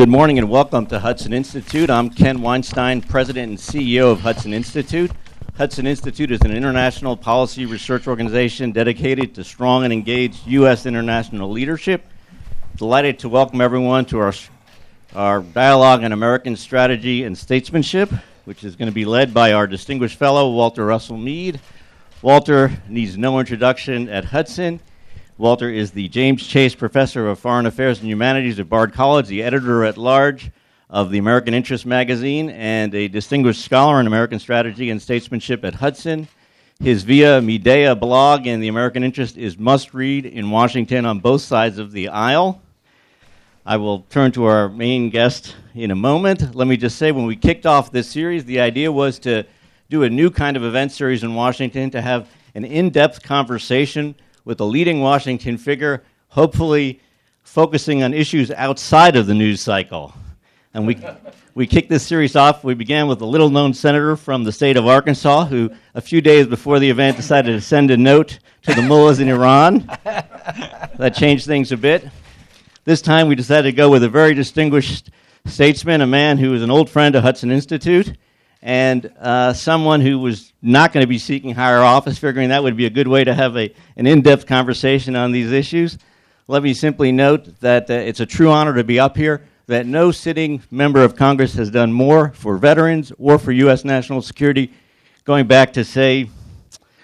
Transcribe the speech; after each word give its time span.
Good 0.00 0.08
morning 0.08 0.38
and 0.38 0.48
welcome 0.48 0.86
to 0.86 0.98
Hudson 0.98 1.34
Institute. 1.34 1.90
I'm 1.90 2.08
Ken 2.08 2.40
Weinstein, 2.40 3.02
President 3.02 3.50
and 3.50 3.58
CEO 3.58 4.10
of 4.10 4.20
Hudson 4.20 4.54
Institute. 4.54 5.10
Hudson 5.58 5.86
Institute 5.86 6.32
is 6.32 6.40
an 6.40 6.56
international 6.56 7.18
policy 7.18 7.66
research 7.66 8.08
organization 8.08 8.72
dedicated 8.72 9.34
to 9.34 9.44
strong 9.44 9.84
and 9.84 9.92
engaged 9.92 10.46
U.S. 10.46 10.86
international 10.86 11.50
leadership. 11.50 12.06
Delighted 12.76 13.18
to 13.18 13.28
welcome 13.28 13.60
everyone 13.60 14.06
to 14.06 14.20
our, 14.20 14.32
our 15.14 15.42
dialogue 15.42 16.02
on 16.02 16.12
American 16.12 16.56
strategy 16.56 17.24
and 17.24 17.36
statesmanship, 17.36 18.10
which 18.46 18.64
is 18.64 18.76
going 18.76 18.88
to 18.88 18.94
be 18.94 19.04
led 19.04 19.34
by 19.34 19.52
our 19.52 19.66
distinguished 19.66 20.16
fellow, 20.16 20.50
Walter 20.50 20.86
Russell 20.86 21.18
Mead. 21.18 21.60
Walter 22.22 22.72
needs 22.88 23.18
no 23.18 23.38
introduction 23.38 24.08
at 24.08 24.24
Hudson. 24.24 24.80
Walter 25.40 25.70
is 25.70 25.92
the 25.92 26.06
James 26.08 26.46
Chace 26.46 26.74
Professor 26.74 27.26
of 27.26 27.38
Foreign 27.38 27.64
Affairs 27.64 27.98
and 28.00 28.06
Humanities 28.06 28.60
at 28.60 28.68
Bard 28.68 28.92
College, 28.92 29.26
the 29.26 29.42
editor 29.42 29.86
at 29.86 29.96
large 29.96 30.50
of 30.90 31.10
the 31.10 31.16
American 31.16 31.54
Interest 31.54 31.86
magazine, 31.86 32.50
and 32.50 32.94
a 32.94 33.08
distinguished 33.08 33.64
scholar 33.64 34.00
in 34.00 34.06
American 34.06 34.38
strategy 34.38 34.90
and 34.90 35.00
statesmanship 35.00 35.64
at 35.64 35.72
Hudson. 35.72 36.28
His 36.78 37.04
Via 37.04 37.40
Meadia 37.40 37.96
blog 37.96 38.46
and 38.46 38.62
the 38.62 38.68
American 38.68 39.02
Interest 39.02 39.38
is 39.38 39.56
must 39.56 39.94
read 39.94 40.26
in 40.26 40.50
Washington 40.50 41.06
on 41.06 41.20
both 41.20 41.40
sides 41.40 41.78
of 41.78 41.92
the 41.92 42.08
aisle. 42.08 42.60
I 43.64 43.78
will 43.78 44.00
turn 44.10 44.32
to 44.32 44.44
our 44.44 44.68
main 44.68 45.08
guest 45.08 45.56
in 45.74 45.90
a 45.90 45.96
moment. 45.96 46.54
Let 46.54 46.68
me 46.68 46.76
just 46.76 46.98
say, 46.98 47.12
when 47.12 47.24
we 47.24 47.34
kicked 47.34 47.64
off 47.64 47.90
this 47.90 48.10
series, 48.10 48.44
the 48.44 48.60
idea 48.60 48.92
was 48.92 49.18
to 49.20 49.44
do 49.88 50.02
a 50.02 50.10
new 50.10 50.30
kind 50.30 50.58
of 50.58 50.64
event 50.64 50.92
series 50.92 51.24
in 51.24 51.34
Washington 51.34 51.88
to 51.92 52.02
have 52.02 52.28
an 52.54 52.66
in 52.66 52.90
depth 52.90 53.22
conversation 53.22 54.14
with 54.44 54.60
a 54.60 54.64
leading 54.64 55.00
Washington 55.00 55.58
figure, 55.58 56.02
hopefully 56.28 57.00
focusing 57.42 58.02
on 58.02 58.14
issues 58.14 58.50
outside 58.50 59.16
of 59.16 59.26
the 59.26 59.34
news 59.34 59.60
cycle. 59.60 60.14
And 60.72 60.86
we, 60.86 60.98
we 61.54 61.66
kicked 61.66 61.88
this 61.88 62.06
series 62.06 62.36
off. 62.36 62.62
We 62.62 62.74
began 62.74 63.08
with 63.08 63.20
a 63.20 63.26
little 63.26 63.50
known 63.50 63.74
senator 63.74 64.16
from 64.16 64.44
the 64.44 64.52
state 64.52 64.76
of 64.76 64.86
Arkansas 64.86 65.46
who, 65.46 65.70
a 65.94 66.00
few 66.00 66.20
days 66.20 66.46
before 66.46 66.78
the 66.78 66.88
event, 66.88 67.16
decided 67.16 67.52
to 67.52 67.60
send 67.60 67.90
a 67.90 67.96
note 67.96 68.38
to 68.62 68.74
the 68.74 68.82
mullahs 68.82 69.18
in 69.18 69.28
Iran. 69.28 69.78
that 70.04 71.14
changed 71.16 71.46
things 71.46 71.72
a 71.72 71.76
bit. 71.76 72.08
This 72.84 73.02
time 73.02 73.26
we 73.26 73.34
decided 73.34 73.70
to 73.70 73.76
go 73.76 73.90
with 73.90 74.04
a 74.04 74.08
very 74.08 74.34
distinguished 74.34 75.10
statesman, 75.46 76.00
a 76.00 76.06
man 76.06 76.38
who 76.38 76.54
is 76.54 76.62
an 76.62 76.70
old 76.70 76.88
friend 76.88 77.14
of 77.14 77.22
Hudson 77.22 77.50
Institute 77.50 78.16
and 78.62 79.12
uh, 79.18 79.52
someone 79.52 80.00
who 80.00 80.18
was 80.18 80.52
not 80.60 80.92
going 80.92 81.02
to 81.02 81.08
be 81.08 81.18
seeking 81.18 81.54
higher 81.54 81.80
office, 81.80 82.18
figuring 82.18 82.50
that 82.50 82.62
would 82.62 82.76
be 82.76 82.86
a 82.86 82.90
good 82.90 83.08
way 83.08 83.24
to 83.24 83.34
have 83.34 83.56
a, 83.56 83.74
an 83.96 84.06
in 84.06 84.20
depth 84.20 84.46
conversation 84.46 85.16
on 85.16 85.32
these 85.32 85.50
issues. 85.50 85.98
Let 86.46 86.62
me 86.62 86.74
simply 86.74 87.12
note 87.12 87.60
that 87.60 87.88
uh, 87.88 87.94
it's 87.94 88.20
a 88.20 88.26
true 88.26 88.50
honor 88.50 88.74
to 88.74 88.84
be 88.84 89.00
up 89.00 89.16
here, 89.16 89.46
that 89.66 89.86
no 89.86 90.10
sitting 90.10 90.62
member 90.70 91.02
of 91.02 91.16
Congress 91.16 91.54
has 91.54 91.70
done 91.70 91.92
more 91.92 92.32
for 92.32 92.58
veterans 92.58 93.12
or 93.18 93.38
for 93.38 93.52
U.S. 93.52 93.84
national 93.84 94.20
security 94.20 94.72
going 95.24 95.46
back 95.46 95.72
to, 95.74 95.84
say, 95.84 96.28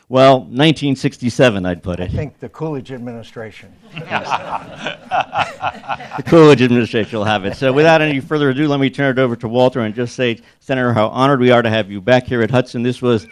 well, 0.08 0.38
1967, 0.38 1.66
I'd 1.66 1.82
put 1.82 1.98
it. 1.98 2.04
I 2.04 2.08
think 2.08 2.38
the 2.38 2.48
Coolidge 2.48 2.92
administration. 2.92 3.74
the 3.92 3.98
Coolidge 6.24 6.62
administration 6.62 7.18
will 7.18 7.24
have 7.24 7.44
it. 7.44 7.56
So, 7.56 7.72
without 7.72 8.00
any 8.00 8.20
further 8.20 8.50
ado, 8.50 8.68
let 8.68 8.78
me 8.78 8.88
turn 8.88 9.18
it 9.18 9.20
over 9.20 9.34
to 9.34 9.48
Walter 9.48 9.80
and 9.80 9.92
just 9.96 10.14
say, 10.14 10.38
Senator, 10.60 10.92
how 10.92 11.08
honored 11.08 11.40
we 11.40 11.50
are 11.50 11.60
to 11.60 11.70
have 11.70 11.90
you 11.90 12.00
back 12.00 12.24
here 12.24 12.40
at 12.42 12.52
Hudson. 12.52 12.84
This 12.84 13.02
was, 13.02 13.27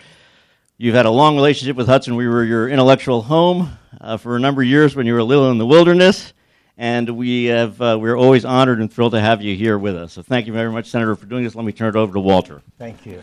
you've 0.77 0.97
had 0.97 1.07
a 1.07 1.11
long 1.11 1.37
relationship 1.37 1.77
with 1.77 1.87
Hudson. 1.87 2.17
We 2.17 2.27
were 2.27 2.43
your 2.43 2.69
intellectual 2.69 3.23
home 3.23 3.79
uh, 4.01 4.17
for 4.17 4.35
a 4.35 4.41
number 4.41 4.61
of 4.61 4.67
years 4.67 4.97
when 4.97 5.07
you 5.07 5.15
were 5.15 5.23
little 5.23 5.53
in 5.53 5.59
the 5.59 5.67
wilderness. 5.67 6.33
And 6.77 7.09
we 7.11 7.45
have, 7.45 7.81
uh, 7.81 7.97
we're 8.01 8.17
always 8.19 8.45
honored 8.45 8.81
and 8.81 8.93
thrilled 8.93 9.13
to 9.13 9.21
have 9.21 9.41
you 9.41 9.55
here 9.55 9.79
with 9.79 9.95
us. 9.95 10.15
So, 10.15 10.23
thank 10.23 10.49
you 10.49 10.53
very 10.53 10.73
much, 10.73 10.87
Senator, 10.87 11.15
for 11.15 11.27
doing 11.27 11.45
this. 11.45 11.55
Let 11.55 11.65
me 11.65 11.71
turn 11.71 11.91
it 11.91 11.97
over 11.97 12.13
to 12.15 12.21
Walter. 12.21 12.63
Thank 12.79 13.07
you. 13.07 13.23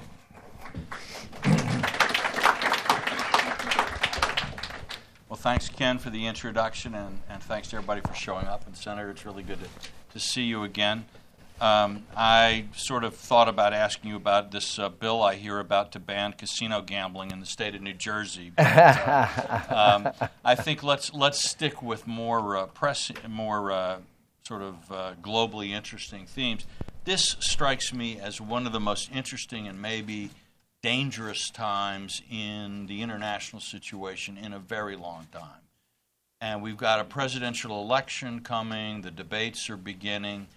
Thanks, 5.42 5.70
Ken, 5.70 5.98
for 5.98 6.12
the 6.12 6.28
introduction, 6.28 6.94
and, 6.94 7.20
and 7.28 7.42
thanks 7.42 7.70
to 7.70 7.76
everybody 7.78 8.00
for 8.02 8.14
showing 8.14 8.46
up. 8.46 8.68
And, 8.68 8.78
Senator, 8.78 9.10
it's 9.10 9.26
really 9.26 9.42
good 9.42 9.58
to, 9.60 9.68
to 10.14 10.20
see 10.20 10.44
you 10.44 10.64
again. 10.64 11.06
Um, 11.60 12.06
I 12.16 12.66
sort 12.76 13.04
of 13.04 13.16
thought 13.16 13.50
about 13.50 13.74
asking 13.74 14.12
you 14.12 14.16
about 14.16 14.52
this 14.52 14.78
uh, 14.78 14.90
bill 14.90 15.24
I 15.24 15.36
hear 15.36 15.60
about 15.60 15.92
to 15.94 16.00
ban 16.00 16.34
casino 16.34 16.82
gambling 16.82 17.32
in 17.32 17.40
the 17.40 17.46
state 17.48 17.74
of 17.74 17.82
New 17.82 17.94
Jersey. 17.94 18.52
But, 18.56 18.66
uh, 18.66 19.62
um, 19.70 20.30
I 20.46 20.56
think 20.56 20.84
let's 20.84 21.14
let's 21.14 21.48
stick 21.48 21.84
with 21.84 22.08
more 22.08 22.58
uh, 22.58 22.66
press, 22.68 23.12
more 23.28 23.72
uh, 23.72 23.98
sort 24.48 24.62
of 24.62 24.76
uh, 24.92 25.14
globally 25.22 25.70
interesting 25.70 26.26
themes. 26.26 26.66
This 27.04 27.36
strikes 27.40 27.94
me 27.94 28.20
as 28.20 28.40
one 28.40 28.66
of 28.68 28.74
the 28.74 28.80
most 28.80 29.12
interesting 29.12 29.68
and 29.68 29.82
maybe 29.82 30.32
dangerous 30.82 31.50
times 31.50 32.22
in 32.30 32.88
the 32.88 33.02
international 33.02 33.62
situation 33.62 34.38
in 34.38 34.54
a 34.54 34.60
very 34.60 34.96
long 34.96 35.28
time. 35.32 35.62
And 36.40 36.62
we've 36.62 36.78
got 36.78 37.00
a 37.00 37.04
presidential 37.04 37.82
election 37.82 38.40
coming, 38.40 39.02
the 39.02 39.12
debates 39.12 39.70
are 39.70 39.78
beginning. 39.78 40.48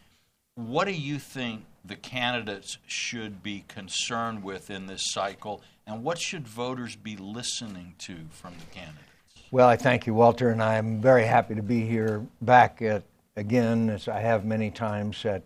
What 0.54 0.86
do 0.86 0.92
you 0.92 1.18
think 1.18 1.64
the 1.84 1.96
candidates 1.96 2.78
should 2.86 3.42
be 3.42 3.64
concerned 3.68 4.42
with 4.42 4.70
in 4.70 4.86
this 4.86 5.12
cycle, 5.12 5.60
and 5.86 6.02
what 6.02 6.18
should 6.18 6.48
voters 6.48 6.96
be 6.96 7.16
listening 7.16 7.94
to 7.98 8.16
from 8.30 8.54
the 8.58 8.66
candidates? 8.74 9.04
Well, 9.50 9.68
I 9.68 9.76
thank 9.76 10.06
you, 10.06 10.14
Walter, 10.14 10.50
and 10.50 10.62
I'm 10.62 11.00
very 11.00 11.24
happy 11.26 11.54
to 11.54 11.62
be 11.62 11.86
here 11.86 12.26
back 12.40 12.80
at, 12.80 13.02
again, 13.36 13.90
as 13.90 14.08
I 14.08 14.20
have 14.20 14.46
many 14.46 14.70
times, 14.70 15.22
at 15.26 15.42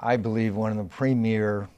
I 0.00 0.16
believe 0.16 0.56
one 0.56 0.72
of 0.72 0.78
the 0.78 0.84
premier 0.84 1.68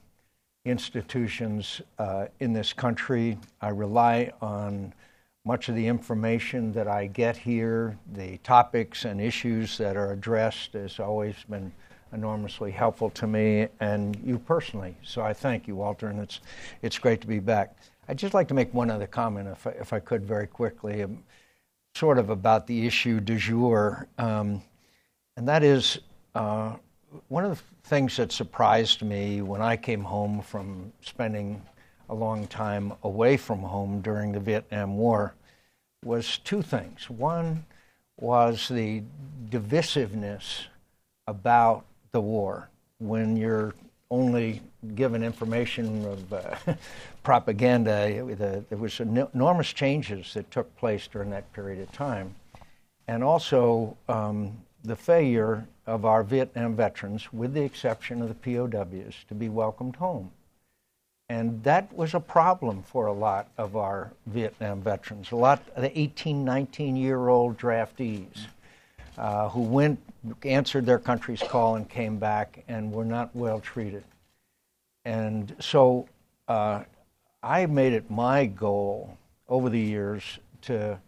institutions 0.68 1.80
uh, 1.98 2.26
in 2.40 2.52
this 2.52 2.72
country. 2.72 3.38
I 3.60 3.70
rely 3.70 4.32
on 4.40 4.92
much 5.44 5.68
of 5.68 5.74
the 5.74 5.86
information 5.86 6.72
that 6.72 6.86
I 6.86 7.06
get 7.06 7.36
here, 7.36 7.96
the 8.12 8.38
topics 8.38 9.04
and 9.04 9.20
issues 9.20 9.78
that 9.78 9.96
are 9.96 10.12
addressed 10.12 10.74
has 10.74 11.00
always 11.00 11.34
been 11.48 11.72
enormously 12.12 12.70
helpful 12.70 13.10
to 13.10 13.26
me 13.26 13.68
and 13.80 14.16
you 14.24 14.38
personally. 14.38 14.96
So 15.02 15.22
I 15.22 15.32
thank 15.32 15.66
you, 15.66 15.76
Walter, 15.76 16.08
and 16.08 16.20
it's, 16.20 16.40
it's 16.82 16.98
great 16.98 17.20
to 17.22 17.26
be 17.26 17.38
back. 17.38 17.76
I'd 18.08 18.18
just 18.18 18.34
like 18.34 18.48
to 18.48 18.54
make 18.54 18.72
one 18.72 18.90
other 18.90 19.06
comment, 19.06 19.48
if 19.48 19.66
I, 19.66 19.70
if 19.70 19.92
I 19.92 20.00
could, 20.00 20.24
very 20.24 20.46
quickly, 20.46 21.02
um, 21.02 21.22
sort 21.94 22.18
of 22.18 22.30
about 22.30 22.66
the 22.66 22.86
issue 22.86 23.20
du 23.20 23.36
jour, 23.36 24.06
um, 24.18 24.62
and 25.36 25.48
that 25.48 25.62
is 25.62 25.98
uh, 26.34 26.76
one 27.28 27.44
of 27.44 27.56
the 27.56 27.62
things 27.88 28.18
that 28.18 28.30
surprised 28.30 29.02
me 29.02 29.40
when 29.40 29.62
I 29.62 29.76
came 29.76 30.02
home 30.02 30.42
from 30.42 30.92
spending 31.00 31.62
a 32.10 32.14
long 32.14 32.46
time 32.46 32.92
away 33.02 33.38
from 33.38 33.60
home 33.60 34.02
during 34.02 34.30
the 34.32 34.40
Vietnam 34.40 34.98
War 34.98 35.34
was 36.04 36.38
two 36.38 36.60
things. 36.60 37.08
One 37.08 37.64
was 38.20 38.68
the 38.68 39.02
divisiveness 39.48 40.66
about 41.26 41.86
the 42.12 42.20
war 42.20 42.68
when 42.98 43.36
you're 43.36 43.74
only 44.10 44.60
given 44.94 45.22
information 45.22 46.04
of 46.04 46.32
uh, 46.32 46.56
propaganda. 47.22 48.64
there 48.68 48.78
was 48.78 49.00
enormous 49.00 49.72
changes 49.72 50.34
that 50.34 50.50
took 50.50 50.74
place 50.76 51.08
during 51.08 51.30
that 51.30 51.50
period 51.54 51.80
of 51.80 51.90
time, 51.92 52.34
and 53.06 53.24
also 53.24 53.96
um, 54.08 54.56
the 54.84 54.96
failure 54.96 55.66
of 55.86 56.04
our 56.04 56.22
Vietnam 56.22 56.74
veterans, 56.74 57.32
with 57.32 57.54
the 57.54 57.62
exception 57.62 58.22
of 58.22 58.28
the 58.28 58.34
POWs, 58.34 59.24
to 59.28 59.34
be 59.34 59.48
welcomed 59.48 59.96
home. 59.96 60.30
And 61.28 61.62
that 61.64 61.92
was 61.92 62.14
a 62.14 62.20
problem 62.20 62.82
for 62.82 63.06
a 63.06 63.12
lot 63.12 63.48
of 63.58 63.76
our 63.76 64.12
Vietnam 64.26 64.80
veterans, 64.80 65.30
a 65.30 65.36
lot 65.36 65.62
of 65.76 65.82
the 65.82 65.98
18, 65.98 66.44
19 66.44 66.96
year 66.96 67.28
old 67.28 67.58
draftees 67.58 68.46
uh, 69.18 69.48
who 69.50 69.62
went, 69.62 70.00
answered 70.44 70.86
their 70.86 70.98
country's 70.98 71.42
call, 71.42 71.74
and 71.74 71.88
came 71.88 72.18
back 72.18 72.64
and 72.68 72.92
were 72.92 73.04
not 73.04 73.34
well 73.34 73.60
treated. 73.60 74.04
And 75.04 75.54
so 75.58 76.08
uh, 76.46 76.84
I 77.42 77.66
made 77.66 77.92
it 77.92 78.10
my 78.10 78.46
goal 78.46 79.16
over 79.48 79.68
the 79.68 79.80
years 79.80 80.38
to 80.62 80.98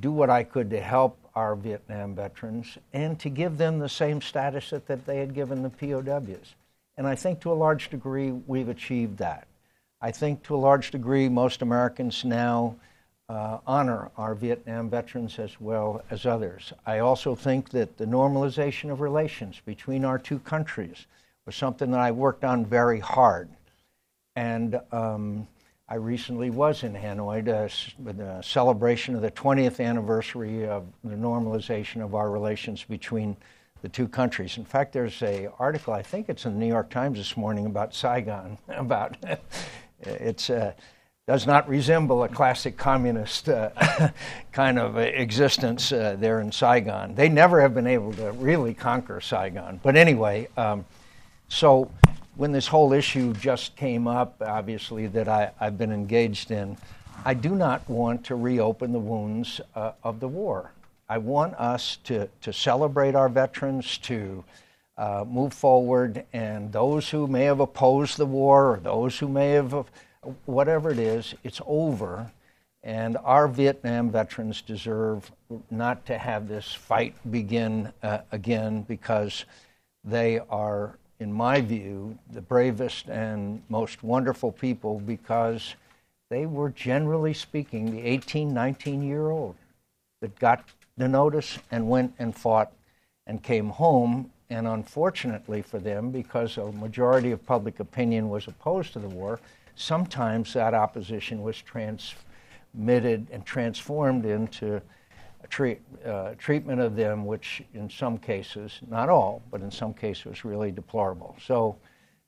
do 0.00 0.10
what 0.10 0.30
I 0.30 0.42
could 0.42 0.70
to 0.70 0.80
help 0.80 1.18
our 1.34 1.56
Vietnam 1.56 2.14
veterans 2.14 2.78
and 2.92 3.18
to 3.20 3.28
give 3.28 3.58
them 3.58 3.78
the 3.78 3.88
same 3.88 4.20
status 4.20 4.70
that, 4.70 4.86
that 4.86 5.06
they 5.06 5.18
had 5.18 5.34
given 5.34 5.62
the 5.62 5.70
POWs. 5.70 6.54
And 6.96 7.06
I 7.06 7.14
think 7.14 7.40
to 7.40 7.52
a 7.52 7.54
large 7.54 7.90
degree 7.90 8.30
we've 8.30 8.68
achieved 8.68 9.18
that. 9.18 9.46
I 10.00 10.10
think 10.10 10.42
to 10.44 10.54
a 10.54 10.58
large 10.58 10.90
degree 10.90 11.28
most 11.28 11.62
Americans 11.62 12.24
now 12.24 12.76
uh, 13.28 13.58
honor 13.66 14.10
our 14.16 14.34
Vietnam 14.34 14.90
veterans 14.90 15.38
as 15.38 15.60
well 15.60 16.02
as 16.10 16.26
others. 16.26 16.72
I 16.86 16.98
also 16.98 17.34
think 17.34 17.70
that 17.70 17.96
the 17.96 18.04
normalization 18.04 18.90
of 18.90 19.00
relations 19.00 19.60
between 19.64 20.04
our 20.04 20.18
two 20.18 20.38
countries 20.40 21.06
was 21.46 21.56
something 21.56 21.90
that 21.90 22.00
I 22.00 22.10
worked 22.10 22.44
on 22.44 22.66
very 22.66 23.00
hard. 23.00 23.48
And 24.36 24.80
um, 24.92 25.48
I 25.86 25.96
recently 25.96 26.48
was 26.48 26.82
in 26.82 26.94
Hanoi 26.94 27.44
to, 27.44 28.02
with 28.02 28.18
a 28.18 28.42
celebration 28.42 29.14
of 29.14 29.20
the 29.20 29.30
20th 29.30 29.84
anniversary 29.84 30.66
of 30.66 30.86
the 31.02 31.14
normalization 31.14 32.02
of 32.02 32.14
our 32.14 32.30
relations 32.30 32.84
between 32.84 33.36
the 33.82 33.90
two 33.90 34.08
countries. 34.08 34.56
In 34.56 34.64
fact, 34.64 34.94
there's 34.94 35.22
a 35.22 35.50
article 35.58 35.92
I 35.92 36.00
think 36.00 36.30
it's 36.30 36.46
in 36.46 36.54
the 36.54 36.58
New 36.58 36.68
York 36.68 36.88
Times 36.88 37.18
this 37.18 37.36
morning 37.36 37.66
about 37.66 37.94
Saigon. 37.94 38.56
About 38.68 39.18
it's 40.00 40.48
uh, 40.48 40.72
does 41.26 41.46
not 41.46 41.68
resemble 41.68 42.22
a 42.24 42.28
classic 42.28 42.78
communist 42.78 43.50
uh, 43.50 43.70
kind 44.52 44.78
of 44.78 44.96
existence 44.96 45.92
uh, 45.92 46.16
there 46.18 46.40
in 46.40 46.50
Saigon. 46.50 47.14
They 47.14 47.28
never 47.28 47.60
have 47.60 47.74
been 47.74 47.86
able 47.86 48.12
to 48.14 48.32
really 48.32 48.72
conquer 48.72 49.20
Saigon. 49.20 49.80
But 49.82 49.96
anyway, 49.96 50.48
um, 50.56 50.86
so 51.48 51.90
when 52.36 52.52
this 52.52 52.66
whole 52.66 52.92
issue 52.92 53.32
just 53.34 53.76
came 53.76 54.06
up, 54.06 54.42
obviously, 54.44 55.06
that 55.08 55.28
I, 55.28 55.52
have 55.58 55.78
been 55.78 55.92
engaged 55.92 56.50
in, 56.50 56.76
I 57.24 57.34
do 57.34 57.54
not 57.54 57.88
want 57.88 58.24
to 58.26 58.34
reopen 58.34 58.92
the 58.92 58.98
wounds 58.98 59.60
uh, 59.74 59.92
of 60.02 60.20
the 60.20 60.28
war. 60.28 60.72
I 61.08 61.18
want 61.18 61.54
us 61.54 61.98
to, 62.04 62.28
to 62.42 62.52
celebrate 62.52 63.14
our 63.14 63.28
veterans, 63.28 63.98
to 63.98 64.44
uh, 64.96 65.24
move 65.26 65.52
forward, 65.52 66.24
and 66.32 66.72
those 66.72 67.10
who 67.10 67.26
may 67.26 67.44
have 67.44 67.60
opposed 67.60 68.16
the 68.16 68.26
war 68.26 68.74
or 68.74 68.80
those 68.80 69.18
who 69.18 69.28
may 69.28 69.50
have 69.50 69.86
whatever 70.46 70.90
it 70.90 70.98
is, 70.98 71.34
it's 71.44 71.60
over. 71.66 72.30
And 72.82 73.16
our 73.24 73.48
Vietnam 73.48 74.10
veterans 74.10 74.60
deserve 74.60 75.32
not 75.70 76.04
to 76.06 76.18
have 76.18 76.48
this 76.48 76.74
fight 76.74 77.14
begin 77.30 77.92
uh, 78.02 78.18
again 78.30 78.82
because 78.82 79.46
they 80.04 80.38
are, 80.50 80.98
in 81.20 81.32
my 81.32 81.60
view, 81.60 82.18
the 82.32 82.40
bravest 82.40 83.08
and 83.08 83.62
most 83.68 84.02
wonderful 84.02 84.50
people 84.52 85.00
because 85.00 85.74
they 86.30 86.46
were, 86.46 86.70
generally 86.70 87.34
speaking, 87.34 87.90
the 87.90 88.02
18, 88.02 88.52
19 88.52 89.02
year 89.02 89.30
old 89.30 89.54
that 90.20 90.38
got 90.38 90.64
the 90.96 91.08
notice 91.08 91.58
and 91.70 91.88
went 91.88 92.14
and 92.18 92.34
fought 92.34 92.72
and 93.26 93.42
came 93.42 93.68
home. 93.68 94.30
And 94.50 94.66
unfortunately 94.66 95.62
for 95.62 95.78
them, 95.78 96.10
because 96.10 96.58
a 96.58 96.72
majority 96.72 97.30
of 97.30 97.44
public 97.44 97.80
opinion 97.80 98.28
was 98.28 98.46
opposed 98.46 98.92
to 98.94 98.98
the 98.98 99.08
war, 99.08 99.40
sometimes 99.74 100.52
that 100.52 100.74
opposition 100.74 101.42
was 101.42 101.60
transmitted 101.62 103.26
and 103.30 103.44
transformed 103.44 104.26
into 104.26 104.80
treat, 105.48 105.80
uh, 106.04 106.34
treatment 106.38 106.80
of 106.80 106.96
them, 106.96 107.24
which 107.24 107.62
in 107.74 107.88
some 107.88 108.18
cases, 108.18 108.80
not 108.88 109.08
all, 109.08 109.42
but 109.50 109.60
in 109.60 109.70
some 109.70 109.94
cases 109.94 110.24
was 110.24 110.44
really 110.44 110.70
deplorable. 110.70 111.36
So, 111.44 111.76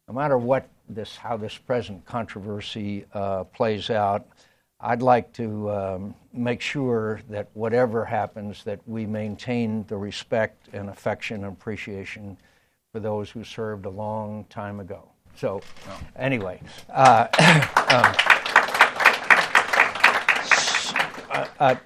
no 0.09 0.15
matter 0.15 0.39
what 0.39 0.69
this, 0.89 1.17
how 1.17 1.37
this 1.37 1.59
present 1.59 2.05
controversy 2.05 3.05
uh, 3.13 3.45
plays 3.45 3.91
out, 3.91 4.27
I'd 4.79 5.03
like 5.03 5.33
to 5.35 5.71
um, 5.71 6.15
make 6.33 6.61
sure 6.61 7.21
that 7.31 7.49
whatever 7.55 8.05
happens, 8.05 8.63
that 8.65 8.81
we 8.87 9.07
maintain 9.07 9.85
the 9.89 9.97
respect 9.97 10.69
and 10.73 10.91
affection 10.91 11.45
and 11.45 11.53
appreciation 11.53 12.37
for 12.93 13.01
those 13.01 13.31
who 13.31 13.43
served 13.43 13.87
a 13.87 13.91
long 13.91 14.45
time 14.45 14.81
ago. 14.81 15.09
So, 15.35 15.61
anyway, 16.17 16.61
uh, 16.91 17.27
um, 17.91 18.46
uh, 21.59 21.77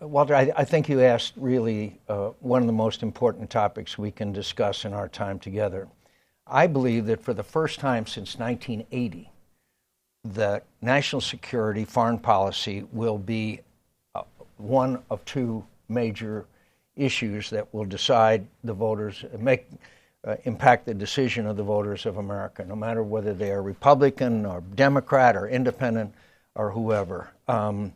Walter, 0.00 0.34
I, 0.34 0.52
I, 0.56 0.64
think 0.64 0.88
you 0.88 1.00
asked 1.00 1.34
really 1.36 1.98
uh, 2.08 2.30
one 2.40 2.62
of 2.62 2.66
the 2.66 2.72
most 2.72 3.02
important 3.02 3.50
topics 3.50 3.96
we 3.98 4.10
can 4.10 4.32
discuss 4.32 4.84
in 4.84 4.92
our 4.92 5.08
time 5.08 5.38
together. 5.38 5.88
I 6.46 6.66
believe 6.66 7.06
that 7.06 7.22
for 7.22 7.32
the 7.34 7.42
first 7.42 7.78
time 7.78 8.06
since 8.06 8.38
1980, 8.38 9.30
the 10.24 10.62
national 10.82 11.20
security 11.20 11.84
foreign 11.84 12.18
policy 12.18 12.84
will 12.92 13.18
be 13.18 13.60
uh, 14.14 14.22
one 14.56 15.02
of 15.10 15.24
two 15.24 15.64
major 15.88 16.46
issues 16.96 17.50
that 17.50 17.72
will 17.72 17.84
decide 17.84 18.46
the 18.64 18.74
voters, 18.74 19.24
make 19.38 19.66
uh, 20.24 20.36
impact 20.44 20.86
the 20.86 20.94
decision 20.94 21.46
of 21.46 21.56
the 21.56 21.62
voters 21.62 22.04
of 22.04 22.18
America, 22.18 22.64
no 22.64 22.76
matter 22.76 23.02
whether 23.02 23.32
they 23.32 23.50
are 23.50 23.62
Republican 23.62 24.44
or 24.44 24.60
Democrat 24.74 25.36
or 25.36 25.48
independent 25.48 26.12
or 26.54 26.70
whoever. 26.70 27.30
Um, 27.48 27.92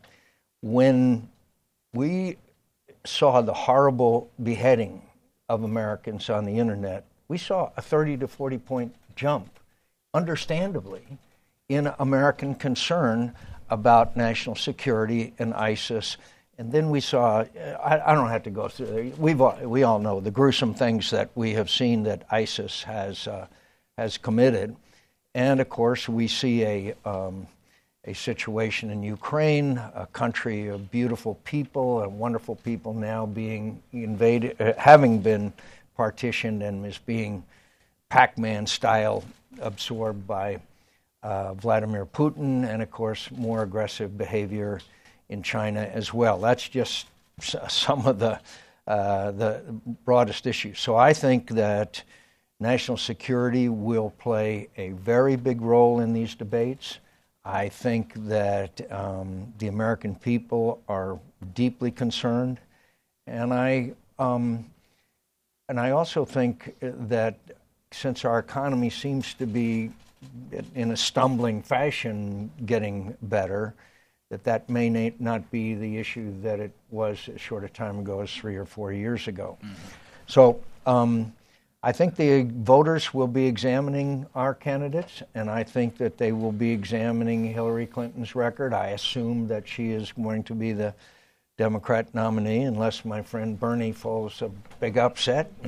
when 0.65 1.29
we 1.93 2.39
saw 3.05 3.43
the 3.43 3.53
horrible 3.53 4.31
beheading 4.43 5.03
of 5.51 5.63
Americans 5.63 6.31
on 6.31 6.47
the 6.47 6.59
internet, 6.59 7.05
we 7.29 7.37
saw 7.37 7.71
a 7.77 7.83
30 7.83 8.17
to 8.17 8.27
40 8.27 8.59
point 8.59 8.95
jump, 9.15 9.59
understandably, 10.15 11.19
in 11.69 11.93
American 11.99 12.55
concern 12.55 13.35
about 13.69 14.17
national 14.17 14.57
security 14.57 15.35
and 15.39 15.53
ISIS 15.53 16.17
and 16.57 16.71
then 16.71 16.91
we 16.91 17.01
saw, 17.01 17.45
I, 17.85 18.13
I, 18.13 18.15
don't 18.15 18.29
have 18.29 18.45
to 18.45 18.51
go 18.51 18.69
through, 18.69 19.13
we've, 19.19 19.41
we 19.63 19.83
all 19.83 19.99
know 19.99 20.21
the 20.21 20.31
gruesome 20.31 20.73
things 20.73 21.11
that 21.11 21.31
we 21.35 21.55
have 21.55 21.69
seen 21.69 22.05
that 22.05 22.23
ISIS 22.31 22.85
has, 22.85 23.27
uh, 23.27 23.49
has 23.99 24.19
committed. 24.19 24.77
And 25.35 25.61
of 25.61 25.69
course, 25.69 26.09
we 26.09 26.29
see 26.29 26.63
a, 26.63 26.95
um, 27.05 27.49
a 28.06 28.15
situation 28.15 28.91
in 28.91 29.03
Ukraine, 29.03 29.79
a 29.95 30.06
country 30.12 30.69
of 30.69 30.91
beautiful 30.91 31.37
people 31.45 32.03
and 32.03 32.19
wonderful 32.19 32.56
people 32.56 32.93
now 32.93 33.25
being 33.25 33.83
invaded, 33.93 34.61
uh, 34.61 34.75
having 34.77 35.21
been 35.21 35.53
partitioned 35.97 36.62
and 36.62 36.85
is 36.85 36.99
being 36.99 37.43
Pac 38.11 38.37
Man 38.37 38.67
style 38.67 39.25
absorbed 39.61 40.27
by 40.27 40.61
uh, 41.23 41.55
Vladimir 41.55 42.05
Putin, 42.05 42.69
and 42.69 42.83
of 42.83 42.91
course, 42.91 43.31
more 43.31 43.62
aggressive 43.62 44.19
behavior 44.19 44.81
in 45.31 45.43
China 45.43 45.81
as 45.81 46.12
well. 46.12 46.39
That's 46.39 46.69
just 46.69 47.06
some 47.69 48.06
of 48.06 48.19
the 48.19 48.39
uh, 48.87 49.31
the 49.31 49.62
broadest 50.05 50.47
issues. 50.47 50.79
So 50.79 50.95
I 50.95 51.15
think 51.15 51.49
that 51.51 52.03
national 52.61 52.99
security 52.99 53.71
will 53.71 54.11
play 54.19 54.69
a 54.77 54.91
very 54.91 55.37
big 55.37 55.62
role 55.62 56.01
in 56.01 56.12
these 56.12 56.35
debates. 56.35 56.99
I 57.44 57.69
think 57.69 58.14
that 58.29 58.81
um, 58.91 59.52
the 59.58 59.69
American 59.69 60.14
people 60.14 60.82
are 60.88 61.19
deeply 61.55 61.91
concerned, 61.91 62.58
and 63.26 63.52
I 63.52 63.93
um, 64.19 64.70
and 65.69 65.79
I 65.79 65.91
also 65.91 66.25
think 66.25 66.75
that 66.81 67.38
since 67.93 68.25
our 68.25 68.38
economy 68.38 68.91
seems 68.91 69.35
to 69.35 69.46
be 69.46 69.91
in 70.75 70.91
a 70.93 70.96
stumbling 70.96 71.62
fashion 71.62 72.50
getting 72.67 73.17
better, 73.23 73.75
that 74.31 74.44
that 74.44 74.69
may 74.69 75.12
not 75.19 75.50
be 75.50 75.75
the 75.75 75.99
issue 75.99 76.32
that 76.43 76.61
it 76.61 76.73
was 76.91 77.29
as 77.32 77.41
short 77.41 77.64
a 77.64 77.69
time 77.69 77.99
ago 77.99 78.20
as 78.20 78.32
three 78.32 78.56
or 78.56 78.64
four 78.64 78.93
years 78.93 79.29
ago. 79.29 79.58
Mm-hmm. 79.62 79.75
So 80.26 80.61
um, 80.87 81.32
I 81.85 81.93
think 81.93 82.17
the 82.17 82.49
voters 82.51 83.13
will 83.13 83.27
be 83.27 83.45
examining 83.45 84.25
our 84.35 84.55
candidates, 84.55 85.23
and 85.35 85.51
I 85.51 85.65
think 85.65 85.99
that 85.99 86.17
they 86.17 86.32
will 86.32 86.51
be 86.51 86.70
examining 86.70 87.44
Hillary 87.44 87.85
Clinton's 87.85 88.35
record. 88.35 88.73
I 88.73 88.89
assume 88.89 89.49
that 89.49 89.69
she 89.69 89.91
is 89.91 90.11
going 90.13 90.44
to 90.44 90.55
be 90.55 90.73
the 90.73 90.94
Democrat 91.58 92.15
nominee, 92.15 92.63
unless 92.63 93.05
my 93.05 93.20
friend 93.20 93.61
Bernie 93.61 93.93
falls 93.93 94.41
a 94.41 94.49
big 94.81 94.97
upset. 94.97 95.53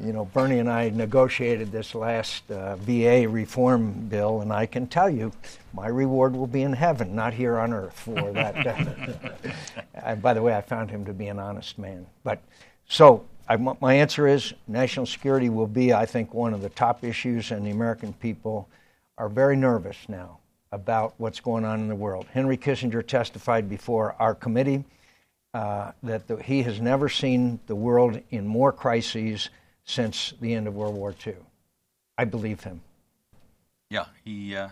you 0.00 0.12
know, 0.12 0.26
Bernie 0.26 0.60
and 0.60 0.70
I 0.70 0.90
negotiated 0.90 1.72
this 1.72 1.96
last 1.96 2.48
uh, 2.52 2.76
VA 2.76 3.28
reform 3.28 4.06
bill, 4.06 4.40
and 4.40 4.52
I 4.52 4.66
can 4.66 4.86
tell 4.86 5.10
you, 5.10 5.32
my 5.74 5.88
reward 5.88 6.36
will 6.36 6.46
be 6.46 6.62
in 6.62 6.74
heaven, 6.74 7.16
not 7.16 7.34
here 7.34 7.58
on 7.58 7.72
earth 7.72 7.98
for 7.98 8.30
that. 8.30 10.22
by 10.22 10.32
the 10.32 10.42
way, 10.42 10.54
I 10.54 10.60
found 10.60 10.92
him 10.92 11.04
to 11.06 11.12
be 11.12 11.26
an 11.26 11.40
honest 11.40 11.76
man. 11.76 12.06
But 12.22 12.40
so 12.88 13.24
I, 13.50 13.56
my 13.56 13.94
answer 13.94 14.28
is 14.28 14.54
national 14.68 15.06
security 15.06 15.48
will 15.48 15.66
be, 15.66 15.92
I 15.92 16.06
think, 16.06 16.32
one 16.32 16.54
of 16.54 16.62
the 16.62 16.68
top 16.68 17.02
issues, 17.02 17.50
and 17.50 17.66
the 17.66 17.72
American 17.72 18.12
people 18.12 18.68
are 19.18 19.28
very 19.28 19.56
nervous 19.56 19.96
now 20.08 20.38
about 20.70 21.14
what's 21.16 21.40
going 21.40 21.64
on 21.64 21.80
in 21.80 21.88
the 21.88 21.96
world. 21.96 22.26
Henry 22.32 22.56
Kissinger 22.56 23.04
testified 23.04 23.68
before 23.68 24.14
our 24.20 24.36
committee 24.36 24.84
uh, 25.52 25.90
that 26.04 26.28
the, 26.28 26.36
he 26.36 26.62
has 26.62 26.80
never 26.80 27.08
seen 27.08 27.58
the 27.66 27.74
world 27.74 28.20
in 28.30 28.46
more 28.46 28.70
crises 28.70 29.50
since 29.82 30.32
the 30.40 30.54
end 30.54 30.68
of 30.68 30.76
World 30.76 30.94
War 30.94 31.12
II. 31.26 31.34
I 32.16 32.26
believe 32.26 32.62
him. 32.62 32.80
Yeah, 33.90 34.04
he 34.24 34.54
uh, 34.54 34.68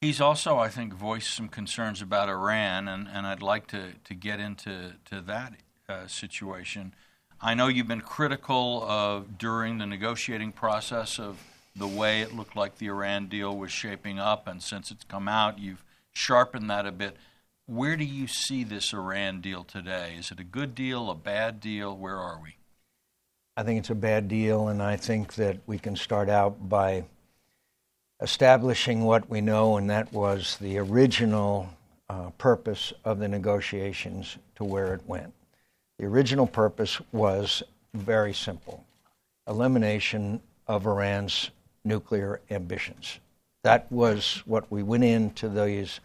he's 0.00 0.20
also, 0.20 0.58
I 0.58 0.70
think, 0.70 0.92
voiced 0.92 1.32
some 1.32 1.46
concerns 1.46 2.02
about 2.02 2.28
Iran, 2.28 2.88
and, 2.88 3.06
and 3.06 3.28
I'd 3.28 3.42
like 3.42 3.68
to, 3.68 3.92
to 4.02 4.14
get 4.14 4.40
into 4.40 4.94
to 5.04 5.20
that 5.20 5.52
uh, 5.88 6.08
situation. 6.08 6.92
I 7.40 7.54
know 7.54 7.68
you've 7.68 7.88
been 7.88 8.00
critical 8.00 8.82
of 8.88 9.36
during 9.36 9.78
the 9.78 9.86
negotiating 9.86 10.52
process 10.52 11.18
of 11.18 11.38
the 11.74 11.86
way 11.86 12.22
it 12.22 12.34
looked 12.34 12.56
like 12.56 12.78
the 12.78 12.86
Iran 12.86 13.26
deal 13.26 13.54
was 13.54 13.70
shaping 13.70 14.18
up, 14.18 14.48
and 14.48 14.62
since 14.62 14.90
it's 14.90 15.04
come 15.04 15.28
out, 15.28 15.58
you've 15.58 15.84
sharpened 16.14 16.70
that 16.70 16.86
a 16.86 16.92
bit. 16.92 17.16
Where 17.66 17.96
do 17.96 18.04
you 18.04 18.26
see 18.26 18.64
this 18.64 18.94
Iran 18.94 19.42
deal 19.42 19.64
today? 19.64 20.14
Is 20.18 20.30
it 20.30 20.40
a 20.40 20.44
good 20.44 20.74
deal, 20.74 21.10
a 21.10 21.14
bad 21.14 21.60
deal? 21.60 21.94
Where 21.94 22.16
are 22.16 22.40
we? 22.42 22.56
I 23.54 23.62
think 23.62 23.80
it's 23.80 23.90
a 23.90 23.94
bad 23.94 24.28
deal, 24.28 24.68
and 24.68 24.82
I 24.82 24.96
think 24.96 25.34
that 25.34 25.58
we 25.66 25.78
can 25.78 25.94
start 25.94 26.30
out 26.30 26.68
by 26.68 27.04
establishing 28.22 29.04
what 29.04 29.28
we 29.28 29.42
know, 29.42 29.76
and 29.76 29.90
that 29.90 30.10
was 30.10 30.56
the 30.56 30.78
original 30.78 31.68
uh, 32.08 32.30
purpose 32.38 32.94
of 33.04 33.18
the 33.18 33.28
negotiations 33.28 34.38
to 34.54 34.64
where 34.64 34.94
it 34.94 35.02
went. 35.06 35.34
The 35.98 36.04
original 36.04 36.46
purpose 36.46 37.00
was 37.12 37.62
very 37.94 38.34
simple 38.34 38.84
elimination 39.48 40.40
of 40.66 40.86
Iran's 40.86 41.50
nuclear 41.84 42.40
ambitions. 42.50 43.20
That 43.62 43.90
was 43.90 44.42
what 44.44 44.70
we 44.70 44.82
went 44.82 45.04
into 45.04 45.48
these 45.48 46.00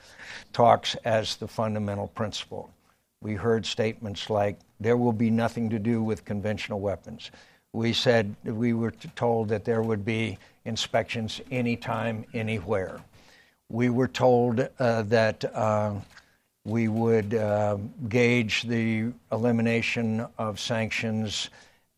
talks 0.54 0.96
as 1.04 1.36
the 1.36 1.48
fundamental 1.48 2.08
principle. 2.08 2.72
We 3.22 3.34
heard 3.34 3.66
statements 3.66 4.30
like, 4.30 4.60
there 4.80 4.98
will 4.98 5.12
be 5.12 5.30
nothing 5.30 5.70
to 5.72 5.80
do 5.80 6.02
with 6.02 6.24
conventional 6.24 6.80
weapons. 6.80 7.32
We 7.74 7.94
said, 7.94 8.36
we 8.44 8.74
were 8.74 8.92
told 9.16 9.50
that 9.50 9.66
there 9.66 9.82
would 9.82 10.06
be 10.06 10.38
inspections 10.66 11.42
anytime, 11.52 12.26
anywhere. 12.34 13.02
We 13.70 13.90
were 13.90 14.08
told 14.08 14.68
uh, 14.80 15.02
that 15.04 15.46
uh, 15.56 15.96
we 16.64 16.88
would 16.88 17.34
uh, 17.34 17.78
gauge 18.08 18.64
the 18.64 19.12
elimination 19.32 20.26
of 20.38 20.60
sanctions 20.60 21.50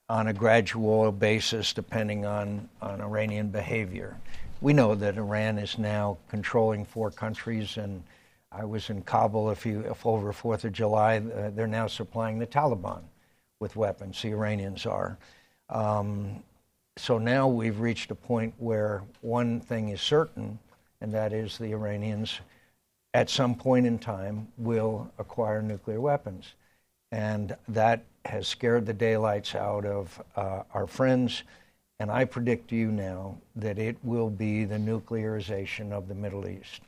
on 0.09 0.27
a 0.27 0.33
gradual 0.33 1.11
basis 1.11 1.73
depending 1.73 2.25
on, 2.25 2.69
on 2.81 3.01
Iranian 3.01 3.49
behavior. 3.49 4.17
We 4.61 4.71
know 4.73 4.95
that 4.95 5.17
Iran 5.17 5.57
is 5.57 5.77
now 5.77 6.17
controlling 6.29 6.85
four 6.85 7.11
countries, 7.11 7.77
and 7.77 8.01
I 8.51 8.63
was 8.63 8.89
in 8.89 9.01
Kabul 9.01 9.49
a 9.49 9.55
few, 9.55 9.83
over 10.05 10.31
4th 10.31 10.63
of 10.63 10.71
July. 10.71 11.17
Uh, 11.17 11.49
they're 11.53 11.67
now 11.67 11.87
supplying 11.87 12.39
the 12.39 12.47
Taliban 12.47 13.01
with 13.59 13.75
weapons, 13.75 14.21
the 14.21 14.29
Iranians 14.29 14.85
are. 14.85 15.17
Um, 15.69 16.43
so 16.95 17.17
now 17.17 17.47
we've 17.47 17.79
reached 17.79 18.11
a 18.11 18.15
point 18.15 18.53
where 18.57 19.03
one 19.21 19.59
thing 19.59 19.89
is 19.89 19.99
certain, 19.99 20.59
and 21.01 21.11
that 21.13 21.33
is 21.33 21.57
the 21.57 21.71
Iranians 21.71 22.39
at 23.13 23.29
some 23.29 23.55
point 23.55 23.85
in 23.85 23.99
time 23.99 24.47
will 24.57 25.11
acquire 25.19 25.61
nuclear 25.61 26.01
weapons. 26.01 26.55
And 27.11 27.55
that 27.67 28.03
has 28.25 28.47
scared 28.47 28.85
the 28.85 28.93
daylights 28.93 29.53
out 29.53 29.85
of 29.85 30.21
uh, 30.35 30.63
our 30.73 30.87
friends. 30.87 31.43
And 31.99 32.09
I 32.09 32.25
predict 32.25 32.69
to 32.69 32.75
you 32.75 32.91
now 32.91 33.37
that 33.55 33.77
it 33.77 33.97
will 34.03 34.29
be 34.29 34.65
the 34.65 34.77
nuclearization 34.77 35.91
of 35.91 36.07
the 36.07 36.15
Middle 36.15 36.47
East. 36.47 36.81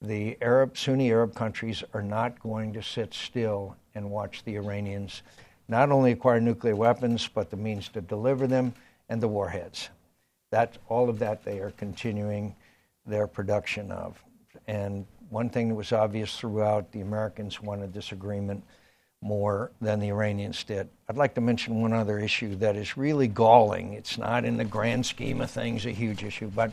The 0.00 0.36
Arab, 0.42 0.76
Sunni 0.76 1.12
Arab 1.12 1.34
countries 1.34 1.84
are 1.94 2.02
not 2.02 2.40
going 2.40 2.72
to 2.72 2.82
sit 2.82 3.14
still 3.14 3.76
and 3.94 4.10
watch 4.10 4.42
the 4.44 4.56
Iranians 4.56 5.22
not 5.68 5.92
only 5.92 6.10
acquire 6.10 6.40
nuclear 6.40 6.74
weapons, 6.74 7.28
but 7.32 7.50
the 7.50 7.56
means 7.56 7.88
to 7.90 8.00
deliver 8.00 8.48
them 8.48 8.74
and 9.08 9.22
the 9.22 9.28
warheads. 9.28 9.90
That, 10.50 10.76
all 10.88 11.08
of 11.08 11.20
that 11.20 11.44
they 11.44 11.60
are 11.60 11.70
continuing 11.70 12.54
their 13.06 13.26
production 13.28 13.92
of. 13.92 14.22
And 14.66 15.06
one 15.32 15.48
thing 15.48 15.68
that 15.70 15.74
was 15.74 15.92
obvious 15.92 16.36
throughout, 16.36 16.92
the 16.92 17.00
Americans 17.00 17.62
wanted 17.62 17.94
this 17.94 18.12
agreement 18.12 18.62
more 19.22 19.70
than 19.80 19.98
the 19.98 20.08
Iranians 20.08 20.62
did. 20.62 20.90
I'd 21.08 21.16
like 21.16 21.34
to 21.36 21.40
mention 21.40 21.80
one 21.80 21.94
other 21.94 22.18
issue 22.18 22.54
that 22.56 22.76
is 22.76 22.98
really 22.98 23.28
galling. 23.28 23.94
It's 23.94 24.18
not 24.18 24.44
in 24.44 24.58
the 24.58 24.64
grand 24.64 25.06
scheme 25.06 25.40
of 25.40 25.50
things 25.50 25.86
a 25.86 25.90
huge 25.90 26.22
issue, 26.22 26.50
but 26.54 26.70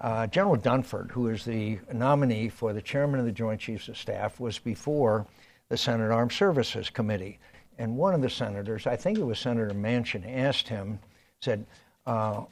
uh, 0.00 0.26
General 0.28 0.56
Dunford, 0.56 1.10
who 1.10 1.28
is 1.28 1.44
the 1.44 1.80
nominee 1.92 2.48
for 2.48 2.72
the 2.72 2.80
chairman 2.80 3.20
of 3.20 3.26
the 3.26 3.32
Joint 3.32 3.60
Chiefs 3.60 3.88
of 3.88 3.98
Staff, 3.98 4.40
was 4.40 4.58
before 4.58 5.26
the 5.68 5.76
Senate 5.76 6.10
Armed 6.10 6.32
Services 6.32 6.88
Committee. 6.88 7.38
And 7.76 7.98
one 7.98 8.14
of 8.14 8.22
the 8.22 8.30
senators, 8.30 8.86
I 8.86 8.96
think 8.96 9.18
it 9.18 9.24
was 9.24 9.38
Senator 9.38 9.74
Manchin, 9.74 10.24
asked 10.26 10.68
him, 10.68 10.98
said, 11.40 11.66
uh, 12.06 12.42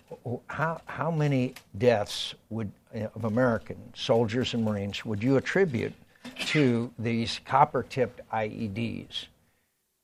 how, 0.47 0.81
how 0.87 1.11
many 1.11 1.55
deaths 1.79 2.35
would, 2.51 2.71
uh, 2.95 3.07
of 3.15 3.25
American 3.25 3.77
soldiers 3.95 4.55
and 4.55 4.65
Marines 4.65 5.05
would 5.05 5.23
you 5.23 5.37
attribute 5.37 5.93
to 6.39 6.91
these 6.99 7.41
copper 7.45 7.83
tipped 7.83 8.21
IEDs? 8.33 9.27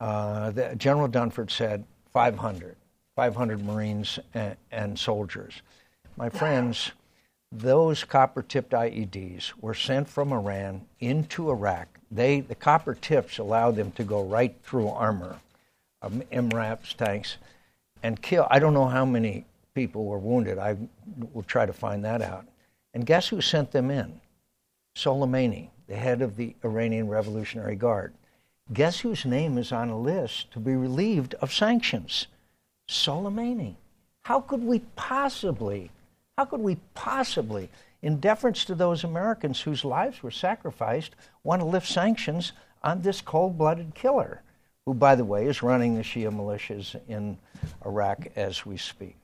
Uh, 0.00 0.50
the, 0.50 0.75
General 0.76 1.09
Dunford 1.09 1.50
said 1.50 1.85
500, 2.12 2.76
500 3.15 3.65
Marines 3.65 4.19
and, 4.35 4.57
and 4.73 4.99
soldiers. 4.99 5.62
My 6.17 6.29
friends, 6.29 6.93
those 7.53 8.05
copper 8.05 8.43
tipped 8.43 8.73
IEDs 8.73 9.53
were 9.61 9.75
sent 9.75 10.09
from 10.09 10.33
Iran 10.33 10.83
into 11.00 11.50
Iraq. 11.50 11.87
They, 12.11 12.41
the 12.41 12.55
copper 12.55 12.95
tips 12.95 13.38
allowed 13.38 13.76
them 13.76 13.93
to 13.93 14.05
go 14.05 14.25
right 14.25 14.55
through 14.62 14.88
armor, 14.88 15.37
um, 16.03 16.23
MRAPs 16.33 16.95
tanks 16.97 17.37
and 18.03 18.21
kill. 18.21 18.47
I 18.50 18.59
don't 18.59 18.75
know 18.75 18.87
how 18.87 19.05
many 19.05 19.47
people 19.75 20.05
were 20.05 20.19
wounded. 20.19 20.59
I 20.59 20.76
will 21.33 21.43
try 21.43 21.67
to 21.67 21.73
find 21.73 22.05
that 22.05 22.23
out. 22.23 22.47
And 22.95 23.05
guess 23.05 23.29
who 23.29 23.41
sent 23.41 23.73
them 23.73 23.91
in? 23.91 24.21
Soleimani, 24.97 25.69
the 25.87 25.97
head 25.97 26.23
of 26.23 26.37
the 26.37 26.57
Iranian 26.65 27.09
Revolutionary 27.09 27.76
Guard. 27.76 28.15
Guess 28.73 29.00
whose 29.00 29.25
name 29.25 29.59
is 29.59 29.71
on 29.71 29.91
a 29.91 29.99
list 29.99 30.50
to 30.53 30.59
be 30.59 30.75
relieved 30.75 31.35
of 31.35 31.53
sanctions? 31.53 32.26
Soleimani. 32.88 33.76
How 34.23 34.41
could 34.41 34.65
we 34.65 34.81
possibly, 34.97 35.91
how 36.37 36.47
could 36.47 36.61
we 36.61 36.79
possibly, 36.95 37.69
in 38.03 38.19
deference 38.19 38.65
to 38.65 38.75
those 38.75 39.05
Americans 39.05 39.61
whose 39.61 39.85
lives 39.85 40.23
were 40.23 40.31
sacrificed, 40.31 41.15
want 41.45 41.61
to 41.61 41.67
lift 41.67 41.87
sanctions 41.87 42.53
on 42.83 43.03
this 43.03 43.21
cold 43.21 43.59
blooded 43.59 43.95
killer? 43.95 44.43
Who, 44.87 44.95
by 44.95 45.16
the 45.16 45.25
way, 45.25 45.47
is 45.47 45.62
running 45.62 45.97
the 45.97 46.02
Shia 46.02 46.31
militias 46.31 46.99
in 47.09 47.37
Iraq 47.85 48.28
as 48.37 48.64
we 48.64 48.76
speak. 48.76 49.19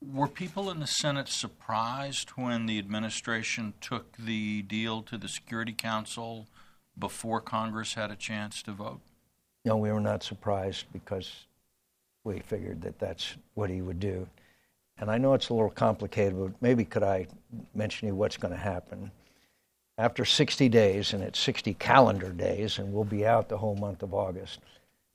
Were 0.00 0.28
people 0.28 0.70
in 0.70 0.80
the 0.80 0.86
Senate 0.86 1.28
surprised 1.28 2.30
when 2.30 2.66
the 2.66 2.78
administration 2.78 3.74
took 3.80 4.16
the 4.16 4.62
deal 4.62 5.02
to 5.02 5.18
the 5.18 5.28
Security 5.28 5.72
Council 5.72 6.46
before 6.98 7.40
Congress 7.40 7.94
had 7.94 8.10
a 8.10 8.16
chance 8.16 8.62
to 8.62 8.72
vote? 8.72 9.00
No, 9.64 9.76
we 9.76 9.92
were 9.92 10.00
not 10.00 10.22
surprised 10.22 10.86
because 10.92 11.46
we 12.24 12.40
figured 12.40 12.80
that 12.82 12.98
that's 12.98 13.36
what 13.54 13.70
he 13.70 13.82
would 13.82 14.00
do. 14.00 14.26
And 14.98 15.10
I 15.10 15.18
know 15.18 15.34
it's 15.34 15.48
a 15.48 15.54
little 15.54 15.70
complicated, 15.70 16.38
but 16.38 16.52
maybe 16.62 16.84
could 16.84 17.02
I 17.02 17.26
mention 17.74 18.00
to 18.00 18.06
you 18.12 18.14
what's 18.14 18.36
going 18.36 18.54
to 18.54 18.60
happen? 18.60 19.10
After 19.98 20.24
60 20.24 20.68
days, 20.68 21.12
and 21.12 21.22
it's 21.22 21.40
60 21.40 21.74
calendar 21.74 22.30
days, 22.30 22.78
and 22.78 22.92
we'll 22.92 23.04
be 23.04 23.26
out 23.26 23.48
the 23.48 23.58
whole 23.58 23.74
month 23.76 24.02
of 24.04 24.14
August, 24.14 24.60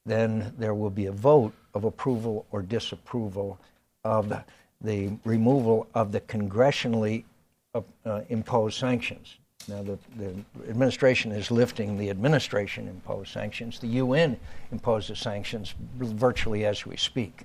then 0.06 0.54
there 0.58 0.76
will 0.76 0.90
be 0.90 1.06
a 1.06 1.12
vote 1.12 1.54
of 1.74 1.86
approval 1.86 2.46
or 2.52 2.62
disapproval 2.62 3.58
of 4.04 4.34
the, 4.82 5.18
removal 5.24 5.88
of 5.96 6.12
the 6.12 6.20
congressionally 6.22 7.24
uh 7.74 8.22
imposed 8.30 8.78
sanctions. 8.78 9.38
Now, 9.68 9.82
the, 9.82 9.98
the, 10.18 10.36
administration 10.70 11.32
is 11.32 11.50
lifting 11.50 11.98
the 11.98 12.10
administration 12.10 12.88
imposed 12.88 13.32
sanctions. 13.32 13.80
The 13.80 13.88
UN 13.88 14.38
imposes 14.72 15.20
sanctions 15.20 15.74
virtually 15.98 16.66
as 16.66 16.86
we 16.86 16.98
speak. 16.98 17.44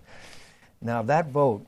Now, 0.82 1.02
that 1.02 1.28
vote, 1.28 1.64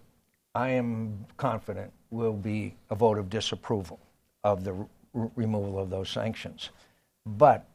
I 0.55 0.71
am 0.71 1.25
confident, 1.37 1.93
will 2.11 2.33
be 2.33 2.75
a 2.91 2.95
vote 2.95 3.17
of 3.17 3.31
disapproval 3.31 4.01
of 4.43 4.65
the 4.65 4.75
removal 5.13 5.79
of 5.79 5.91
those 5.91 6.09
sanctions. 6.09 6.71
But 7.27 7.67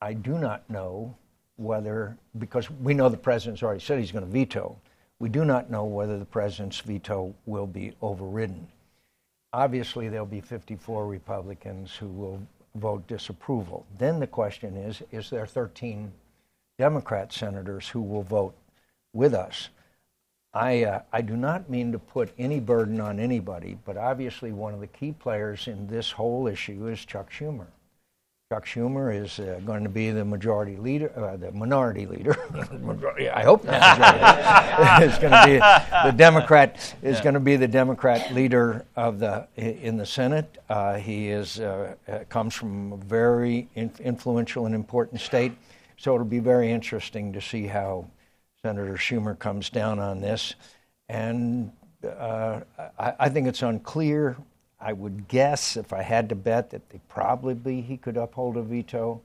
I 0.00 0.14
do 0.14 0.38
not 0.38 0.68
know 0.68 1.14
whether, 1.56 2.16
because 2.38 2.70
we 2.70 2.94
know 2.94 3.08
the 3.08 3.16
president's 3.16 3.62
already 3.62 3.80
said 3.80 3.98
he's 3.98 4.12
going 4.12 4.24
to 4.24 4.30
veto, 4.30 4.76
we 5.18 5.28
do 5.28 5.44
not 5.44 5.70
know 5.70 5.84
whether 5.84 6.18
the 6.18 6.24
president's 6.24 6.80
veto 6.80 7.34
will 7.46 7.66
be 7.66 7.94
overridden. 8.02 8.66
Obviously, 9.52 10.08
there'll 10.08 10.26
be 10.26 10.40
54 10.40 11.06
Republicans 11.06 11.94
who 11.94 12.08
will 12.08 12.40
vote 12.74 13.06
disapproval. 13.06 13.86
Then 13.98 14.18
the 14.18 14.26
question 14.26 14.76
is 14.76 15.02
is 15.12 15.30
there 15.30 15.46
13 15.46 16.10
Democrat 16.78 17.32
senators 17.32 17.88
who 17.88 18.00
will 18.00 18.22
vote 18.22 18.54
with 19.12 19.34
us? 19.34 19.68
I, 20.54 20.84
uh, 20.84 21.02
I 21.12 21.22
do 21.22 21.36
not 21.36 21.70
mean 21.70 21.92
to 21.92 21.98
put 21.98 22.30
any 22.38 22.60
burden 22.60 23.00
on 23.00 23.18
anybody, 23.18 23.78
but 23.84 23.96
obviously 23.96 24.52
one 24.52 24.74
of 24.74 24.80
the 24.80 24.86
key 24.86 25.12
players 25.12 25.66
in 25.66 25.86
this 25.86 26.10
whole 26.10 26.46
issue 26.46 26.88
is 26.88 27.04
Chuck 27.04 27.30
Schumer. 27.30 27.68
Chuck 28.52 28.66
Schumer 28.66 29.18
is 29.18 29.40
uh, 29.40 29.62
going 29.64 29.82
to 29.82 29.88
be 29.88 30.10
the 30.10 30.26
majority 30.26 30.76
leader, 30.76 31.10
uh, 31.18 31.38
the 31.38 31.50
minority 31.52 32.04
leader. 32.04 32.36
I 33.34 33.42
hope 33.44 33.64
not. 33.64 35.02
it's 35.02 35.18
going 35.18 35.32
to 35.32 35.42
be 35.46 35.56
the 36.06 36.14
Democrat 36.14 36.94
is 37.00 37.16
yeah. 37.16 37.22
going 37.22 37.32
to 37.32 37.40
be 37.40 37.56
the 37.56 37.66
Democrat 37.66 38.34
leader 38.34 38.84
of 38.94 39.20
the 39.20 39.48
in 39.56 39.96
the 39.96 40.04
Senate. 40.04 40.58
Uh, 40.68 40.96
he 40.96 41.30
is 41.30 41.60
uh, 41.60 41.94
uh, 42.06 42.18
comes 42.28 42.54
from 42.54 42.92
a 42.92 42.98
very 42.98 43.68
influential 43.74 44.66
and 44.66 44.74
important 44.74 45.22
state, 45.22 45.52
so 45.96 46.12
it'll 46.14 46.26
be 46.26 46.38
very 46.38 46.70
interesting 46.70 47.32
to 47.32 47.40
see 47.40 47.66
how 47.66 48.04
Senator 48.64 48.94
Schumer 48.94 49.36
comes 49.36 49.70
down 49.70 49.98
on 49.98 50.20
this. 50.20 50.54
And 51.08 51.72
uh, 52.06 52.60
I, 52.98 53.14
I, 53.18 53.28
think 53.28 53.48
it's 53.48 53.62
unclear. 53.62 54.36
I 54.80 54.92
would 54.92 55.26
guess, 55.26 55.76
if 55.76 55.92
I 55.92 56.02
had 56.02 56.28
to 56.28 56.36
bet, 56.36 56.70
that 56.70 56.88
they 56.90 57.00
probably 57.08 57.80
he 57.80 57.96
could 57.96 58.16
uphold 58.16 58.56
a 58.56 58.62
veto, 58.62 59.20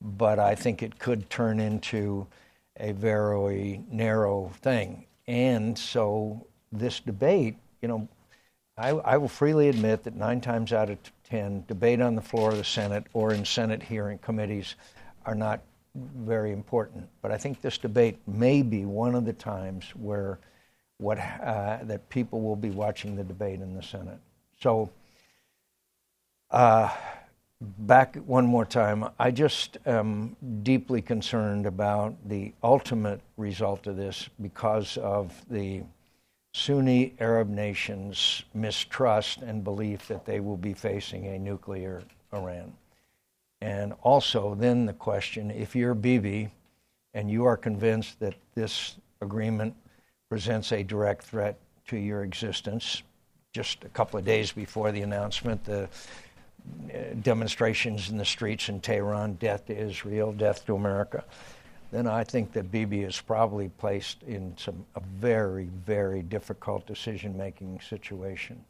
but 0.00 0.38
I 0.38 0.54
think 0.54 0.82
it 0.82 0.98
could 0.98 1.28
turn 1.28 1.60
into 1.60 2.26
a 2.78 2.92
very 2.92 3.84
narrow 3.90 4.50
thing. 4.62 5.04
And 5.26 5.78
so 5.78 6.46
this 6.72 7.00
debate, 7.00 7.56
you 7.82 7.88
know, 7.88 8.08
I, 8.78 8.90
I 8.90 9.16
will 9.18 9.28
freely 9.28 9.68
admit 9.68 10.04
that 10.04 10.16
nine 10.16 10.40
times 10.40 10.72
out 10.72 10.88
of 10.88 10.98
ten, 11.22 11.64
debate 11.68 12.00
on 12.00 12.14
the 12.14 12.22
floor 12.22 12.50
of 12.50 12.56
the 12.56 12.64
Senate 12.64 13.04
or 13.12 13.34
in 13.34 13.44
Senate 13.44 13.82
hearing 13.82 14.16
committees 14.18 14.74
are 15.26 15.34
not 15.34 15.60
very 15.94 16.52
important. 16.52 17.08
But 17.22 17.32
I 17.32 17.36
think 17.36 17.60
this 17.60 17.78
debate 17.78 18.18
may 18.26 18.62
be 18.62 18.84
one 18.84 19.14
of 19.14 19.24
the 19.24 19.32
times 19.32 19.90
where 19.96 20.38
what 20.98 21.18
uh, 21.18 21.78
that 21.82 22.08
people 22.10 22.42
will 22.42 22.56
be 22.56 22.70
watching 22.70 23.16
the 23.16 23.24
debate 23.24 23.60
in 23.60 23.74
the 23.74 23.82
Senate. 23.82 24.18
So, 24.60 24.90
uh, 26.50 26.94
back 27.60 28.16
one 28.16 28.46
more 28.46 28.66
time, 28.66 29.08
I 29.18 29.30
just 29.30 29.78
am 29.86 30.36
deeply 30.62 31.00
concerned 31.00 31.66
about 31.66 32.16
the 32.28 32.52
ultimate 32.62 33.20
result 33.36 33.86
of 33.86 33.96
this 33.96 34.28
because 34.40 34.98
of 34.98 35.32
the 35.48 35.82
Sunni 36.52 37.14
Arab 37.20 37.48
nations' 37.48 38.42
mistrust 38.54 39.42
and 39.42 39.62
belief 39.62 40.08
that 40.08 40.24
they 40.26 40.40
will 40.40 40.56
be 40.56 40.74
facing 40.74 41.26
a 41.28 41.38
nuclear 41.38 42.02
Iran. 42.32 42.72
And 43.60 43.92
also, 44.02 44.54
then 44.54 44.86
the 44.86 44.92
question 44.92 45.50
if 45.50 45.76
you're 45.76 45.94
Bibi 45.94 46.50
and 47.12 47.30
you 47.30 47.44
are 47.44 47.56
convinced 47.56 48.20
that 48.20 48.34
this 48.54 48.96
agreement 49.20 49.74
presents 50.28 50.72
a 50.72 50.82
direct 50.82 51.24
threat 51.24 51.58
to 51.88 51.96
your 51.96 52.22
existence, 52.22 53.02
just 53.52 53.84
a 53.84 53.88
couple 53.88 54.18
of 54.18 54.24
days 54.24 54.52
before 54.52 54.92
the 54.92 55.02
announcement, 55.02 55.64
the 55.64 55.88
uh, 56.94 56.98
demonstrations 57.22 58.10
in 58.10 58.16
the 58.16 58.24
streets 58.24 58.68
in 58.68 58.80
Tehran, 58.80 59.34
death 59.34 59.66
to 59.66 59.76
Israel, 59.76 60.32
death 60.32 60.64
to 60.66 60.76
America, 60.76 61.24
then 61.90 62.06
I 62.06 62.22
think 62.22 62.52
that 62.52 62.70
Bibi 62.70 63.02
is 63.02 63.20
probably 63.20 63.68
placed 63.68 64.22
in 64.22 64.54
some 64.56 64.86
a 64.94 65.00
very, 65.00 65.64
very 65.84 66.22
difficult 66.22 66.86
decision-making 66.86 67.80
situation. 67.80 68.64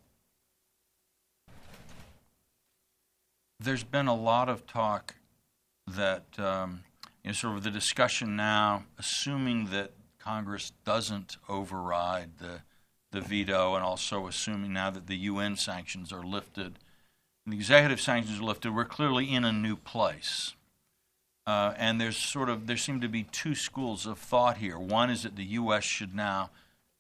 There's 3.63 3.85
been 3.85 4.07
a 4.07 4.15
lot 4.15 4.49
of 4.49 4.67
talk 4.67 5.17
that 5.87 6.25
um, 6.39 6.85
you 7.23 7.29
know, 7.29 7.33
sort 7.35 7.57
of 7.57 7.63
the 7.63 7.71
discussion 7.71 8.35
now, 8.35 8.85
assuming 8.99 9.67
that 9.67 9.93
Congress 10.19 10.73
doesn't 10.85 11.37
override 11.49 12.39
the 12.39 12.63
the 13.13 13.21
veto, 13.21 13.75
and 13.75 13.85
also 13.85 14.27
assuming 14.29 14.73
now 14.73 14.89
that 14.91 15.09
the 15.09 15.17
UN 15.17 15.57
sanctions 15.57 16.13
are 16.13 16.23
lifted, 16.23 16.79
the 17.45 17.57
executive 17.57 18.01
sanctions 18.01 18.39
are 18.39 18.45
lifted, 18.45 18.75
we're 18.75 18.85
clearly 18.85 19.33
in 19.33 19.45
a 19.45 19.53
new 19.53 19.77
place. 19.77 20.55
Uh, 21.47 21.75
and 21.77 22.01
there's 22.01 22.17
sort 22.17 22.49
of 22.49 22.67
there 22.67 22.77
seem 22.77 23.01
to 23.01 23.09
be 23.09 23.25
two 23.25 23.55
schools 23.55 24.07
of 24.07 24.19
thought 24.19 24.59
here. 24.59 24.79
One 24.79 25.11
is 25.11 25.25
that 25.25 25.37
the 25.37 25.45
U.S. 25.45 25.83
should 25.83 26.15
now 26.15 26.51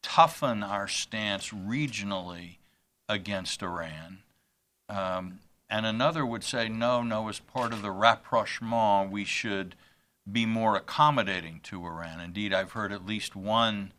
toughen 0.02 0.62
our 0.62 0.88
stance 0.88 1.50
regionally 1.50 2.56
against 3.08 3.62
Iran, 3.62 4.18
um, 4.88 5.38
and 5.70 5.86
another 5.86 6.26
would 6.26 6.42
say 6.42 6.68
no, 6.68 7.02
no. 7.02 7.28
As 7.28 7.38
part 7.38 7.72
of 7.72 7.82
the 7.82 7.92
rapprochement, 7.92 9.10
we 9.10 9.24
should 9.24 9.76
be 10.30 10.44
more 10.44 10.76
accommodating 10.76 11.60
to 11.64 11.86
Iran. 11.86 12.20
Indeed, 12.20 12.52
I've 12.52 12.72
heard 12.72 12.92
at 12.92 13.06
least 13.06 13.36
one 13.36 13.92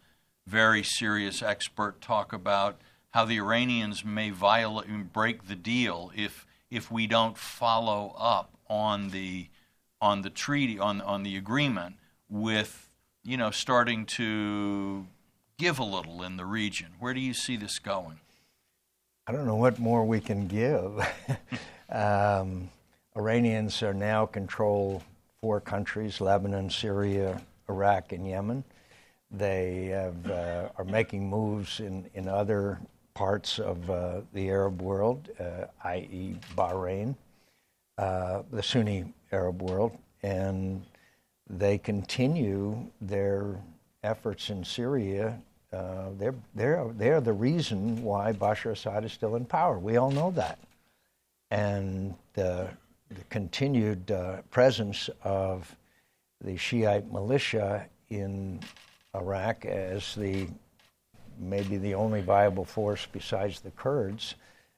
very 0.45 0.83
serious 0.83 1.41
expert 1.41 2.01
talk 2.01 2.33
about 2.33 2.81
how 3.11 3.25
the 3.25 3.37
Iranians 3.37 4.03
may 4.03 4.29
violate 4.29 5.13
break 5.13 5.47
the 5.47 5.55
deal 5.55 6.11
if 6.15 6.45
if 6.69 6.91
we 6.91 7.07
don't 7.07 7.37
follow 7.37 8.15
up 8.17 8.57
on 8.67 9.09
the 9.09 9.47
on 10.01 10.21
the 10.21 10.29
treaty 10.29 10.79
on 10.79 11.01
on 11.01 11.23
the 11.23 11.37
agreement 11.37 11.95
with 12.29 12.89
you 13.23 13.37
know 13.37 13.51
starting 13.51 14.05
to 14.05 15.07
give 15.57 15.79
a 15.79 15.83
little 15.83 16.23
in 16.23 16.37
the 16.37 16.45
region. 16.45 16.87
Where 16.99 17.13
do 17.13 17.19
you 17.19 17.33
see 17.33 17.55
this 17.55 17.79
going? 17.79 18.19
I 19.27 19.31
don't 19.31 19.45
know 19.45 19.55
what 19.55 19.79
more 19.79 20.03
we 20.05 20.19
can 20.19 20.47
give. 20.47 20.99
um, 21.89 22.69
Iranians 23.15 23.83
are 23.83 23.93
now 23.93 24.25
control 24.25 25.03
four 25.41 25.61
countries: 25.61 26.21
Lebanon, 26.21 26.69
Syria, 26.69 27.41
Iraq, 27.69 28.13
and 28.13 28.27
Yemen. 28.27 28.63
They 29.29 29.85
have, 29.85 30.29
uh, 30.29 30.69
are 30.77 30.83
making 30.83 31.29
moves 31.29 31.79
in, 31.79 32.09
in 32.13 32.27
other 32.27 32.79
parts 33.13 33.59
of 33.59 33.89
uh, 33.89 34.21
the 34.33 34.49
Arab 34.49 34.81
world, 34.81 35.29
uh, 35.39 35.65
i.e., 35.85 36.35
Bahrain, 36.55 37.15
uh, 37.97 38.43
the 38.51 38.63
Sunni 38.63 39.13
Arab 39.31 39.61
world, 39.61 39.97
and 40.23 40.83
they 41.49 41.77
continue 41.77 42.89
their 42.99 43.57
efforts 44.03 44.49
in 44.49 44.65
Syria. 44.65 45.39
Uh, 45.73 46.09
they're, 46.17 46.35
they're, 46.53 46.87
they're 46.95 47.21
the 47.21 47.33
reason 47.33 48.03
why 48.03 48.33
Bashar 48.33 48.71
Assad 48.71 49.05
is 49.05 49.13
still 49.13 49.35
in 49.35 49.45
power. 49.45 49.79
We 49.79 49.97
all 49.97 50.11
know 50.11 50.31
that. 50.31 50.59
And 51.49 52.13
the, 52.33 52.69
the 53.09 53.23
continued 53.29 54.11
uh, 54.11 54.41
presence 54.51 55.09
of 55.23 55.73
the 56.43 56.57
Shiite 56.57 57.11
militia 57.11 57.85
in 58.09 58.59
Iraq 59.15 59.65
as 59.65 60.15
the 60.15 60.47
maybe 61.39 61.77
the 61.77 61.95
only 61.95 62.21
viable 62.21 62.65
force 62.65 63.07
besides 63.11 63.61
the 63.61 63.71
Kurds 63.71 64.35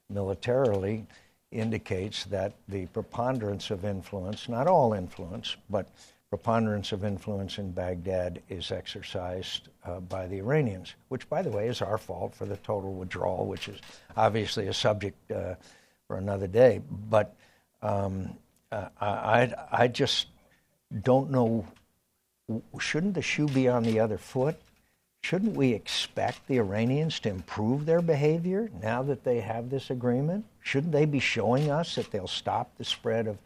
militarily 0.09 1.05
indicates 1.51 2.25
that 2.25 2.53
the 2.67 2.85
preponderance 2.87 3.69
of 3.69 3.85
influence, 3.85 4.49
not 4.49 4.67
all 4.67 4.93
influence, 4.93 5.55
but 5.69 5.87
preponderance 6.33 6.91
of 6.91 7.05
influence 7.05 7.59
in 7.59 7.69
Baghdad 7.69 8.41
is 8.49 8.71
exercised 8.71 9.69
uh, 9.85 9.99
by 9.99 10.25
the 10.25 10.37
Iranians, 10.37 10.95
which, 11.09 11.29
by 11.29 11.43
the 11.43 11.51
way, 11.51 11.67
is 11.67 11.79
our 11.79 11.99
fault 11.99 12.33
for 12.33 12.47
the 12.47 12.57
total 12.57 12.91
withdrawal, 12.95 13.45
which 13.45 13.67
is 13.67 13.79
obviously 14.17 14.65
a 14.65 14.73
subject 14.73 15.31
uh, 15.31 15.53
for 16.07 16.17
another 16.17 16.47
day. 16.47 16.81
But 17.07 17.35
um, 17.83 18.35
uh, 18.71 18.87
I, 18.99 19.53
I 19.71 19.87
just 19.87 20.25
don't 21.03 21.29
know. 21.29 21.67
Shouldn't 22.79 23.13
the 23.13 23.21
shoe 23.21 23.45
be 23.45 23.67
on 23.67 23.83
the 23.83 23.99
other 23.99 24.17
foot? 24.17 24.59
Shouldn't 25.21 25.55
we 25.55 25.71
expect 25.71 26.47
the 26.47 26.57
Iranians 26.57 27.19
to 27.19 27.29
improve 27.29 27.85
their 27.85 28.01
behavior 28.01 28.71
now 28.81 29.03
that 29.03 29.23
they 29.23 29.39
have 29.39 29.69
this 29.69 29.91
agreement? 29.91 30.45
Shouldn't 30.61 30.93
they 30.93 31.05
be 31.05 31.19
showing 31.19 31.69
us 31.69 31.93
that 31.93 32.09
they'll 32.09 32.25
stop 32.25 32.75
the 32.79 32.85
spread 32.85 33.27
of 33.27 33.37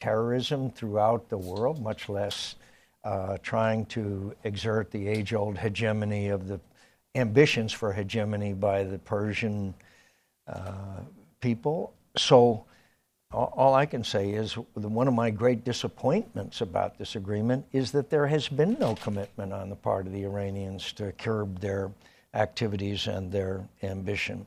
terrorism 0.00 0.70
throughout 0.70 1.28
the 1.28 1.38
world, 1.38 1.82
much 1.82 2.08
less 2.08 2.56
uh, 3.04 3.38
trying 3.42 3.86
to 3.86 4.34
exert 4.44 4.90
the 4.90 5.08
age 5.08 5.32
old 5.32 5.56
hegemony 5.56 6.28
of 6.28 6.48
the 6.48 6.60
ambitions 7.14 7.72
for 7.72 7.92
hegemony 7.92 8.52
by 8.52 8.84
the 8.84 8.98
Persian 8.98 9.74
uh, 10.48 11.00
people? 11.40 11.92
So, 12.16 12.64
all 13.32 13.74
I 13.74 13.86
can 13.86 14.04
say 14.04 14.30
is 14.30 14.54
one 14.74 15.08
of 15.08 15.14
my 15.14 15.30
great 15.30 15.64
disappointments 15.64 16.60
about 16.60 16.96
this 16.96 17.16
agreement 17.16 17.66
is 17.72 17.90
that 17.92 18.08
there 18.08 18.26
has 18.28 18.48
been 18.48 18.76
no 18.78 18.94
commitment 18.94 19.52
on 19.52 19.68
the 19.68 19.76
part 19.76 20.06
of 20.06 20.12
the 20.12 20.22
Iranians 20.22 20.92
to 20.94 21.10
curb 21.12 21.60
their 21.60 21.90
activities 22.34 23.08
and 23.08 23.32
their 23.32 23.68
ambition. 23.82 24.46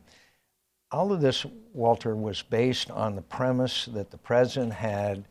All 0.92 1.12
of 1.12 1.22
this, 1.22 1.46
Walter, 1.74 2.16
was 2.16 2.42
based 2.42 2.90
on 2.90 3.16
the 3.16 3.22
premise 3.22 3.86
that 3.94 4.10
the 4.10 4.18
president 4.18 4.74
had 4.74 5.24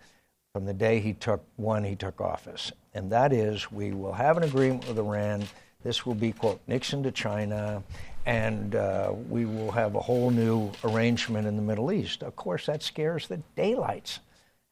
from 0.53 0.65
the 0.65 0.75
day 0.75 1.01
he 1.01 1.13
took 1.13 1.45
one 1.57 1.83
he 1.83 1.97
took 1.97 2.21
office, 2.21 2.73
and 2.95 3.11
that 3.11 3.33
is 3.33 3.71
we 3.71 3.93
will 3.93 4.13
have 4.13 4.37
an 4.37 4.45
agreement 4.45 4.87
with 4.87 4.99
Iran. 4.99 5.45
This 5.83 6.07
will 6.07 6.15
be 6.15 6.33
quote 6.33 6.61
Nixon 6.67 7.03
to 7.03 7.11
China, 7.11 7.83
and 8.25 8.77
uh, 8.77 9.13
we 9.29 9.47
will 9.47 9.73
have 9.73 9.95
a 9.97 10.01
whole 10.01 10.31
new 10.31 10.71
arrangement 10.85 11.47
in 11.47 11.57
the 11.57 11.63
Middle 11.63 11.91
East. 11.93 12.23
Of 12.23 12.37
course, 12.37 12.67
that 12.67 12.83
scares 12.83 13.27
the 13.27 13.41
daylights 13.57 14.21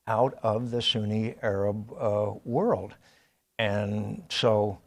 out 0.07 0.39
of 0.43 0.71
the 0.71 0.83
Sunni 0.83 1.35
Arab 1.43 1.93
uh, 1.99 2.33
world. 2.45 2.95
And 3.59 4.23
so 4.29 4.79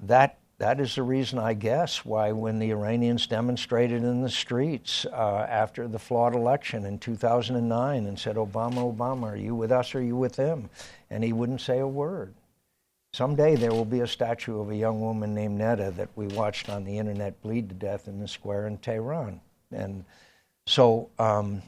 that 0.00 0.38
that 0.58 0.80
is 0.80 0.96
the 0.96 1.04
reason, 1.04 1.38
I 1.38 1.54
guess, 1.54 2.04
why 2.04 2.32
when 2.32 2.58
the 2.58 2.70
Iranians 2.70 3.28
demonstrated 3.28 4.02
in 4.02 4.22
the 4.22 4.30
streets 4.30 5.06
uh, 5.06 5.46
after 5.48 5.86
the 5.86 6.00
flawed 6.00 6.34
election 6.34 6.84
in 6.84 6.98
2009 6.98 8.06
and 8.06 8.18
said, 8.18 8.34
Obama, 8.34 8.94
Obama, 8.94 9.24
are 9.24 9.36
you 9.36 9.54
with 9.54 9.70
us 9.70 9.94
or 9.94 9.98
are 9.98 10.02
you 10.02 10.16
with 10.16 10.34
them? 10.34 10.68
And 11.10 11.22
he 11.22 11.32
wouldn't 11.32 11.60
say 11.60 11.78
a 11.78 11.86
word. 11.86 12.34
Someday 13.12 13.54
there 13.54 13.70
will 13.70 13.84
be 13.84 14.00
a 14.00 14.06
statue 14.06 14.60
of 14.60 14.70
a 14.70 14.76
young 14.76 15.00
woman 15.00 15.32
named 15.32 15.60
Neda 15.60 15.94
that 15.94 16.10
we 16.16 16.26
watched 16.26 16.68
on 16.68 16.84
the 16.84 16.98
internet 16.98 17.40
bleed 17.40 17.68
to 17.68 17.74
death 17.74 18.08
in 18.08 18.18
the 18.18 18.28
square 18.28 18.66
in 18.66 18.78
Tehran. 18.78 19.40
And 19.70 20.04
so 20.66 21.08
um, 21.20 21.62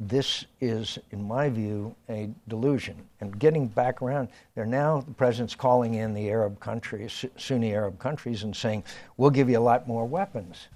this 0.00 0.46
is, 0.60 0.98
in 1.10 1.22
my 1.22 1.48
view, 1.48 1.94
a 2.08 2.30
delusion. 2.48 2.96
And 3.20 3.38
getting 3.38 3.68
back 3.68 4.00
around, 4.02 4.28
they're 4.54 4.66
now, 4.66 5.02
the 5.02 5.12
president's 5.12 5.54
calling 5.54 5.94
in 5.94 6.14
the 6.14 6.30
Arab 6.30 6.58
countries, 6.58 7.24
Sunni 7.36 7.72
Arab 7.72 7.98
countries, 7.98 8.42
and 8.42 8.56
saying, 8.56 8.82
we'll 9.16 9.30
give 9.30 9.50
you 9.50 9.58
a 9.58 9.60
lot 9.60 9.86
more 9.86 10.06
weapons. 10.06 10.68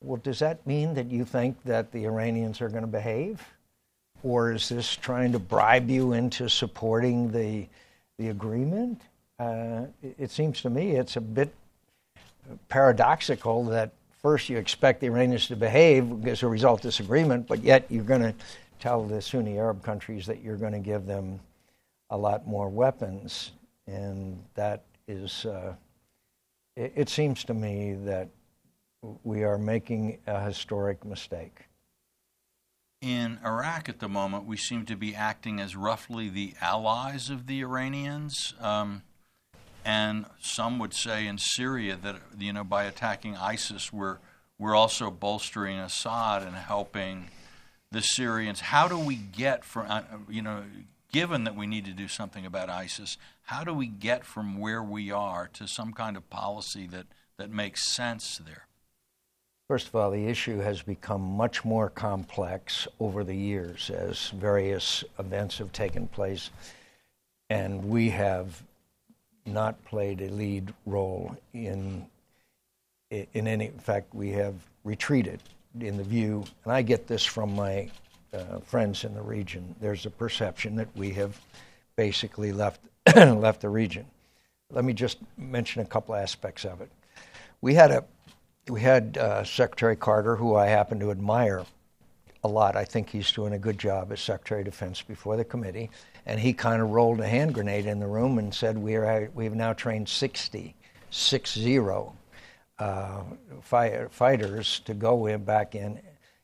Well, 0.00 0.20
does 0.22 0.38
that 0.38 0.66
mean 0.66 0.94
that 0.94 1.10
you 1.10 1.24
think 1.24 1.62
that 1.64 1.92
the 1.92 2.04
Iranians 2.06 2.60
are 2.60 2.68
going 2.68 2.82
to 2.82 2.88
behave? 2.88 3.42
Or 4.22 4.52
is 4.52 4.68
this 4.68 4.94
trying 4.94 5.32
to 5.32 5.38
bribe 5.38 5.90
you 5.90 6.12
into 6.12 6.48
supporting 6.48 7.32
the 7.32 7.66
the 8.18 8.28
agreement. 8.28 9.02
Uh, 9.38 9.86
it, 10.02 10.14
it 10.18 10.30
seems 10.30 10.60
to 10.62 10.70
me 10.70 10.92
it's 10.92 11.16
a 11.16 11.20
bit 11.20 11.52
paradoxical 12.68 13.64
that 13.64 13.90
first 14.22 14.48
you 14.48 14.56
expect 14.56 15.00
the 15.00 15.06
Iranians 15.06 15.48
to 15.48 15.56
behave 15.56 16.26
as 16.26 16.42
a 16.42 16.48
result 16.48 16.80
of 16.80 16.84
this 16.84 17.00
agreement, 17.00 17.48
but 17.48 17.62
yet 17.62 17.86
you're 17.90 18.04
going 18.04 18.22
to 18.22 18.34
tell 18.78 19.04
the 19.04 19.20
Sunni 19.20 19.58
Arab 19.58 19.82
countries 19.82 20.26
that 20.26 20.42
you're 20.42 20.56
going 20.56 20.72
to 20.72 20.78
give 20.78 21.06
them 21.06 21.40
a 22.10 22.16
lot 22.16 22.46
more 22.46 22.68
weapons, 22.68 23.52
and 23.86 24.42
that 24.54 24.84
is. 25.08 25.44
Uh, 25.44 25.74
it, 26.76 26.92
it 26.96 27.08
seems 27.08 27.44
to 27.44 27.54
me 27.54 27.94
that 28.04 28.28
we 29.24 29.42
are 29.42 29.58
making 29.58 30.18
a 30.26 30.40
historic 30.40 31.04
mistake. 31.04 31.66
In 33.00 33.40
Iraq 33.44 33.88
at 33.88 33.98
the 33.98 34.08
moment, 34.08 34.44
we 34.44 34.56
seem 34.56 34.86
to 34.86 34.94
be 34.94 35.14
acting 35.14 35.60
as 35.60 35.74
roughly 35.74 36.28
the 36.28 36.54
allies 36.60 37.30
of 37.30 37.48
the 37.48 37.60
Iranians. 37.60 38.54
Um, 38.60 39.02
and 39.84 40.26
some 40.40 40.78
would 40.78 40.94
say 40.94 41.26
in 41.26 41.38
Syria 41.38 41.96
that 42.02 42.16
you 42.38 42.52
know 42.52 42.64
by 42.64 42.84
attacking 42.84 43.36
ISIS, 43.36 43.92
we're 43.92 44.18
we're 44.58 44.74
also 44.74 45.10
bolstering 45.10 45.78
Assad 45.78 46.42
and 46.42 46.54
helping 46.54 47.28
the 47.90 48.00
Syrians. 48.00 48.60
How 48.60 48.88
do 48.88 48.98
we 48.98 49.16
get 49.16 49.64
from 49.64 49.86
uh, 49.90 50.02
you 50.28 50.42
know, 50.42 50.64
given 51.12 51.44
that 51.44 51.56
we 51.56 51.66
need 51.66 51.84
to 51.84 51.92
do 51.92 52.08
something 52.08 52.46
about 52.46 52.70
ISIS, 52.70 53.18
how 53.42 53.64
do 53.64 53.74
we 53.74 53.86
get 53.86 54.24
from 54.24 54.58
where 54.58 54.82
we 54.82 55.10
are 55.10 55.48
to 55.54 55.66
some 55.66 55.92
kind 55.92 56.16
of 56.16 56.28
policy 56.30 56.86
that 56.88 57.06
that 57.38 57.50
makes 57.50 57.84
sense 57.84 58.38
there? 58.38 58.66
First 59.68 59.88
of 59.88 59.96
all, 59.96 60.10
the 60.10 60.26
issue 60.26 60.58
has 60.58 60.82
become 60.82 61.22
much 61.22 61.64
more 61.64 61.88
complex 61.88 62.86
over 63.00 63.24
the 63.24 63.34
years 63.34 63.90
as 63.90 64.28
various 64.30 65.02
events 65.18 65.58
have 65.58 65.72
taken 65.72 66.08
place, 66.08 66.50
and 67.48 67.84
we 67.84 68.10
have 68.10 68.62
not 69.46 69.82
played 69.84 70.20
a 70.20 70.28
lead 70.28 70.72
role 70.86 71.36
in 71.52 72.06
in 73.10 73.46
any. 73.46 73.66
In 73.66 73.78
fact, 73.78 74.14
we 74.14 74.30
have 74.30 74.54
retreated 74.84 75.40
in 75.80 75.96
the 75.96 76.04
view, 76.04 76.44
and 76.64 76.72
I 76.72 76.82
get 76.82 77.06
this 77.06 77.24
from 77.24 77.54
my 77.54 77.90
uh, 78.32 78.58
friends 78.60 79.04
in 79.04 79.14
the 79.14 79.22
region. 79.22 79.74
There's 79.80 80.06
a 80.06 80.10
perception 80.10 80.76
that 80.76 80.88
we 80.96 81.10
have 81.10 81.38
basically 81.96 82.52
left 82.52 82.80
left 83.16 83.60
the 83.60 83.68
region. 83.68 84.06
Let 84.70 84.84
me 84.84 84.92
just 84.92 85.18
mention 85.36 85.82
a 85.82 85.86
couple 85.86 86.14
aspects 86.14 86.64
of 86.64 86.80
it. 86.80 86.90
We 87.60 87.74
had 87.74 87.90
a 87.90 88.04
we 88.68 88.80
had 88.80 89.18
uh, 89.18 89.44
Secretary 89.44 89.96
Carter, 89.96 90.36
who 90.36 90.54
I 90.54 90.66
happen 90.66 91.00
to 91.00 91.10
admire 91.10 91.64
a 92.44 92.48
lot. 92.48 92.76
I 92.76 92.84
think 92.84 93.10
he's 93.10 93.30
doing 93.32 93.52
a 93.52 93.58
good 93.58 93.78
job 93.78 94.12
as 94.12 94.20
Secretary 94.20 94.60
of 94.60 94.66
Defense 94.66 95.02
before 95.02 95.36
the 95.36 95.44
committee. 95.44 95.90
And 96.26 96.38
he 96.38 96.52
kind 96.52 96.80
of 96.80 96.90
rolled 96.90 97.20
a 97.20 97.26
hand 97.26 97.54
grenade 97.54 97.86
in 97.86 97.98
the 97.98 98.06
room 98.06 98.38
and 98.38 98.54
said, 98.54 98.78
we 98.78 98.94
are, 98.94 99.30
We've 99.34 99.54
now 99.54 99.72
trained 99.72 100.08
60, 100.08 100.74
six 101.10 101.54
zero, 101.54 102.14
uh, 102.78 103.22
fi- 103.60 104.06
fighters 104.10 104.80
to 104.84 104.94
go 104.94 105.26
in, 105.26 105.44
back 105.44 105.74
in 105.74 106.00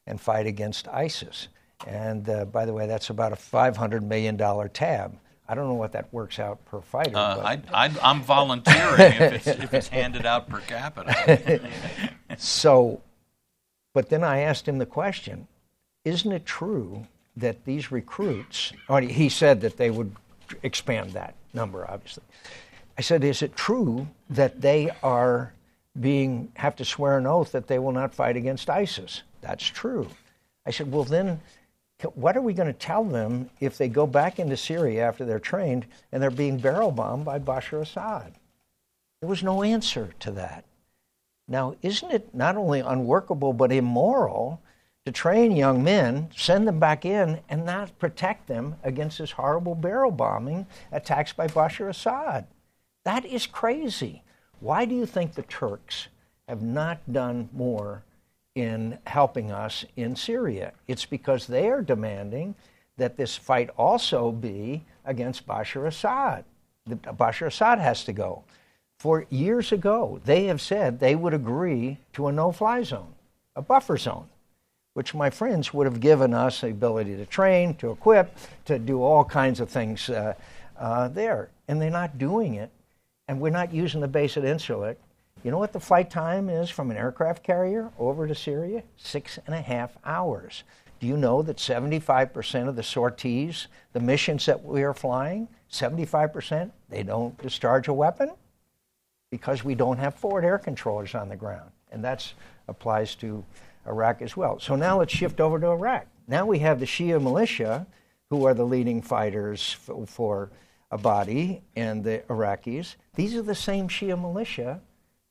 and 0.07 0.21
fight 0.21 0.47
against 0.47 0.89
ISIS. 0.89 1.49
And 1.87 2.29
uh, 2.29 2.45
by 2.47 2.65
the 2.65 2.73
way, 2.73 2.87
that's 2.87 3.11
about 3.11 3.33
a 3.33 3.37
$500 3.37 4.03
million 4.03 4.37
tab. 4.71 5.19
I 5.49 5.55
don't 5.55 5.69
know 5.69 5.75
what 5.75 5.93
that 5.93 6.13
works 6.13 6.39
out 6.39 6.63
per 6.67 6.81
fighter. 6.81 7.17
Uh, 7.17 7.57
I, 7.73 7.91
am 8.03 8.23
volunteering 8.23 9.01
if, 9.01 9.47
it's, 9.47 9.47
if 9.47 9.73
it's 9.73 9.89
handed 9.89 10.27
out 10.27 10.49
per 10.49 10.61
capita. 10.61 11.61
so, 12.37 13.01
but 13.95 14.11
then 14.11 14.23
I 14.23 14.41
asked 14.41 14.69
him 14.69 14.77
the 14.77 14.87
question 14.87 15.49
Isn't 16.05 16.33
it 16.33 16.45
true 16.45 17.07
that 17.39 17.65
these 17.65 17.91
recruits, 17.91 18.73
oh, 18.89 18.97
or 18.97 19.01
he 19.01 19.29
said 19.29 19.61
that 19.61 19.77
they 19.77 19.91
would 19.91 20.15
expand 20.63 21.13
that 21.13 21.35
number, 21.55 21.89
obviously. 21.89 22.25
I 22.97 23.01
said, 23.01 23.25
Is 23.25 23.43
it 23.43 23.57
true 23.57 24.09
that 24.31 24.61
they 24.61 24.91
are 25.03 25.53
being, 25.99 26.51
have 26.57 26.77
to 26.77 26.85
swear 26.85 27.19
an 27.19 27.27
oath 27.27 27.53
that 27.53 27.67
they 27.67 27.79
will 27.79 27.93
not 27.93 28.15
fight 28.15 28.37
against 28.37 28.69
ISIS? 28.69 29.23
That's 29.41 29.65
true. 29.65 30.09
I 30.67 30.71
said, 30.71 30.91
Well, 30.91 31.05
then 31.05 31.41
what 32.15 32.37
are 32.37 32.43
we 32.43 32.53
going 32.53 32.73
to 32.73 32.79
tell 32.79 33.05
them 33.05 33.51
if 33.61 33.77
they 33.77 33.89
go 33.89 34.07
back 34.07 34.39
into 34.39 34.57
Syria 34.57 35.07
after 35.07 35.25
they're 35.25 35.41
trained 35.41 35.87
and 36.13 36.23
they're 36.23 36.31
being 36.31 36.59
barrel 36.59 36.93
bombed 36.93 37.25
by 37.25 37.39
Bashar 37.39 37.83
Assad? 37.83 38.35
There 39.21 39.29
was 39.29 39.43
no 39.43 39.63
answer 39.63 40.15
to 40.21 40.31
that. 40.33 40.65
Now, 41.49 41.75
isn't 41.83 42.13
it 42.13 42.35
not 42.35 42.57
only 42.57 42.81
unworkable 42.81 43.53
but 43.53 43.73
immoral 43.73 44.61
to 45.07 45.13
train 45.13 45.53
young 45.53 45.83
men, 45.83 46.31
send 46.37 46.69
them 46.69 46.79
back 46.79 47.05
in, 47.05 47.41
and 47.49 47.65
not 47.65 47.99
protect 47.99 48.47
them 48.47 48.77
against 48.83 49.19
this 49.19 49.33
horrible 49.33 49.75
barrel 49.75 50.11
bombing 50.11 50.67
attacks 50.93 51.33
by 51.33 51.47
Bashar 51.47 51.89
Assad? 51.89 52.47
That 53.05 53.25
is 53.25 53.47
crazy. 53.47 54.23
Why 54.61 54.85
do 54.85 54.95
you 54.95 55.07
think 55.07 55.35
the 55.35 55.43
Turks 55.43 56.09
have 56.49 56.63
not 56.63 57.13
done 57.13 57.49
more 57.53 58.03
in 58.59 58.99
helping 59.07 59.53
us 59.53 59.85
in 59.95 60.17
Syria. 60.17 60.73
It's 60.89 61.07
because 61.07 61.47
they 61.47 61.69
are 61.69 61.81
demanding 61.81 62.57
that 62.97 63.17
this 63.17 63.37
fight 63.37 63.71
also 63.79 64.33
be 64.33 64.85
against 65.05 65.47
Bashar 65.47 65.87
Assad. 65.87 66.45
Bashar 66.89 67.47
Assad 67.47 67.79
has 67.79 68.03
to 68.05 68.13
go. 68.13 68.43
For 68.99 69.27
years 69.31 69.71
ago, 69.71 70.21
they 70.25 70.47
have 70.47 70.61
said 70.61 70.99
they 70.99 71.15
would 71.15 71.35
agree 71.35 71.99
to 72.15 72.27
a 72.27 72.33
no 72.33 72.51
fly 72.51 72.83
zone, 72.83 73.15
a 73.55 73.63
buffer 73.63 73.97
zone, 73.97 74.29
which 74.99 75.15
my 75.15 75.31
friends 75.31 75.73
would 75.73 75.87
have 75.87 76.01
given 76.01 76.35
us 76.35 76.61
the 76.61 76.67
ability 76.69 77.17
to 77.17 77.25
train, 77.25 77.73
to 77.77 77.91
equip, 77.93 78.37
to 78.65 78.79
do 78.79 79.01
all 79.01 79.25
kinds 79.25 79.61
of 79.61 79.71
things 79.71 80.11
uh, 80.11 80.35
uh, 80.77 81.07
there. 81.09 81.49
And 81.69 81.81
they're 81.81 81.89
not 81.89 82.19
doing 82.19 82.55
it. 82.55 82.71
And 83.29 83.41
we're 83.41 83.51
not 83.51 83.73
using 83.73 84.01
the 84.01 84.09
base 84.09 84.37
at 84.37 84.43
Incirlik 84.43 84.97
you 85.45 85.51
know 85.51 85.59
what 85.59 85.73
the 85.73 85.81
flight 85.81 86.11
time 86.11 86.49
is 86.49 86.69
from 86.69 86.91
an 86.91 86.97
aircraft 86.97 87.43
carrier 87.43 87.91
over 87.99 88.27
to 88.27 88.35
Syria? 88.35 88.83
Six 88.97 89.39
and 89.47 89.55
a 89.55 89.61
half 89.61 89.97
hours. 90.05 90.65
Do 91.01 91.07
you 91.07 91.17
know 91.17 91.43
that 91.43 91.59
75% 91.59 92.69
of 92.69 92.75
the 92.75 92.83
sorties, 92.83 93.69
the 93.93 94.01
missions 94.01 94.47
that 94.47 94.65
we 94.65 94.83
are 94.83 94.95
flying, 94.95 95.47
75%, 95.71 96.73
they 96.89 97.05
don't 97.05 97.41
discharge 97.41 97.87
a 97.87 97.93
weapon? 97.93 98.33
Because 99.31 99.63
we 99.63 99.77
don't 99.77 99.99
have 99.99 100.17
forward 100.17 100.45
air 100.45 100.59
controllers 100.59 101.15
on 101.15 101.29
the 101.29 101.37
ground. 101.37 101.71
And 101.93 102.03
that 102.05 102.33
applies 102.67 103.15
to 103.17 103.45
Iraq 103.89 104.23
as 104.23 104.37
well. 104.37 104.59
So 104.61 104.77
now 104.77 104.99
let's 104.99 105.13
shift 105.13 105.41
over 105.41 105.59
to 105.59 105.69
Iraq. 105.69 106.07
Now 106.27 106.47
we 106.47 106.59
have 106.61 106.79
the 106.79 106.87
Shia 106.87 107.21
militia, 107.21 107.87
who 108.31 108.47
are 108.47 108.55
the 108.55 108.67
leading 108.67 109.01
fighters 109.03 109.73
for, 109.73 110.07
for 110.07 110.51
Abadi 110.93 111.61
and 111.77 112.05
the 112.05 112.23
Iraqis. 112.29 112.97
These 113.15 113.35
are 113.35 113.43
the 113.43 113.55
same 113.55 113.89
Shia 113.89 114.21
militia 114.21 114.81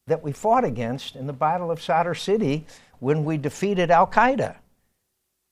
that 0.07 0.23
we 0.23 0.31
fought 0.31 0.63
against 0.63 1.15
in 1.15 1.27
the 1.27 1.33
Battle 1.33 1.69
of 1.69 1.81
Sadr 1.81 2.13
City 2.13 2.65
when 2.99 3.23
we 3.25 3.37
defeated 3.37 3.91
Al 3.91 4.07
Qaeda. 4.07 4.55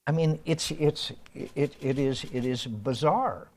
I 0.08 0.12
mean, 0.12 0.39
it's, 0.46 0.72
it's, 0.72 1.12
it, 1.34 1.76
it, 1.82 2.00
is, 2.00 2.26
it 2.32 2.46
is 2.46 2.65
bizarre. 2.65 3.48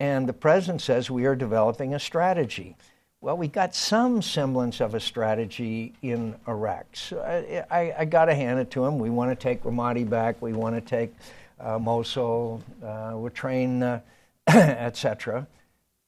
And 0.00 0.28
the 0.28 0.32
president 0.32 0.82
says 0.82 1.10
we 1.10 1.24
are 1.24 1.36
developing 1.36 1.94
a 1.94 2.00
strategy. 2.00 2.76
Well, 3.24 3.38
we 3.38 3.48
got 3.48 3.74
some 3.74 4.20
semblance 4.20 4.82
of 4.82 4.94
a 4.94 5.00
strategy 5.00 5.94
in 6.02 6.36
Iraq. 6.46 6.84
So 6.92 7.20
I, 7.20 7.64
I, 7.74 7.94
I 8.00 8.04
got 8.04 8.26
to 8.26 8.34
hand 8.34 8.60
it 8.60 8.70
to 8.72 8.84
him. 8.84 8.98
We 8.98 9.08
want 9.08 9.30
to 9.30 9.34
take 9.34 9.62
Ramadi 9.62 10.06
back. 10.06 10.42
We 10.42 10.52
want 10.52 10.74
to 10.74 10.82
take 10.82 11.14
uh, 11.58 11.78
Mosul. 11.78 12.62
Uh, 12.84 13.12
we'll 13.14 13.30
train, 13.30 13.82
uh, 13.82 14.00
etc. 14.46 15.46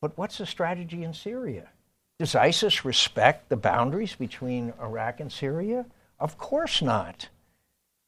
But 0.03 0.19
what's 0.19 0.37
the 0.37 0.45
strategy 0.45 1.05
in 1.05 1.15
Syria? 1.15 1.71
Does 2.19 2.35
ISIS 2.35 2.85
respect 2.85 3.49
the 3.49 3.57
boundaries 3.57 4.15
between 4.15 4.75
Iraq 4.79 5.21
and 5.21 5.33
Syria? 5.33 5.87
Of 6.21 6.37
course 6.37 6.83
not. 6.83 7.31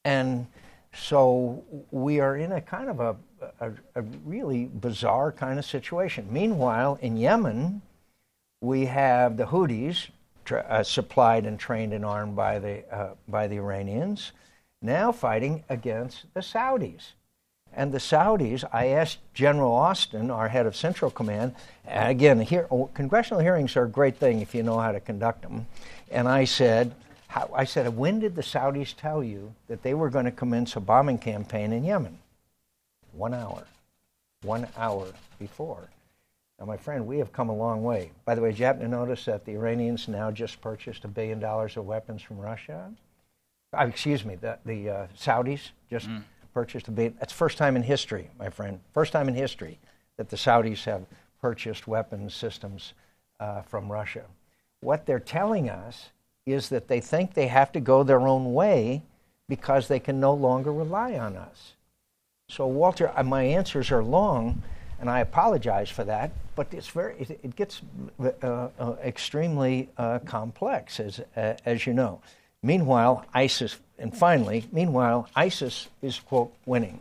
And 0.05 0.47
so 0.93 1.65
we 1.91 2.21
are 2.21 2.37
in 2.37 2.53
a 2.53 2.61
kind 2.61 2.91
of 2.91 3.01
a, 3.01 3.17
a, 3.59 3.73
a 3.95 4.03
really 4.27 4.67
bizarre 4.67 5.33
kind 5.33 5.59
of 5.59 5.65
situation. 5.65 6.27
Meanwhile, 6.31 6.99
in 7.01 7.17
Yemen, 7.17 7.81
we 8.61 8.87
have 8.87 9.37
the 9.37 9.47
Houthis, 9.47 10.09
tra- 10.45 10.67
uh, 10.69 10.83
supplied 10.83 11.47
and 11.47 11.59
trained 11.59 11.93
and 11.93 12.05
armed 12.05 12.37
by 12.37 12.59
the, 12.59 12.95
uh, 12.95 13.15
by 13.29 13.47
the 13.47 13.57
Iranians, 13.57 14.33
now 14.83 15.13
fighting 15.13 15.65
against 15.69 16.25
the 16.35 16.41
Saudis. 16.41 17.13
And 17.73 17.93
the 17.93 17.99
Saudis, 17.99 18.65
I 18.73 18.87
asked 18.87 19.19
General 19.35 19.73
Austin, 19.73 20.31
our 20.31 20.49
head 20.49 20.67
of 20.67 20.75
Central 20.75 21.11
Command, 21.11 21.55
again, 21.87 22.41
here, 22.41 22.67
oh, 22.71 22.91
congressional 22.95 23.41
hearings 23.41 23.77
are 23.77 23.85
a 23.85 23.89
great 23.89 24.17
thing 24.17 24.41
if 24.41 24.55
you 24.55 24.63
know 24.63 24.79
how 24.79 24.93
to 24.93 25.01
conduct 25.01 25.43
them. 25.43 25.67
And 26.11 26.27
I 26.29 26.45
said, 26.45 26.95
how, 27.29 27.51
I 27.55 27.65
said, 27.65 27.95
when 27.97 28.21
did 28.21 28.35
the 28.35 28.43
Saudis 28.43 28.97
tell 28.97 29.23
you 29.23 29.55
that 29.69 29.83
they 29.83 29.95
were 29.95 30.09
going 30.09 30.25
to 30.25 30.31
commence 30.31 30.77
a 30.77 30.81
bombing 30.81 31.19
campaign 31.19 31.73
in 31.73 31.85
Yemen? 31.85 32.19
One 33.13 33.35
hour. 33.35 33.65
One 34.43 34.67
hour 34.77 35.09
before. 35.39 35.89
Now, 36.59 36.67
my 36.67 36.77
friend, 36.77 37.07
we 37.07 37.19
have 37.19 37.33
come 37.33 37.49
a 37.49 37.57
long 37.57 37.83
way. 37.83 38.11
By 38.25 38.35
the 38.35 38.41
way, 38.41 38.51
did 38.51 38.59
you 38.59 38.67
happen 38.67 38.83
to 38.83 38.89
notice 38.89 39.25
that 39.27 39.45
the 39.45 39.53
Iranians 39.53 40.09
now 40.09 40.31
just 40.31 40.61
purchased 40.61 41.05
a 41.05 41.09
billion 41.09 41.39
dollars 41.39 41.77
of 41.77 41.87
weapons 41.87 42.21
from 42.23 42.39
Russia? 42.39 42.93
Uh, 43.77 43.87
excuse 43.87 44.25
me, 44.25 44.35
the, 44.35 44.59
the 44.65 44.91
uh, 44.91 45.07
Saudis 45.17 45.71
just. 45.91 46.09
Mm 46.09 46.25
purchased 46.59 46.89
a 46.89 46.91
billion. 46.91 47.15
That's 47.21 47.33
first 47.33 47.57
time 47.57 47.77
in 47.77 47.85
history, 47.85 48.31
my 48.37 48.51
friend. 48.51 48.81
First 48.93 49.13
time 49.13 49.29
in 49.29 49.35
history 49.37 49.79
that 50.17 50.29
the 50.29 50.37
Saudis 50.37 50.83
have 50.87 51.07
purchased 51.41 51.87
weapons 51.87 52.35
systems 52.35 52.95
uh, 53.39 53.63
from 53.63 53.93
Russia. 53.93 54.25
What 54.81 55.07
they're 55.07 55.21
telling 55.21 55.71
us 55.71 56.11
is 56.47 56.69
that 56.71 56.89
they 56.89 57.01
think 57.01 57.35
they 57.35 57.47
have 57.47 57.71
to 57.73 57.81
go 57.81 58.03
their 58.03 58.27
own 58.27 58.55
way 58.55 59.03
because 59.49 59.87
they 59.87 60.01
can 60.01 60.19
no 60.19 60.35
longer 60.35 60.73
rely 60.73 61.17
on 61.17 61.37
us. 61.37 61.75
So, 62.49 62.67
Walter, 62.67 63.13
uh, 63.15 63.23
my 63.23 63.45
answers 63.45 63.93
are 63.93 64.03
long, 64.03 64.63
And 65.01 65.09
I 65.09 65.21
apologize 65.21 65.91
for 65.91 66.05
that, 66.05 66.33
but 66.57 66.67
it's 66.73 66.89
very, 66.89 67.15
it, 67.19 67.31
it 67.43 67.57
gets 67.57 67.83
uh, 68.21 68.69
uh, 68.79 68.95
extremely 69.05 69.89
uh, 69.97 70.19
complex, 70.21 70.99
as, 70.99 71.21
uh, 71.37 71.55
as 71.65 71.87
you 71.87 71.95
know. 71.95 72.21
Meanwhile, 72.63 73.25
ISIS, 73.33 73.79
and 73.99 74.17
finally, 74.17 74.65
meanwhile, 74.73 75.29
ISIS 75.37 75.89
is, 76.03 76.19
quote, 76.19 76.53
winning. 76.67 77.01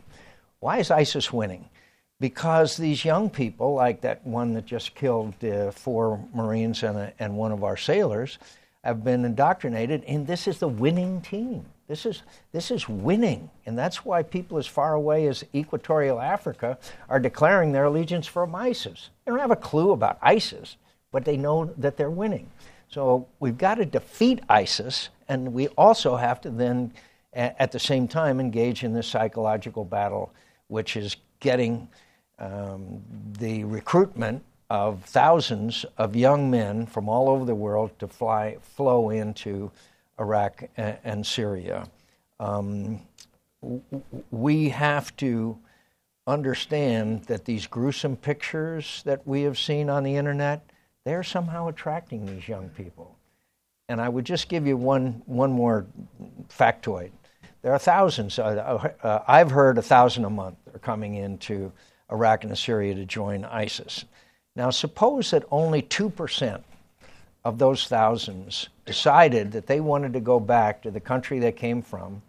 Why 0.60 0.78
is 0.78 0.90
ISIS 0.90 1.32
winning? 1.32 1.68
Because 2.20 2.76
these 2.76 3.04
young 3.04 3.30
people, 3.30 3.74
like 3.74 4.00
that 4.02 4.24
one 4.24 4.54
that 4.54 4.66
just 4.66 4.94
killed 4.94 5.34
uh, 5.44 5.72
four 5.72 6.24
Marines 6.34 6.82
and, 6.84 6.98
a, 6.98 7.12
and 7.18 7.36
one 7.36 7.50
of 7.50 7.64
our 7.64 7.76
sailors, 7.76 8.38
have 8.84 9.02
been 9.02 9.24
indoctrinated, 9.24 10.04
and 10.06 10.26
this 10.26 10.46
is 10.46 10.58
the 10.58 10.68
winning 10.68 11.20
team. 11.20 11.64
This 11.88 12.04
is, 12.04 12.22
this 12.52 12.70
is 12.70 12.88
winning. 12.88 13.50
And 13.66 13.76
that's 13.76 14.04
why 14.04 14.22
people 14.22 14.58
as 14.58 14.66
far 14.66 14.94
away 14.94 15.26
as 15.26 15.44
Equatorial 15.54 16.20
Africa 16.20 16.78
are 17.08 17.18
declaring 17.18 17.72
their 17.72 17.84
allegiance 17.84 18.26
from 18.26 18.54
ISIS. 18.54 19.10
They 19.24 19.30
don't 19.30 19.40
have 19.40 19.50
a 19.50 19.56
clue 19.56 19.92
about 19.92 20.18
ISIS, 20.20 20.76
but 21.10 21.24
they 21.24 21.36
know 21.36 21.72
that 21.78 21.96
they're 21.96 22.10
winning. 22.10 22.48
So 22.88 23.26
we've 23.40 23.58
got 23.58 23.76
to 23.76 23.86
defeat 23.86 24.40
ISIS, 24.48 25.08
and 25.28 25.52
we 25.52 25.68
also 25.68 26.16
have 26.16 26.40
to 26.42 26.50
then, 26.50 26.92
at 27.32 27.72
the 27.72 27.78
same 27.78 28.06
time, 28.06 28.38
engage 28.38 28.84
in 28.84 28.92
this 28.92 29.06
psychological 29.06 29.84
battle, 29.84 30.32
which 30.68 30.96
is 30.96 31.16
getting 31.40 31.88
um, 32.38 33.02
the 33.38 33.64
recruitment 33.64 34.42
of 34.70 35.02
thousands 35.04 35.86
of 35.96 36.14
young 36.14 36.50
men 36.50 36.86
from 36.86 37.08
all 37.08 37.28
over 37.30 37.44
the 37.44 37.54
world 37.54 37.90
to 37.98 38.06
fly, 38.06 38.56
flow 38.60 39.10
into 39.10 39.70
Iraq 40.18 40.64
and, 40.76 40.98
and 41.04 41.26
Syria. 41.26 41.88
Um, 42.40 43.00
we 44.30 44.68
have 44.68 45.16
to 45.16 45.58
understand 46.26 47.24
that 47.24 47.44
these 47.44 47.66
gruesome 47.66 48.16
pictures 48.16 49.02
that 49.04 49.26
we 49.26 49.42
have 49.42 49.58
seen 49.58 49.88
on 49.88 50.04
the 50.04 50.14
internet, 50.14 50.70
they're 51.04 51.22
somehow 51.22 51.68
attracting 51.68 52.26
these 52.26 52.46
young 52.46 52.68
people. 52.70 53.16
And 53.88 54.00
I 54.00 54.08
would 54.08 54.26
just 54.26 54.48
give 54.48 54.66
you 54.66 54.76
one, 54.76 55.22
one 55.24 55.50
more 55.50 55.86
factoid. 56.48 57.10
There 57.62 57.72
are 57.72 57.78
thousands, 57.78 58.38
uh, 58.38 58.92
uh, 59.02 59.22
I've 59.26 59.50
heard 59.50 59.78
a 59.78 59.82
thousand 59.82 60.26
a 60.26 60.30
month 60.30 60.58
are 60.72 60.78
coming 60.78 61.14
into 61.14 61.72
Iraq 62.12 62.44
and 62.44 62.56
Syria 62.56 62.94
to 62.94 63.04
join 63.04 63.44
ISIS. 63.44 64.04
Now, 64.54 64.70
suppose 64.70 65.30
that 65.30 65.44
only 65.50 65.82
2% 65.82 66.62
of 67.48 67.56
those 67.56 67.86
thousands 67.86 68.68
decided 68.84 69.52
that 69.52 69.66
they 69.66 69.80
wanted 69.80 70.12
to 70.12 70.20
go 70.20 70.38
back 70.38 70.82
to 70.82 70.90
the 70.90 71.00
country 71.00 71.38
they 71.38 71.50
came 71.50 71.80
from 71.80 72.20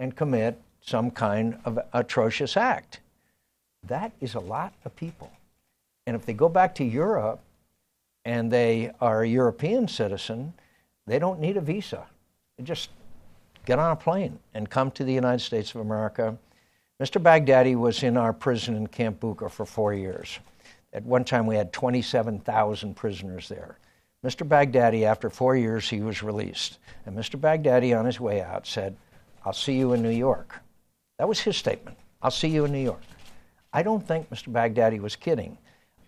and 0.00 0.16
commit 0.16 0.60
some 0.80 1.12
kind 1.12 1.56
of 1.64 1.78
atrocious 1.92 2.56
act. 2.56 2.98
That 3.84 4.10
is 4.20 4.34
a 4.34 4.40
lot 4.40 4.74
of 4.84 4.96
people. 4.96 5.30
And 6.08 6.16
if 6.16 6.26
they 6.26 6.32
go 6.32 6.48
back 6.48 6.74
to 6.74 6.84
Europe 6.84 7.38
and 8.24 8.50
they 8.50 8.90
are 9.00 9.22
a 9.22 9.28
European 9.28 9.86
citizen, 9.86 10.52
they 11.06 11.20
don't 11.20 11.38
need 11.38 11.56
a 11.56 11.60
visa. 11.60 12.06
They 12.58 12.64
just 12.64 12.90
get 13.66 13.78
on 13.78 13.92
a 13.92 13.96
plane 13.96 14.40
and 14.54 14.68
come 14.68 14.90
to 14.90 15.04
the 15.04 15.12
United 15.12 15.40
States 15.40 15.72
of 15.76 15.82
America. 15.82 16.36
Mr. 17.00 17.22
Baghdadi 17.22 17.76
was 17.76 18.02
in 18.02 18.16
our 18.16 18.32
prison 18.32 18.74
in 18.74 18.88
Camp 18.88 19.20
Bucca 19.20 19.48
for 19.48 19.64
four 19.64 19.94
years. 19.94 20.40
At 20.92 21.04
one 21.04 21.24
time, 21.24 21.46
we 21.46 21.54
had 21.54 21.72
27,000 21.72 22.96
prisoners 22.96 23.48
there. 23.48 23.78
Mr. 24.24 24.48
Baghdadi, 24.48 25.04
after 25.04 25.28
four 25.28 25.54
years, 25.54 25.90
he 25.90 26.00
was 26.00 26.22
released. 26.22 26.78
And 27.04 27.14
Mr. 27.16 27.38
Baghdadi, 27.38 27.96
on 27.96 28.06
his 28.06 28.18
way 28.18 28.40
out, 28.40 28.66
said, 28.66 28.96
I'll 29.44 29.52
see 29.52 29.74
you 29.74 29.92
in 29.92 30.02
New 30.02 30.08
York. 30.08 30.60
That 31.18 31.28
was 31.28 31.40
his 31.40 31.56
statement. 31.58 31.98
I'll 32.22 32.30
see 32.30 32.48
you 32.48 32.64
in 32.64 32.72
New 32.72 32.82
York. 32.82 33.02
I 33.72 33.82
don't 33.82 34.06
think 34.06 34.30
Mr. 34.30 34.50
Baghdadi 34.50 34.98
was 34.98 35.14
kidding. 35.14 35.58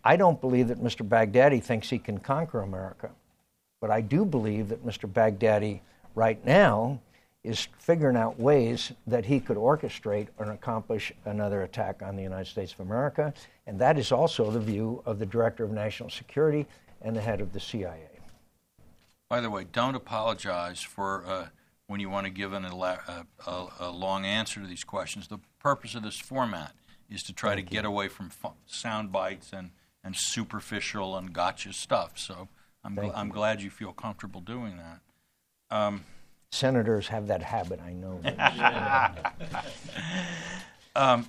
I 0.03 0.17
don't 0.17 0.41
believe 0.41 0.69
that 0.69 0.83
Mr. 0.83 1.07
Baghdadi 1.07 1.63
thinks 1.63 1.91
he 1.91 1.99
can 1.99 2.19
conquer 2.19 2.63
America. 2.63 3.11
But 3.83 3.91
I 3.91 4.01
do 4.01 4.25
believe 4.25 4.69
that 4.71 4.87
Mr. 4.87 5.13
Baghdadi, 5.13 5.81
right 6.15 6.43
now, 6.47 6.99
is 7.45 7.69
figuring 7.79 8.17
out 8.17 8.41
ways 8.41 8.93
that 9.07 9.27
he 9.27 9.41
could 9.41 9.59
orchestrate 9.59 10.29
and 10.39 10.51
accomplish 10.51 11.13
another 11.27 11.63
attack 11.63 12.03
on 12.03 12.17
the 12.17 12.23
United 12.23 12.47
States 12.47 12.73
of 12.73 12.81
America. 12.81 13.35
And 13.67 13.79
that 13.79 13.99
is 13.99 14.11
also 14.11 14.51
the 14.51 14.61
view 14.61 15.03
of 15.05 15.19
the 15.19 15.27
Director 15.27 15.65
of 15.65 15.71
National 15.71 16.09
Security 16.09 16.67
and 17.07 17.17
the 17.17 17.21
head 17.21 17.41
of 17.41 17.53
the 17.53 17.61
CIA. 17.61 18.09
By 19.31 19.41
the 19.41 19.49
way, 19.49 19.65
don't 19.71 19.95
apologize 19.95 20.83
for 20.83 21.25
uh, 21.25 21.47
when 21.87 22.01
you 22.01 22.11
want 22.11 22.27
to 22.27 22.31
give 22.31 22.53
an, 22.53 22.65
a, 22.65 23.27
a, 23.47 23.67
a, 23.79 23.91
long 23.91 24.27
answer 24.27 24.61
to 24.61 24.67
these 24.67 24.83
questions. 24.83 25.29
The 25.29 25.39
purpose 25.61 25.95
of 25.95 26.03
this 26.03 26.19
format 26.19 26.73
is 27.09 27.23
to 27.25 27.33
try 27.33 27.55
Thank 27.55 27.69
to 27.69 27.75
you. 27.75 27.79
get 27.81 27.85
away 27.85 28.09
from 28.09 28.31
sound 28.67 29.13
bites 29.13 29.53
and, 29.53 29.71
and 30.03 30.17
superficial 30.17 31.17
and 31.17 31.33
gotcha 31.33 31.73
stuff. 31.73 32.19
So 32.19 32.49
I'm, 32.83 32.97
gl- 32.97 33.13
I'm 33.15 33.29
glad 33.29 33.63
you 33.63 33.71
feel 33.71 33.93
comfortable 33.93 34.41
doing 34.41 34.77
that. 34.77 35.77
Um, 35.77 36.05
Senators 36.51 37.09
have 37.09 37.29
that 37.29 37.43
habit, 37.43 37.81
I 37.81 37.93
know. 37.93 38.21
um, 40.97 41.29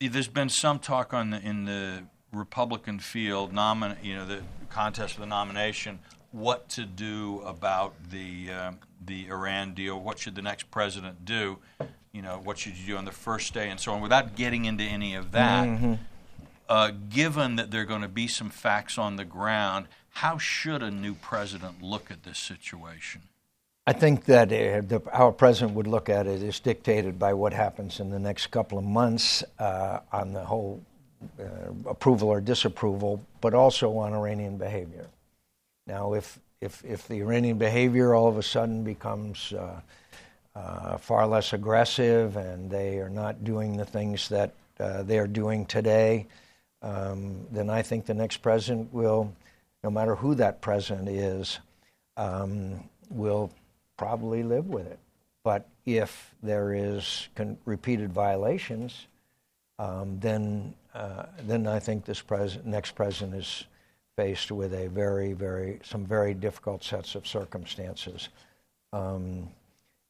there's 0.00 0.28
been 0.28 0.48
some 0.48 0.80
talk 0.80 1.14
on 1.14 1.30
the, 1.30 1.40
in 1.40 1.64
the 1.64 2.04
Republican 2.32 2.98
field, 2.98 3.52
nomin- 3.52 4.02
you 4.02 4.14
know, 4.14 4.26
the 4.26 4.42
contest 4.70 5.14
for 5.14 5.20
the 5.20 5.26
nomination, 5.26 5.98
what 6.30 6.68
to 6.70 6.84
do 6.84 7.40
about 7.44 7.94
the 8.10 8.50
uh, 8.50 8.72
the 9.04 9.28
Iran 9.28 9.74
deal. 9.74 10.00
What 10.00 10.18
should 10.18 10.34
the 10.34 10.42
next 10.42 10.70
president 10.70 11.24
do? 11.24 11.58
You 12.12 12.22
know, 12.22 12.40
what 12.42 12.58
should 12.58 12.76
you 12.76 12.86
do 12.86 12.96
on 12.96 13.04
the 13.04 13.12
first 13.12 13.52
day, 13.54 13.68
and 13.68 13.78
so 13.78 13.92
on. 13.92 14.00
Without 14.00 14.34
getting 14.34 14.64
into 14.64 14.84
any 14.84 15.14
of 15.14 15.32
that, 15.32 15.66
mm-hmm. 15.66 15.94
uh, 16.68 16.92
given 17.08 17.56
that 17.56 17.70
there 17.70 17.82
are 17.82 17.86
going 17.86 18.02
to 18.02 18.08
be 18.08 18.26
some 18.26 18.50
facts 18.50 18.96
on 18.96 19.16
the 19.16 19.24
ground, 19.24 19.86
how 20.10 20.38
should 20.38 20.82
a 20.82 20.90
new 20.90 21.14
president 21.14 21.82
look 21.82 22.10
at 22.10 22.22
this 22.22 22.38
situation? 22.38 23.22
I 23.86 23.92
think 23.92 24.26
that 24.26 24.48
uh, 24.52 24.80
the, 24.86 25.02
our 25.12 25.32
president 25.32 25.74
would 25.74 25.88
look 25.88 26.08
at 26.08 26.26
it 26.26 26.42
is 26.42 26.60
dictated 26.60 27.18
by 27.18 27.34
what 27.34 27.52
happens 27.52 27.98
in 27.98 28.10
the 28.10 28.18
next 28.18 28.46
couple 28.48 28.78
of 28.78 28.84
months 28.84 29.42
uh, 29.58 30.00
on 30.12 30.32
the 30.32 30.44
whole 30.44 30.82
approval 31.86 32.28
or 32.28 32.40
disapproval, 32.40 33.24
but 33.40 33.54
also 33.54 33.96
on 33.98 34.12
Iranian 34.12 34.56
behavior. 34.56 35.06
Now, 35.86 36.14
if 36.14 36.38
if 36.60 36.84
if 36.84 37.08
the 37.08 37.20
Iranian 37.20 37.58
behavior 37.58 38.14
all 38.14 38.28
of 38.28 38.38
a 38.38 38.42
sudden 38.42 38.84
becomes 38.84 39.52
uh, 39.52 39.80
uh, 40.54 40.96
far 40.98 41.26
less 41.26 41.52
aggressive 41.52 42.36
and 42.36 42.70
they 42.70 42.98
are 42.98 43.10
not 43.10 43.44
doing 43.44 43.76
the 43.76 43.84
things 43.84 44.28
that 44.28 44.52
uh, 44.78 45.02
they 45.02 45.18
are 45.18 45.26
doing 45.26 45.66
today, 45.66 46.26
um, 46.82 47.46
then 47.50 47.70
I 47.70 47.82
think 47.82 48.06
the 48.06 48.14
next 48.14 48.38
president 48.38 48.92
will, 48.92 49.32
no 49.82 49.90
matter 49.90 50.14
who 50.14 50.34
that 50.36 50.60
president 50.60 51.08
is, 51.08 51.58
um, 52.16 52.82
will 53.10 53.50
probably 53.96 54.42
live 54.42 54.66
with 54.66 54.86
it. 54.86 54.98
But 55.44 55.66
if 55.86 56.34
there 56.42 56.74
is 56.74 57.28
con- 57.34 57.58
repeated 57.64 58.12
violations, 58.12 59.06
um, 59.78 60.18
then 60.20 60.74
uh, 60.94 61.26
then 61.46 61.66
I 61.66 61.78
think 61.78 62.04
this 62.04 62.20
pres- 62.20 62.58
next 62.64 62.92
president 62.92 63.34
is 63.34 63.64
faced 64.16 64.52
with 64.52 64.74
a 64.74 64.88
very, 64.88 65.32
very 65.32 65.80
some 65.82 66.04
very 66.04 66.34
difficult 66.34 66.84
sets 66.84 67.14
of 67.14 67.26
circumstances. 67.26 68.28
Um, 68.92 69.48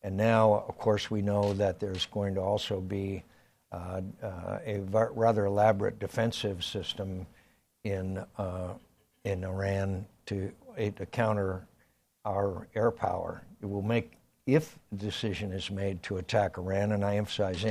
and 0.02 0.16
now, 0.16 0.64
of 0.68 0.76
course, 0.78 1.10
we 1.10 1.22
know 1.22 1.52
that 1.54 1.78
there's 1.78 2.06
going 2.06 2.34
to 2.34 2.40
also 2.40 2.80
be 2.80 3.22
uh, 3.70 4.00
uh, 4.22 4.58
a 4.66 4.80
rather 5.14 5.46
elaborate 5.46 5.98
defensive 5.98 6.64
system 6.64 7.26
in 7.84 8.24
uh, 8.36 8.74
in 9.24 9.44
Iran 9.44 10.04
to, 10.26 10.52
to 10.76 11.06
counter 11.06 11.66
our 12.24 12.66
air 12.74 12.90
power. 12.90 13.42
It 13.60 13.66
will 13.66 13.82
make, 13.82 14.12
if 14.46 14.78
the 14.90 14.98
decision 14.98 15.52
is 15.52 15.70
made 15.70 16.02
to 16.04 16.16
attack 16.16 16.58
Iran, 16.58 16.92
and 16.92 17.04
I 17.04 17.16
emphasize 17.16 17.64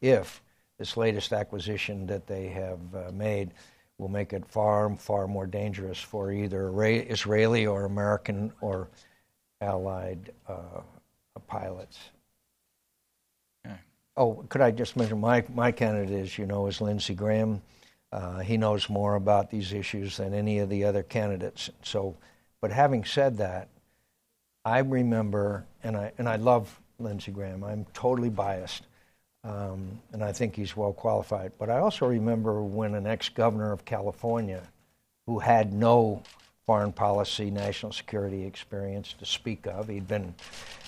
if, 0.00 0.42
this 0.78 0.96
latest 0.96 1.32
acquisition 1.32 2.06
that 2.06 2.26
they 2.26 2.48
have 2.48 2.80
uh, 2.94 3.10
made 3.12 3.52
will 3.98 4.08
make 4.08 4.32
it 4.32 4.44
far, 4.46 4.94
far 4.96 5.26
more 5.26 5.46
dangerous 5.46 5.98
for 5.98 6.30
either 6.30 6.70
Israeli 6.84 7.66
or 7.66 7.84
American 7.84 8.52
or 8.60 8.88
allied 9.60 10.32
uh, 10.48 10.82
pilots. 11.46 11.98
Okay. 13.66 13.76
Oh, 14.16 14.44
could 14.48 14.60
I 14.60 14.70
just 14.70 14.96
mention 14.96 15.20
my, 15.20 15.44
my 15.54 15.72
candidate, 15.72 16.20
as 16.20 16.38
you 16.38 16.46
know, 16.46 16.66
is 16.66 16.80
Lindsey 16.80 17.14
Graham. 17.14 17.62
Uh, 18.12 18.40
he 18.40 18.56
knows 18.56 18.88
more 18.88 19.14
about 19.14 19.50
these 19.50 19.72
issues 19.72 20.16
than 20.16 20.34
any 20.34 20.58
of 20.58 20.68
the 20.68 20.84
other 20.84 21.02
candidates. 21.02 21.70
So, 21.82 22.16
but 22.60 22.70
having 22.70 23.04
said 23.04 23.38
that, 23.38 23.68
I 24.64 24.80
remember, 24.80 25.64
and 25.82 25.96
I, 25.96 26.12
and 26.18 26.28
I 26.28 26.36
love 26.36 26.80
Lindsey 26.98 27.32
Graham. 27.32 27.62
I'm 27.64 27.86
totally 27.94 28.30
biased, 28.30 28.86
um, 29.46 30.00
and 30.12 30.24
I 30.24 30.32
think 30.32 30.56
he's 30.56 30.76
well 30.76 30.92
qualified. 30.92 31.52
But 31.58 31.70
I 31.70 31.78
also 31.78 32.06
remember 32.06 32.62
when 32.62 32.94
an 32.94 33.06
ex 33.06 33.28
governor 33.28 33.72
of 33.72 33.84
California, 33.84 34.62
who 35.26 35.38
had 35.38 35.72
no 35.72 36.22
foreign 36.66 36.92
policy, 36.92 37.50
national 37.50 37.92
security 37.92 38.44
experience 38.44 39.14
to 39.18 39.24
speak 39.24 39.66
of, 39.66 39.88
he'd 39.88 40.08
been 40.08 40.34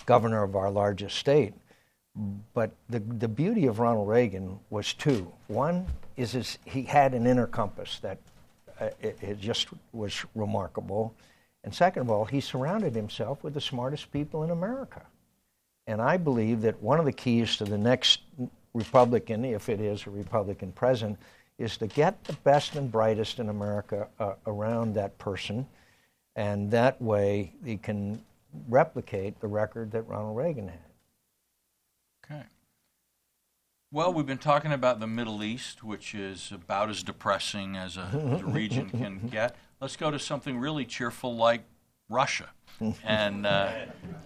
governor 0.07 0.43
of 0.43 0.57
our 0.57 0.71
largest 0.71 1.17
state, 1.17 1.55
But 2.55 2.71
the, 2.89 2.99
the 2.99 3.29
beauty 3.29 3.67
of 3.67 3.79
Ronald 3.79 4.09
Reagan 4.09 4.59
was 4.71 4.93
two. 4.95 5.33
One 5.47 5.87
is 6.17 6.33
his, 6.33 6.59
he 6.65 6.83
had 6.83 7.15
an 7.15 7.27
inner 7.27 7.47
compass 7.47 8.01
that 8.01 8.19
uh, 8.81 8.89
it, 9.01 9.19
it 9.23 9.41
just 9.41 9.69
was 9.93 10.25
remarkable. 10.35 11.15
And 11.63 11.75
second 11.75 12.03
of 12.03 12.11
all, 12.11 12.25
he 12.25 12.41
surrounded 12.41 12.95
himself 12.95 13.45
with 13.45 13.55
the 13.55 13.61
smartest 13.61 14.11
people 14.11 14.43
in 14.43 14.51
America. 14.51 15.03
And 15.89 16.03
I 16.03 16.19
believe 16.19 16.61
that 16.61 16.81
one 16.83 16.99
of 16.99 17.07
the 17.07 17.13
keys 17.13 17.57
to 17.57 17.65
the 17.65 17.79
next 17.79 18.21
Republican, 18.75 19.43
if 19.47 19.71
it 19.71 19.81
is 19.81 20.07
a 20.07 20.11
Republican 20.11 20.71
president, 20.71 21.19
is 21.57 21.79
to 21.79 21.87
get 21.87 22.23
the 22.25 22.35
best 22.35 22.77
and 22.77 22.93
brightest 22.93 23.39
in 23.39 23.49
America 23.49 24.07
uh, 24.21 24.35
around 24.47 24.95
that 24.95 25.17
person. 25.17 25.67
And 26.37 26.71
that 26.73 27.01
way 27.01 27.55
he 27.65 27.79
can 27.79 28.23
replicate 28.69 29.41
the 29.41 29.49
record 29.49 29.91
that 29.93 30.03
Ronald 30.03 30.37
Reagan 30.37 30.69
had. 30.69 30.79
Okay. 32.23 32.43
Well, 33.91 34.13
we've 34.13 34.27
been 34.27 34.37
talking 34.37 34.73
about 34.73 35.01
the 35.01 35.07
Middle 35.07 35.43
East, 35.43 35.83
which 35.83 36.15
is 36.15 36.53
about 36.53 36.91
as 36.91 37.03
depressing 37.03 37.77
as 37.77 37.97
a, 37.97 38.11
as 38.35 38.43
a 38.43 38.47
region 38.47 38.91
can 38.91 39.27
get. 39.29 39.57
Let's 39.81 39.97
go 39.97 40.11
to 40.11 40.19
something 40.19 40.59
really 40.59 40.85
cheerful 40.85 41.35
like 41.35 41.63
Russia 42.11 42.51
and 43.05 43.47
uh, 43.47 43.73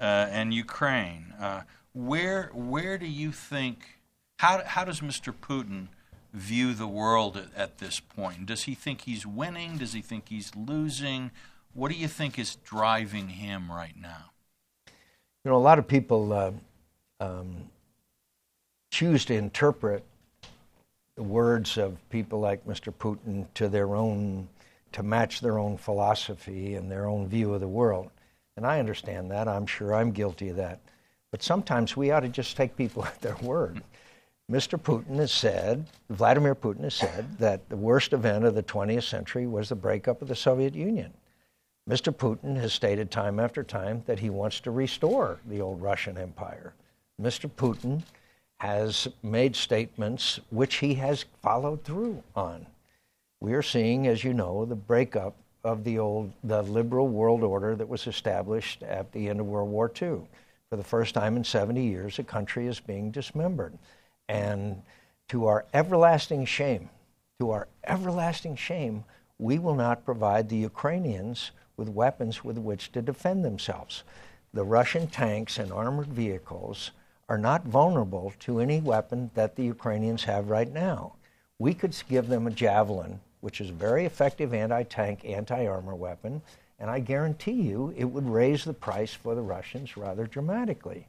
uh, 0.01 0.05
and 0.05 0.53
Ukraine. 0.53 1.35
Uh, 1.41 1.63
where 1.93 2.51
where 2.55 2.99
do 2.99 3.07
you 3.07 3.33
think? 3.33 3.99
How 4.39 4.63
how 4.65 4.85
does 4.85 5.01
Mr. 5.01 5.33
Putin 5.33 5.89
view 6.33 6.73
the 6.75 6.87
world 6.87 7.37
at, 7.37 7.49
at 7.55 7.79
this 7.79 8.01
point? 8.01 8.47
Does 8.47 8.65
he 8.65 8.75
think 8.75 9.03
he's 9.03 9.27
winning? 9.27 9.79
Does 9.79 9.93
he 9.93 10.01
think 10.01 10.29
he's 10.29 10.53
losing? 10.57 11.31
What 11.75 11.91
do 11.91 11.97
you 11.97 12.09
think 12.09 12.39
is 12.39 12.57
driving 12.57 13.29
him 13.29 13.71
right 13.71 13.97
now? 13.99 14.31
You 15.45 15.51
know, 15.51 15.57
a 15.57 15.59
lot 15.59 15.79
of 15.79 15.89
people 15.89 16.33
uh, 16.33 16.53
um, 17.21 17.71
choose 18.91 19.25
to 19.27 19.35
interpret 19.35 20.05
the 21.17 21.23
words 21.23 21.79
of 21.79 21.97
people 22.11 22.41
like 22.41 22.67
Mr. 22.67 22.93
Putin 22.93 23.47
to 23.55 23.69
their 23.69 23.95
own, 23.95 24.49
to 24.93 25.03
match 25.03 25.41
their 25.41 25.59
own 25.59 25.77
philosophy 25.77 26.75
and 26.75 26.91
their 26.91 27.07
own 27.07 27.27
view 27.27 27.53
of 27.55 27.61
the 27.61 27.69
world. 27.69 28.11
And 28.57 28.67
I 28.67 28.79
understand 28.79 29.31
that. 29.31 29.49
I'm 29.49 29.67
sure 29.67 29.95
I'm 29.95 30.11
guilty 30.11 30.49
of 30.49 30.57
that. 30.57 30.81
But 31.31 31.43
sometimes 31.43 31.97
we 31.97 32.11
ought 32.11 32.21
to 32.21 32.29
just 32.29 32.57
take 32.57 32.77
people 32.77 33.05
at 33.07 33.21
their 33.21 33.37
word. 33.37 33.83
Mr. 34.51 34.79
Putin 34.79 35.17
has 35.17 35.33
said, 35.33 35.87
Vladimir 36.11 36.55
Putin 36.55 36.83
has 36.83 36.95
said, 36.95 37.39
that 37.39 37.69
the 37.69 37.77
worst 37.77 38.13
event 38.13 38.45
of 38.45 38.55
the 38.55 38.63
20th 38.63 39.05
century 39.05 39.47
was 39.47 39.69
the 39.69 39.75
breakup 39.75 40.21
of 40.21 40.29
the 40.29 40.37
Soviet 40.37 40.75
Union. 40.75 41.13
Mr. 41.89 42.15
Putin 42.15 42.57
has 42.57 42.73
stated 42.73 43.11
time 43.11 43.41
after 43.41 43.63
time 43.63 44.03
that 44.07 44.19
he 44.19 44.31
wants 44.31 44.61
to 44.61 44.71
restore 44.71 45.41
the 45.47 45.61
old 45.61 45.81
Russian 45.81 46.19
Empire. 46.19 46.75
Mr. 47.21 47.51
Putin 47.51 48.03
has 48.59 49.09
made 49.23 49.57
statements 49.57 50.39
which 50.51 50.77
he 50.77 50.95
has 50.95 51.25
followed 51.41 51.83
through 51.83 52.23
on. 52.37 52.67
We 53.41 53.55
are 53.55 53.63
seeing, 53.63 54.07
as 54.07 54.23
you 54.23 54.35
know, 54.35 54.65
the 54.65 54.77
breakup 54.77 55.35
of 55.65 55.85
the 55.85 55.99
old, 55.99 56.33
the 56.43 56.63
liberal 56.63 57.09
world 57.09 57.43
order 57.43 57.77
that 57.77 57.89
was 57.89 58.07
established 58.07 58.83
at 58.83 59.13
the 59.13 59.29
end 59.29 59.41
of 59.41 59.47
World 59.47 59.71
War 59.71 59.91
II. 59.91 60.23
For 60.69 60.77
the 60.77 60.85
first 60.85 61.15
time 61.15 61.37
in 61.37 61.45
70 61.45 61.85
years, 61.85 62.19
a 62.19 62.25
country 62.25 62.67
is 62.67 62.81
being 62.81 63.11
dismembered. 63.11 63.79
And 64.29 64.83
to 65.29 65.47
our 65.47 65.67
everlasting 65.75 66.47
shame, 66.47 66.89
to 67.41 67.51
our 67.51 67.69
everlasting 67.85 68.57
shame, 68.57 69.05
we 69.39 69.59
will 69.59 69.75
not 69.75 70.05
provide 70.05 70.49
the 70.49 70.57
Ukrainians 70.57 71.51
with 71.77 71.89
weapons 71.89 72.45
with 72.45 72.59
which 72.59 72.93
to 72.93 73.03
defend 73.03 73.45
themselves. 73.45 74.05
The 74.55 74.65
Russian 74.65 75.07
tanks 75.07 75.59
and 75.59 75.73
armored 75.73 76.13
vehicles 76.13 76.91
are 77.29 77.39
not 77.39 77.65
vulnerable 77.65 78.33
to 78.41 78.61
any 78.61 78.81
weapon 78.81 79.31
that 79.35 79.57
the 79.57 79.65
Ukrainians 79.65 80.25
have 80.25 80.51
right 80.51 80.71
now. 80.71 81.15
We 81.59 81.75
could 81.75 81.97
give 82.09 82.29
them 82.29 82.47
a 82.47 82.51
javelin, 82.51 83.21
which 83.43 83.61
is 83.61 83.69
a 83.69 83.75
very 83.75 84.07
effective 84.07 84.55
anti 84.55 84.85
tank, 84.85 85.25
anti 85.25 85.67
armor 85.67 85.95
weapon, 85.95 86.41
and 86.79 86.89
I 86.91 87.01
guarantee 87.01 87.53
you 87.53 87.93
it 87.97 88.07
would 88.07 88.27
raise 88.27 88.65
the 88.65 88.73
price 88.73 89.13
for 89.13 89.35
the 89.35 89.43
Russians 89.43 89.97
rather 89.97 90.27
dramatically. 90.27 91.07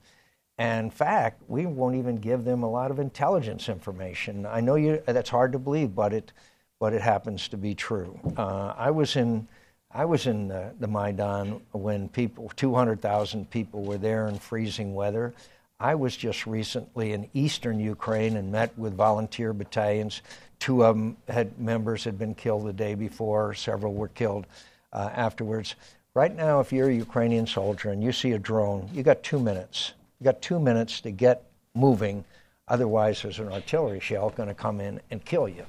And 0.58 0.86
in 0.86 0.91
fact, 0.91 1.41
we 1.48 1.65
won't 1.65 1.96
even 1.96 2.17
give 2.17 2.43
them 2.43 2.63
a 2.63 2.69
lot 2.69 2.91
of 2.91 3.00
intelligence 3.00 3.69
information. 3.69 4.46
I 4.46 4.60
know 4.60 4.76
you, 4.76 5.02
that's 5.06 5.30
hard 5.30 5.52
to 5.54 5.60
believe, 5.60 5.96
but 5.96 6.13
it, 6.13 6.32
but 6.80 6.93
it 6.93 7.02
happens 7.02 7.48
to 7.50 7.58
be 7.58 7.74
true. 7.74 8.19
Uh, 8.38 8.74
I 8.78 8.91
was 8.91 9.15
in, 9.15 9.48
I 9.91 10.06
was 10.06 10.28
in 10.28 10.48
the, 10.48 10.74
the 10.80 10.88
Maidan 10.88 11.62
when 11.72 12.10
people, 12.10 12.52
200,000 12.56 13.50
people 13.50 13.84
were 13.84 13.98
there 13.98 14.28
in 14.28 14.38
freezing 14.38 14.93
weather. 14.93 15.34
I 15.80 15.96
was 15.96 16.15
just 16.15 16.46
recently 16.46 17.13
in 17.13 17.30
eastern 17.34 17.80
Ukraine 17.80 18.38
and 18.38 18.52
met 18.52 18.78
with 18.78 18.93
volunteer 18.96 19.54
battalions. 19.54 20.22
Two 20.60 20.84
of 20.84 20.96
them 20.96 21.18
had 21.28 21.60
members 21.60 22.04
had 22.04 22.18
been 22.18 22.36
killed 22.36 22.66
the 22.66 22.74
day 22.74 22.96
before. 22.96 23.54
Several 23.54 23.94
were 23.94 24.08
killed 24.10 24.46
uh, 24.94 25.10
afterwards. 25.13 25.76
Right 26.13 26.36
now, 26.36 26.60
if 26.60 26.72
you're 26.72 26.89
a 26.89 26.94
Ukrainian 26.94 27.48
soldier 27.48 27.89
and 27.89 28.04
you 28.04 28.12
see 28.12 28.34
a 28.34 28.39
drone, 28.39 28.89
you 28.94 29.04
got 29.04 29.24
two 29.24 29.39
minutes. 29.39 29.94
You 30.20 30.26
got 30.26 30.42
two 30.42 30.60
minutes 30.60 31.02
to 31.02 31.12
get 31.12 31.44
moving. 31.74 32.24
Otherwise, 32.68 33.22
there's 33.22 33.39
an 33.39 33.52
artillery 33.52 34.00
shell 34.00 34.30
going 34.30 34.48
to 34.48 34.56
come 34.56 34.80
in 34.80 35.02
and 35.12 35.26
kill 35.26 35.50
you 35.50 35.66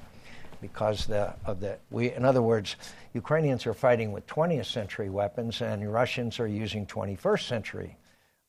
because 0.61 1.05
the, 1.05 1.33
of 1.45 1.59
the 1.59 1.77
we. 1.89 2.11
In 2.13 2.23
other 2.23 2.41
words, 2.41 2.75
Ukrainians 3.13 3.65
are 3.65 3.73
fighting 3.73 4.11
with 4.11 4.25
20th 4.27 4.65
century 4.65 5.09
weapons, 5.09 5.61
and 5.61 5.91
Russians 5.91 6.39
are 6.39 6.47
using 6.47 6.85
21st 6.85 7.47
century 7.47 7.97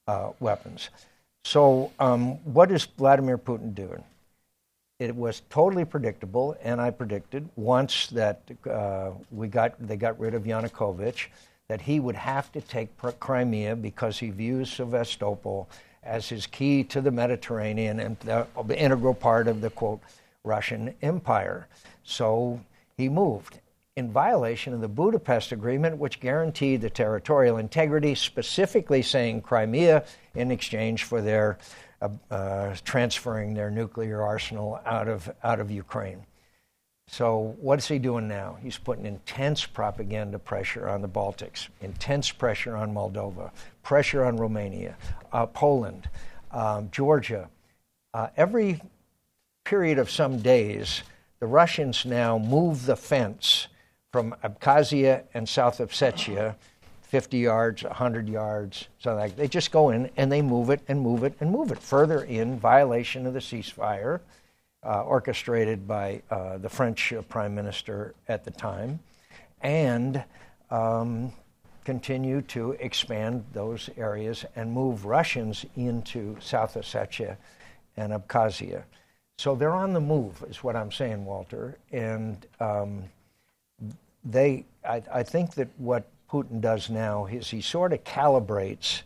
uh, 0.07 0.31
weapons. 0.41 0.91
So, 1.45 1.93
um, 1.99 2.33
what 2.45 2.71
is 2.71 2.85
Vladimir 2.85 3.39
Putin 3.39 3.75
doing? 3.75 4.03
It 4.99 5.15
was 5.15 5.43
totally 5.51 5.85
predictable, 5.85 6.57
and 6.63 6.81
I 6.81 6.91
predicted 6.91 7.49
once 7.57 8.07
that 8.09 8.41
uh, 8.71 9.11
we 9.31 9.47
got 9.47 9.75
they 9.79 9.97
got 9.97 10.19
rid 10.19 10.33
of 10.33 10.45
Yanukovych, 10.45 11.27
that 11.69 11.83
he 11.83 12.01
would 12.01 12.17
have 12.17 12.51
to 12.53 12.63
take 12.63 12.89
Crimea 13.21 13.77
because 13.77 14.19
he 14.19 14.31
views 14.31 14.73
Sevastopol 14.73 15.69
as 16.03 16.29
his 16.29 16.47
key 16.47 16.83
to 16.85 17.01
the 17.01 17.11
Mediterranean 17.11 18.01
and 18.01 18.19
the, 18.21 18.47
the 18.67 18.79
integral 18.79 19.13
part 19.13 19.49
of 19.49 19.61
the 19.61 19.71
quote 19.71 20.01
Russian 20.45 20.95
Empire. 21.03 21.67
So 22.05 22.61
he 22.97 23.09
moved, 23.11 23.61
in 23.97 24.13
violation 24.13 24.73
of 24.73 24.81
the 24.81 24.89
Budapest 24.89 25.53
Agreement, 25.53 25.99
which 25.99 26.21
guaranteed 26.21 26.81
the 26.81 26.91
territorial 26.91 27.59
integrity, 27.59 28.15
specifically 28.15 29.03
saying 29.03 29.43
Crimea 29.43 30.05
in 30.35 30.51
exchange 30.51 31.05
for 31.05 31.21
their 31.21 31.59
uh, 32.01 32.09
uh, 32.31 32.75
transferring 32.85 33.55
their 33.55 33.71
nuclear 33.71 34.23
arsenal 34.23 34.81
out 34.85 35.09
of, 35.09 35.31
out 35.43 35.61
of 35.61 35.71
Ukraine. 35.71 36.25
So, 37.09 37.57
what's 37.61 37.87
he 37.87 38.01
doing 38.01 38.27
now? 38.27 38.59
He's 38.61 38.79
putting 38.79 39.07
intense 39.07 39.65
propaganda 39.65 40.41
pressure 40.41 40.89
on 40.89 41.03
the 41.03 41.09
Baltics, 41.09 41.69
intense 41.81 42.33
pressure 42.33 42.77
on 42.77 42.93
Moldova, 42.93 43.53
pressure 43.85 44.25
on 44.25 44.37
Romania, 44.37 44.97
uh, 45.33 45.47
Poland, 45.47 46.09
um, 46.51 46.91
Georgia. 46.91 47.49
Uh, 48.13 48.29
every 48.37 48.81
period 49.65 49.99
of 49.99 50.11
some 50.11 50.41
days, 50.41 51.03
the 51.39 51.47
Russians 51.47 52.05
now 52.05 52.39
move 52.39 52.87
the 52.87 52.97
fence 52.97 53.69
from 54.13 54.35
Abkhazia 54.43 55.25
and 55.33 55.49
South 55.49 55.79
Ossetia, 55.79 56.57
50 57.17 57.39
yards, 57.39 57.83
100 57.83 58.29
yards, 58.29 58.89
something 58.99 59.19
like. 59.19 59.37
They 59.37 59.49
just 59.49 59.71
go 59.71 59.89
in 59.89 60.11
and 60.19 60.31
they 60.31 60.43
move 60.43 60.69
it 60.69 60.83
and 60.87 61.01
move 61.01 61.25
it 61.25 61.33
and 61.41 61.51
move 61.51 61.73
it 61.73 61.79
further 61.79 62.25
in 62.25 62.59
violation 62.61 63.27
of 63.27 63.33
the 63.33 63.41
ceasefire 63.41 64.21
uh, 64.85 65.01
orchestrated 65.01 65.89
by 65.89 66.21
uh, 66.31 66.59
the 66.59 66.69
French 66.69 67.15
uh, 67.15 67.23
prime 67.23 67.55
minister 67.55 68.15
at 68.29 68.45
the 68.45 68.51
time, 68.51 69.01
and 69.63 70.23
um, 70.71 71.33
continue 71.87 72.43
to 72.43 72.73
expand 72.81 73.43
those 73.55 73.89
areas 73.97 74.45
and 74.55 74.71
move 74.71 75.07
Russians 75.07 75.65
into 75.75 76.37
South 76.39 76.75
Ossetia 76.75 77.39
and 77.97 78.13
Abkhazia. 78.13 78.83
So 79.39 79.55
they're 79.55 79.73
on 79.73 79.95
the 79.95 80.03
move, 80.03 80.45
is 80.51 80.63
what 80.63 80.77
I'm 80.77 80.93
saying, 80.93 81.25
Walter. 81.25 81.79
And 81.93 82.47
um, 82.61 83.05
they, 84.23 84.67
I, 84.87 85.03
I 85.11 85.23
think 85.23 85.55
that 85.55 85.69
what 85.79 86.11
Putin 86.31 86.61
does 86.61 86.91
now 86.91 87.27
is 87.27 87.51
he 87.51 87.61
sort 87.61 87.93
of 87.93 88.03
calibrates 88.05 89.03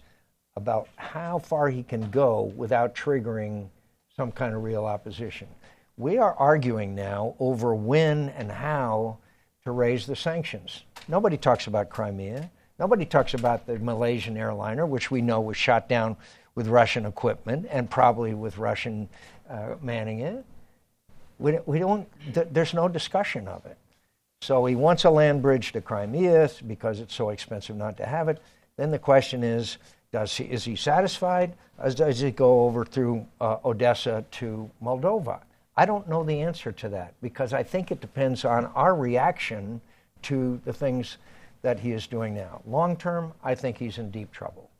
about 0.56 0.88
how 0.96 1.38
far 1.38 1.68
he 1.68 1.82
can 1.82 2.10
go 2.10 2.52
without 2.56 2.94
triggering 2.94 3.68
some 4.16 4.32
kind 4.32 4.54
of 4.54 4.62
real 4.62 4.84
opposition. 4.84 5.48
We 5.96 6.18
are 6.18 6.34
arguing 6.34 6.94
now 6.94 7.34
over 7.38 7.74
when 7.74 8.30
and 8.30 8.50
how 8.50 9.18
to 9.64 9.70
raise 9.70 10.06
the 10.06 10.16
sanctions. 10.16 10.84
Nobody 11.08 11.36
talks 11.36 11.66
about 11.66 11.90
Crimea. 11.90 12.50
Nobody 12.78 13.04
talks 13.04 13.34
about 13.34 13.66
the 13.66 13.78
Malaysian 13.78 14.36
airliner, 14.36 14.86
which 14.86 15.10
we 15.10 15.20
know 15.20 15.40
was 15.40 15.56
shot 15.56 15.88
down 15.88 16.16
with 16.54 16.68
Russian 16.68 17.04
equipment 17.04 17.66
and 17.70 17.90
probably 17.90 18.32
with 18.32 18.56
Russian 18.56 19.08
uh, 19.48 19.74
manning 19.82 20.20
it. 20.20 20.44
We, 21.38 21.58
we 21.66 21.78
don't, 21.78 22.08
th- 22.34 22.48
there's 22.50 22.74
no 22.74 22.88
discussion 22.88 23.48
of 23.48 23.66
it. 23.66 23.76
So 24.42 24.64
he 24.64 24.74
wants 24.74 25.04
a 25.04 25.10
land 25.10 25.42
bridge 25.42 25.72
to 25.72 25.80
Crimea 25.82 26.50
because 26.66 27.00
it's 27.00 27.14
so 27.14 27.28
expensive 27.28 27.76
not 27.76 27.96
to 27.98 28.06
have 28.06 28.28
it. 28.28 28.40
Then 28.76 28.90
the 28.90 28.98
question 28.98 29.44
is 29.44 29.76
Does 30.12 30.36
he, 30.36 30.44
is 30.44 30.64
he 30.64 30.76
satisfied? 30.76 31.54
Does 31.94 32.20
he 32.20 32.30
go 32.30 32.64
over 32.64 32.84
through 32.84 33.26
uh, 33.40 33.58
Odessa 33.64 34.24
to 34.32 34.70
Moldova? 34.82 35.40
I 35.76 35.84
don't 35.84 36.08
know 36.08 36.24
the 36.24 36.40
answer 36.40 36.72
to 36.72 36.88
that 36.90 37.14
because 37.20 37.52
I 37.52 37.62
think 37.62 37.90
it 37.90 38.00
depends 38.00 38.44
on 38.44 38.66
our 38.74 38.94
reaction 38.94 39.80
to 40.22 40.60
the 40.64 40.72
things 40.72 41.18
that 41.62 41.80
he 41.80 41.92
is 41.92 42.06
doing 42.06 42.34
now. 42.34 42.62
Long 42.66 42.96
term, 42.96 43.32
I 43.44 43.54
think 43.54 43.78
he's 43.78 43.98
in 43.98 44.10
deep 44.10 44.32
trouble. 44.32 44.70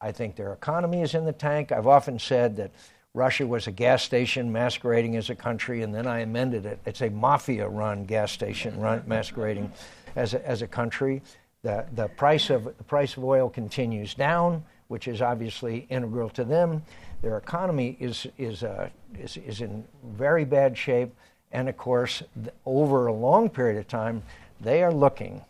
I 0.00 0.12
think 0.12 0.36
their 0.36 0.52
economy 0.52 1.02
is 1.02 1.14
in 1.14 1.24
the 1.24 1.32
tank. 1.32 1.72
I've 1.72 1.86
often 1.86 2.18
said 2.18 2.56
that 2.56 2.72
Russia 3.14 3.46
was 3.46 3.68
a 3.68 3.72
gas 3.72 4.02
station 4.02 4.50
masquerading 4.50 5.14
as 5.16 5.30
a 5.30 5.36
country, 5.36 5.82
and 5.82 5.94
then 5.94 6.04
I 6.04 6.20
amended 6.20 6.66
it. 6.66 6.80
It's 6.84 7.00
a 7.00 7.08
mafia 7.08 7.68
run 7.68 8.04
gas 8.04 8.32
station 8.32 8.78
run, 8.80 9.04
masquerading 9.06 9.72
as 10.16 10.34
a, 10.34 10.46
as 10.46 10.62
a 10.62 10.66
country. 10.66 11.22
The, 11.62 11.86
the, 11.94 12.08
price 12.08 12.50
of, 12.50 12.64
the 12.64 12.84
price 12.84 13.16
of 13.16 13.22
oil 13.22 13.48
continues 13.48 14.14
down, 14.14 14.64
which 14.88 15.06
is 15.06 15.22
obviously 15.22 15.86
integral 15.90 16.28
to 16.30 16.44
them. 16.44 16.82
Their 17.22 17.38
economy 17.38 17.96
is, 18.00 18.26
is, 18.36 18.64
uh, 18.64 18.90
is, 19.16 19.36
is 19.36 19.60
in 19.60 19.84
very 20.02 20.44
bad 20.44 20.76
shape. 20.76 21.14
And 21.52 21.68
of 21.68 21.76
course, 21.76 22.20
over 22.66 23.06
a 23.06 23.12
long 23.12 23.48
period 23.48 23.78
of 23.78 23.86
time, 23.86 24.24
they 24.60 24.82
are 24.82 24.92
looking 24.92 25.44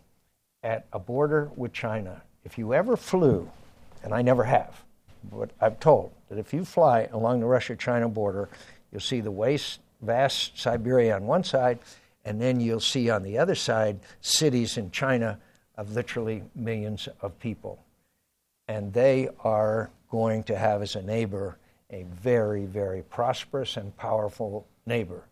at 0.61 0.85
a 0.93 0.99
border 0.99 1.49
with 1.55 1.73
China. 1.73 2.21
If 2.43 2.59
you 2.59 2.75
ever 2.75 2.95
flew 2.95 3.49
and 4.03 4.13
I 4.13 4.21
never 4.21 4.43
have, 4.43 4.83
but 5.31 5.49
I'm 5.59 5.75
told 5.77 6.14
that 6.29 6.37
if 6.37 6.53
you 6.53 6.65
fly 6.65 7.07
along 7.11 7.39
the 7.39 7.45
Russia 7.45 7.75
China 7.75 8.09
border, 8.09 8.49
you'll 8.91 9.01
see 9.01 9.21
the 9.21 9.31
waste, 9.31 9.79
vast 10.01 10.57
Siberia 10.57 11.15
on 11.15 11.25
one 11.25 11.43
side, 11.43 11.79
and 12.23 12.41
then 12.41 12.59
you'll 12.59 12.79
see 12.79 13.09
on 13.09 13.23
the 13.23 13.37
other 13.37 13.55
side 13.55 13.99
cities 14.21 14.77
in 14.77 14.91
China 14.91 15.39
of 15.77 15.93
literally 15.93 16.43
millions 16.55 17.07
of 17.21 17.37
people. 17.39 17.79
And 18.67 18.91
they 18.93 19.29
are 19.43 19.91
going 20.09 20.43
to 20.43 20.57
have 20.57 20.81
as 20.81 20.95
a 20.95 21.01
neighbor 21.01 21.57
a 21.91 22.03
very, 22.03 22.65
very 22.65 23.03
prosperous 23.03 23.77
and 23.77 23.95
powerful 23.97 24.65
neighbor. 24.85 25.23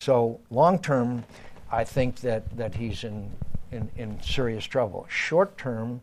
So, 0.00 0.40
long 0.50 0.78
term, 0.78 1.24
I 1.70 1.84
think 1.84 2.20
that, 2.20 2.56
that 2.56 2.74
he's 2.74 3.04
in, 3.04 3.30
in, 3.72 3.90
in 3.96 4.20
serious 4.22 4.64
trouble. 4.64 5.06
Short 5.08 5.56
term, 5.56 6.02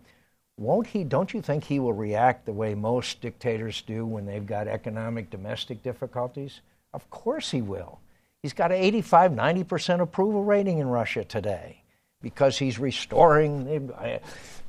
won't 0.64 0.88
he? 0.88 1.04
Don't 1.04 1.34
you 1.34 1.42
think 1.42 1.64
he 1.64 1.80
will 1.80 1.94
react 1.94 2.46
the 2.46 2.54
way 2.54 2.74
most 2.74 3.22
dictators 3.22 3.82
do 3.82 4.06
when 4.06 4.26
they've 4.26 4.46
got 4.46 4.68
economic 4.68 5.30
domestic 5.30 5.84
difficulties? 5.84 6.62
Of 6.94 7.10
course 7.10 7.52
he 7.52 7.62
will. 7.62 8.00
He's 8.42 8.54
got 8.54 8.72
an 8.72 8.78
85, 8.78 9.32
90% 9.32 10.02
approval 10.02 10.44
rating 10.44 10.80
in 10.80 10.88
Russia 10.88 11.24
today 11.24 11.82
because 12.22 12.58
he's 12.58 12.80
restoring 12.80 13.66
the, 13.66 14.22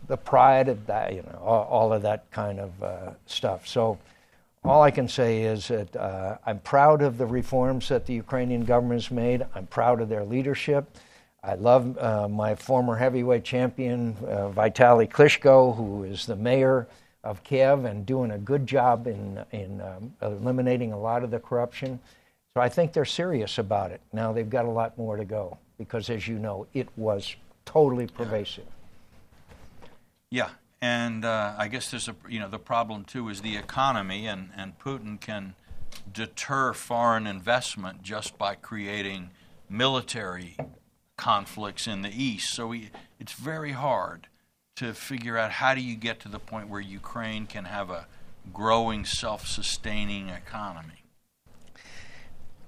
the 0.07 0.17
pride 0.17 0.69
of 0.69 0.87
that, 0.87 1.15
you 1.15 1.23
know, 1.23 1.39
all, 1.43 1.65
all 1.65 1.93
of 1.93 2.03
that 2.03 2.31
kind 2.31 2.61
of 2.61 2.83
uh, 2.83 3.11
stuff. 3.27 3.67
So, 3.67 3.99
all 4.65 4.81
I 4.81 4.91
can 4.91 5.09
say 5.09 5.43
is 5.43 5.69
that 5.69 5.95
uh, 5.95 6.39
I'm 6.47 6.59
proud 6.61 7.03
of 7.03 7.19
the 7.19 7.27
reforms 7.27 7.89
that 7.89 8.07
the 8.07 8.15
Ukrainian 8.15 8.65
government 8.65 9.03
has 9.03 9.11
made. 9.11 9.45
I'm 9.55 9.67
proud 9.67 10.01
of 10.01 10.09
their 10.09 10.25
leadership. 10.25 10.97
I 11.45 11.55
love 11.57 11.99
uh, 11.99 12.27
my 12.27 12.55
former 12.55 12.97
heavyweight 12.97 13.45
champion, 13.45 14.17
uh, 14.23 14.49
Vitaly 14.49 15.09
Klitschko, 15.09 15.77
who 15.77 16.05
is 16.05 16.25
the 16.25 16.37
mayor 16.37 16.87
of 17.23 17.45
Kiev 17.45 17.85
and 17.85 18.07
doing 18.07 18.31
a 18.31 18.39
good 18.39 18.67
job 18.67 19.07
in, 19.07 19.45
in 19.53 19.81
um, 19.83 20.15
eliminating 20.23 20.93
a 20.93 20.99
lot 20.99 21.23
of 21.23 21.31
the 21.31 21.39
corruption. 21.39 22.01
So 22.55 22.63
I 22.63 22.69
think 22.71 22.95
they're 22.95 23.05
serious 23.05 23.59
about 23.59 23.91
it. 23.91 24.01
Now 24.13 24.33
they've 24.33 24.49
got 24.49 24.65
a 24.65 24.71
lot 24.71 24.97
more 24.97 25.17
to 25.17 25.25
go 25.25 25.59
because, 25.77 26.09
as 26.09 26.27
you 26.27 26.39
know, 26.39 26.67
it 26.73 26.89
was 26.97 27.37
totally 27.67 28.07
pervasive. 28.07 28.67
Yeah, 30.31 30.51
and 30.81 31.25
uh, 31.25 31.55
I 31.59 31.69
guess 31.69 31.91
there's 31.91 32.09
a 32.09 32.17
you 32.29 32.39
know 32.39 32.49
the 32.49 32.59
problem 32.59 33.05
too 33.05 33.29
is 33.29 33.43
the 33.43 33.57
economy, 33.57 34.27
and 34.27 34.51
and 34.57 34.79
Putin 34.79 35.21
can 35.21 35.55
deter 36.13 36.73
foreign 36.73 37.27
investment 37.27 38.03
just 38.03 38.39
by 38.39 38.55
creating 38.55 39.31
military 39.69 40.57
conflicts 41.17 41.87
in 41.87 42.03
the 42.03 42.11
east. 42.11 42.55
So 42.55 42.69
we, 42.69 42.91
it's 43.21 43.33
very 43.33 43.73
hard 43.73 44.29
to 44.77 44.93
figure 44.93 45.39
out 45.39 45.53
how 45.53 45.75
do 45.75 45.81
you 45.81 45.95
get 45.97 46.21
to 46.21 46.29
the 46.29 46.39
point 46.39 46.69
where 46.69 46.81
Ukraine 46.81 47.47
can 47.47 47.65
have 47.65 47.91
a 47.91 48.07
growing, 48.53 49.05
self-sustaining 49.05 50.29
economy. 50.29 51.05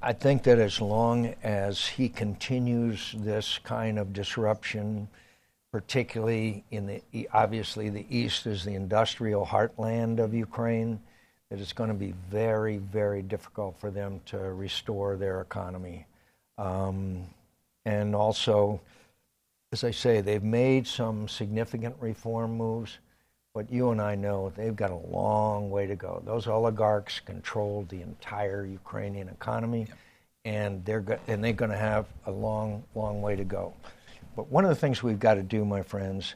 I 0.02 0.12
think 0.12 0.44
that 0.44 0.58
as 0.58 0.80
long 0.80 1.34
as 1.42 1.86
he 1.86 2.08
continues 2.08 3.14
this 3.18 3.58
kind 3.58 3.98
of 3.98 4.12
disruption, 4.12 5.08
particularly 5.72 6.64
in 6.70 6.86
the 6.86 7.28
obviously 7.32 7.90
the 7.90 8.06
east 8.08 8.46
is 8.46 8.64
the 8.64 8.74
industrial 8.74 9.44
heartland 9.44 10.20
of 10.20 10.32
Ukraine, 10.32 11.00
that 11.50 11.60
it's 11.60 11.72
going 11.72 11.88
to 11.88 11.94
be 11.94 12.14
very, 12.30 12.78
very 12.78 13.22
difficult 13.22 13.78
for 13.78 13.90
them 13.90 14.20
to 14.26 14.38
restore 14.38 15.16
their 15.16 15.40
economy. 15.40 16.06
Um, 16.58 17.26
and 17.86 18.16
also, 18.16 18.80
as 19.72 19.84
I 19.84 19.92
say, 19.92 20.20
they've 20.20 20.42
made 20.42 20.88
some 20.88 21.28
significant 21.28 21.94
reform 22.00 22.56
moves, 22.56 22.98
but 23.54 23.70
you 23.72 23.92
and 23.92 24.02
I 24.02 24.16
know 24.16 24.52
they've 24.56 24.74
got 24.74 24.90
a 24.90 24.96
long 24.96 25.70
way 25.70 25.86
to 25.86 25.94
go. 25.94 26.20
Those 26.26 26.48
oligarchs 26.48 27.20
control 27.20 27.86
the 27.88 28.02
entire 28.02 28.66
Ukrainian 28.66 29.28
economy, 29.28 29.86
and 30.44 30.84
they're 30.84 31.00
go- 31.00 31.20
and 31.28 31.42
they're 31.42 31.52
going 31.52 31.70
to 31.70 31.76
have 31.76 32.06
a 32.26 32.30
long, 32.32 32.82
long 32.96 33.22
way 33.22 33.36
to 33.36 33.44
go. 33.44 33.72
But 34.34 34.50
one 34.50 34.64
of 34.64 34.68
the 34.68 34.76
things 34.76 35.04
we've 35.04 35.20
got 35.20 35.34
to 35.34 35.42
do, 35.44 35.64
my 35.64 35.82
friends, 35.82 36.34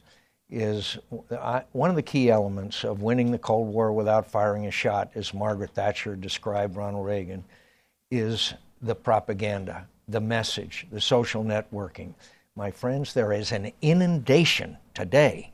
is 0.48 0.98
I, 1.32 1.64
one 1.72 1.90
of 1.90 1.96
the 1.96 2.02
key 2.02 2.30
elements 2.30 2.84
of 2.84 3.02
winning 3.02 3.32
the 3.32 3.38
Cold 3.38 3.68
War 3.68 3.92
without 3.92 4.30
firing 4.30 4.66
a 4.66 4.70
shot, 4.70 5.10
as 5.16 5.34
Margaret 5.34 5.74
Thatcher 5.74 6.14
described 6.14 6.76
Ronald 6.76 7.04
Reagan, 7.04 7.44
is 8.08 8.54
the 8.80 8.94
propaganda 8.94 9.88
the 10.10 10.20
message, 10.20 10.86
the 10.90 11.00
social 11.00 11.44
networking. 11.44 12.14
My 12.56 12.70
friends, 12.70 13.14
there 13.14 13.32
is 13.32 13.52
an 13.52 13.72
inundation 13.80 14.76
today 14.94 15.52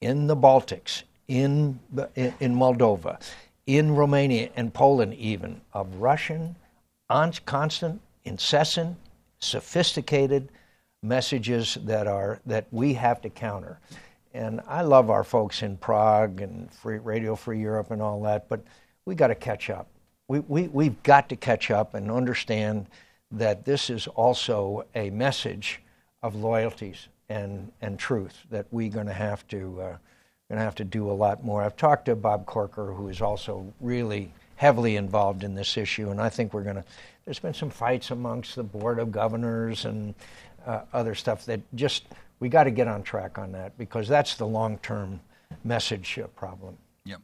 in 0.00 0.26
the 0.26 0.36
Baltics, 0.36 1.04
in, 1.28 1.78
in 2.16 2.54
Moldova, 2.54 3.20
in 3.66 3.94
Romania 3.94 4.50
and 4.56 4.72
Poland, 4.72 5.14
even, 5.14 5.60
of 5.72 5.94
Russian, 5.96 6.56
constant, 7.08 8.00
incessant, 8.24 8.96
sophisticated 9.38 10.48
messages 11.02 11.78
that 11.82 12.06
are 12.06 12.40
that 12.46 12.66
we 12.70 12.94
have 12.94 13.20
to 13.22 13.30
counter. 13.30 13.78
And 14.32 14.60
I 14.66 14.82
love 14.82 15.10
our 15.10 15.22
folks 15.22 15.62
in 15.62 15.76
Prague 15.76 16.40
and 16.40 16.70
Free, 16.72 16.98
Radio 16.98 17.36
Free 17.36 17.60
Europe 17.60 17.90
and 17.90 18.02
all 18.02 18.20
that, 18.22 18.48
but 18.48 18.60
we 19.04 19.14
got 19.14 19.28
to 19.28 19.34
catch 19.34 19.70
up. 19.70 19.86
We, 20.26 20.40
we, 20.40 20.68
we've 20.68 21.00
got 21.02 21.28
to 21.28 21.36
catch 21.36 21.70
up 21.70 21.94
and 21.94 22.10
understand 22.10 22.86
that 23.30 23.64
this 23.64 23.90
is 23.90 24.06
also 24.08 24.84
a 24.94 25.10
message 25.10 25.80
of 26.22 26.34
loyalties 26.34 27.08
and, 27.28 27.72
and 27.80 27.98
truth 27.98 28.44
that 28.50 28.66
we're 28.70 28.90
going 28.90 29.06
to 29.06 29.12
have 29.12 29.46
to 29.48 29.80
uh, 29.80 29.96
going 30.48 30.58
to 30.58 30.64
have 30.64 30.74
to 30.74 30.84
do 30.84 31.10
a 31.10 31.12
lot 31.12 31.42
more. 31.42 31.62
I've 31.62 31.76
talked 31.76 32.06
to 32.06 32.16
Bob 32.16 32.46
Corker, 32.46 32.92
who 32.92 33.08
is 33.08 33.20
also 33.20 33.72
really 33.80 34.32
heavily 34.56 34.96
involved 34.96 35.42
in 35.42 35.54
this 35.54 35.76
issue, 35.76 36.10
and 36.10 36.20
I 36.20 36.28
think 36.28 36.52
we're 36.52 36.62
going 36.62 36.76
to. 36.76 36.84
There's 37.24 37.38
been 37.38 37.54
some 37.54 37.70
fights 37.70 38.10
amongst 38.10 38.54
the 38.54 38.62
board 38.62 38.98
of 38.98 39.10
governors 39.10 39.86
and 39.86 40.14
uh, 40.66 40.82
other 40.92 41.14
stuff 41.14 41.46
that 41.46 41.60
just 41.74 42.04
we 42.38 42.48
got 42.48 42.64
to 42.64 42.70
get 42.70 42.86
on 42.86 43.02
track 43.02 43.38
on 43.38 43.52
that 43.52 43.76
because 43.78 44.06
that's 44.06 44.36
the 44.36 44.46
long-term 44.46 45.20
message 45.64 46.18
uh, 46.18 46.26
problem. 46.28 46.76
Yep. 47.06 47.20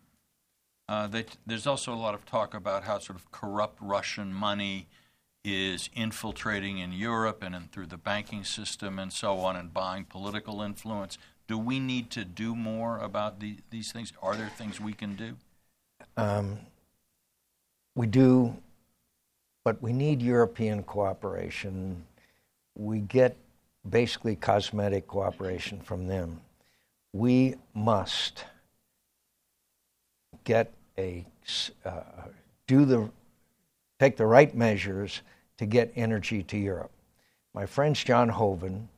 Uh, 0.88 1.06
they, 1.06 1.26
there's 1.46 1.66
also 1.66 1.92
a 1.92 1.96
lot 1.96 2.14
of 2.14 2.24
talk 2.24 2.54
about 2.54 2.84
how 2.84 2.98
sort 2.98 3.18
of 3.18 3.30
corrupt 3.30 3.76
Russian 3.82 4.32
money 4.32 4.88
is 5.44 5.88
infiltrating 5.94 6.78
in 6.78 6.92
Europe 6.92 7.42
and 7.42 7.54
in, 7.54 7.68
through 7.72 7.86
the 7.86 7.96
banking 7.96 8.44
system 8.44 8.98
and 8.98 9.12
so 9.12 9.38
on 9.38 9.56
and 9.56 9.72
buying 9.72 10.04
political 10.04 10.60
influence. 10.62 11.18
Do 11.48 11.58
we 11.58 11.80
need 11.80 12.10
to 12.10 12.24
do 12.24 12.54
more 12.54 12.98
about 12.98 13.40
the, 13.40 13.56
these 13.70 13.90
things? 13.92 14.12
Are 14.22 14.36
there 14.36 14.48
things 14.48 14.80
we 14.80 14.92
can 14.92 15.16
do? 15.16 15.36
Um, 16.16 16.58
we 17.94 18.06
do, 18.06 18.56
but 19.64 19.82
we 19.82 19.92
need 19.92 20.22
European 20.22 20.82
cooperation. 20.82 22.04
We 22.76 23.00
get 23.00 23.36
basically 23.88 24.36
cosmetic 24.36 25.06
cooperation 25.06 25.80
from 25.80 26.06
them. 26.06 26.40
We 27.12 27.56
must 27.74 28.44
get 30.44 30.72
a 30.98 31.24
uh, 31.84 32.00
do 32.66 32.84
the 32.84 33.10
take 34.00 34.16
the 34.16 34.24
right 34.24 34.54
measures 34.54 35.20
to 35.58 35.66
get 35.66 35.92
energy 35.94 36.42
to 36.42 36.56
Europe. 36.56 36.90
My 37.52 37.66
friends 37.66 38.02
John 38.02 38.30
Hoeven 38.30 38.88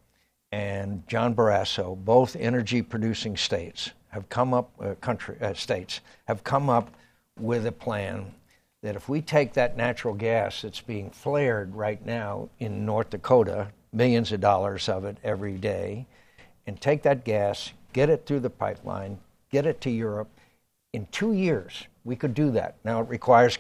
and 0.53 1.03
John 1.09 1.35
Barrasso, 1.35 1.97
both 1.97 2.37
energy 2.37 2.83
producing 2.83 3.37
states, 3.37 3.91
have 4.11 4.29
come 4.29 4.55
up 4.55 4.71
uh, 4.81 4.95
country 5.01 5.37
uh, 5.41 5.55
states 5.55 6.01
have 6.29 6.45
come 6.45 6.71
up 6.71 6.95
with 7.41 7.67
a 7.67 7.73
plan 7.73 8.33
that 8.83 8.95
if 8.95 9.09
we 9.09 9.21
take 9.21 9.55
that 9.55 9.77
natural 9.77 10.15
gas 10.15 10.63
that's 10.63 10.81
being 10.81 11.11
flared 11.11 11.75
right 11.75 12.05
now 12.07 12.49
in 12.61 12.87
North 12.87 13.11
Dakota, 13.11 13.73
millions 13.93 14.31
of 14.31 14.41
dollars 14.41 14.89
of 14.89 15.05
it 15.05 15.17
every 15.25 15.55
day, 15.55 16.07
and 16.69 16.81
take 16.81 17.03
that 17.03 17.25
gas, 17.25 17.73
get 17.93 18.09
it 18.09 18.25
through 18.25 18.41
the 18.41 18.51
pipeline, 18.51 19.19
get 19.51 19.67
it 19.67 19.81
to 19.81 19.91
Europe, 19.91 20.29
in 20.93 21.07
two 21.11 21.33
years, 21.33 21.87
we 22.05 22.15
could 22.15 22.35
do 22.35 22.53
that. 22.53 22.77
Now, 22.85 23.01
it 23.01 23.09
requires 23.09 23.59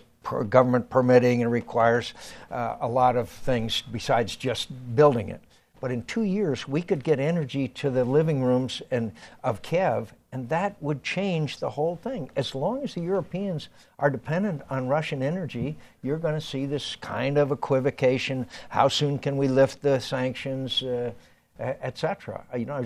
government 0.49 0.89
permitting 0.91 1.43
and 1.43 1.51
requires 1.51 2.15
uh, 2.51 2.77
a 2.81 2.89
lot 2.89 3.17
of 3.17 3.29
things 3.29 3.83
besides 3.91 4.37
just 4.37 4.71
building 4.95 5.29
it. 5.29 5.41
But 5.83 5.91
in 5.91 6.05
two 6.05 6.23
years, 6.23 6.69
we 6.69 6.81
could 6.81 7.03
get 7.03 7.19
energy 7.19 7.67
to 7.67 7.91
the 7.91 8.05
living 8.05 8.41
rooms 8.45 8.83
and 8.93 9.11
of 9.43 9.63
Kiev, 9.63 10.15
and 10.31 10.49
that 10.49 10.81
would 10.81 11.03
change 11.03 11.59
the 11.59 11.71
whole 11.71 11.97
thing. 11.97 12.31
As 12.37 12.55
long 12.55 12.85
as 12.85 12.95
the 12.95 13.01
Europeans 13.01 13.69
are 13.99 14.09
dependent 14.09 14.63
on 14.71 14.87
Russian 14.87 15.25
energy, 15.25 15.77
you're 16.01 16.19
going 16.19 16.37
to 16.37 16.41
see 16.41 16.67
this 16.67 16.95
kind 16.95 17.37
of 17.37 17.51
equivocation. 17.51 18.47
How 18.69 18.87
soon 18.87 19.19
can 19.19 19.37
we 19.37 19.49
lift 19.49 19.83
the 19.83 19.99
sanctions, 19.99 20.85
uh, 20.85 21.11
etc. 21.59 22.45
You 22.57 22.67
know, 22.67 22.85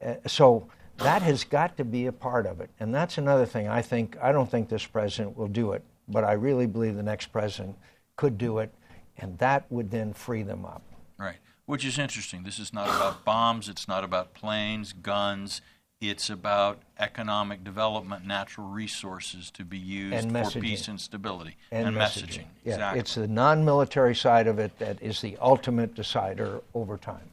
uh, 0.00 0.14
so 0.28 0.68
that 0.98 1.22
has 1.22 1.42
got 1.42 1.76
to 1.76 1.84
be 1.84 2.06
a 2.06 2.12
part 2.12 2.46
of 2.46 2.60
it, 2.60 2.70
and 2.78 2.94
that's 2.94 3.18
another 3.18 3.46
thing. 3.46 3.66
I 3.66 3.82
think 3.82 4.16
I 4.22 4.30
don't 4.30 4.48
think 4.48 4.68
this 4.68 4.86
president 4.86 5.36
will 5.36 5.48
do 5.48 5.72
it 5.72 5.82
but 6.08 6.24
I 6.24 6.32
really 6.32 6.66
believe 6.66 6.96
the 6.96 7.02
next 7.02 7.26
president 7.26 7.76
could 8.16 8.38
do 8.38 8.58
it, 8.58 8.74
and 9.16 9.38
that 9.38 9.70
would 9.70 9.90
then 9.90 10.12
free 10.12 10.42
them 10.42 10.64
up. 10.64 10.82
Right, 11.18 11.36
which 11.66 11.84
is 11.84 11.98
interesting. 11.98 12.42
This 12.44 12.58
is 12.58 12.72
not 12.72 12.88
about 12.88 13.24
bombs, 13.24 13.68
it's 13.68 13.88
not 13.88 14.04
about 14.04 14.34
planes, 14.34 14.92
guns. 14.92 15.60
It's 16.00 16.30
about 16.30 16.82
economic 17.00 17.64
development, 17.64 18.24
natural 18.24 18.68
resources 18.68 19.50
to 19.50 19.64
be 19.64 19.78
used 19.78 20.30
for 20.30 20.60
peace 20.60 20.86
and 20.86 21.00
stability 21.00 21.56
and, 21.72 21.88
and 21.88 21.96
messaging. 21.96 22.22
messaging. 22.22 22.44
Yeah, 22.62 22.74
exactly. 22.74 23.00
It's 23.00 23.14
the 23.16 23.26
non 23.26 23.64
military 23.64 24.14
side 24.14 24.46
of 24.46 24.60
it 24.60 24.78
that 24.78 25.02
is 25.02 25.20
the 25.20 25.36
ultimate 25.40 25.96
decider 25.96 26.60
over 26.72 26.98
time. 26.98 27.28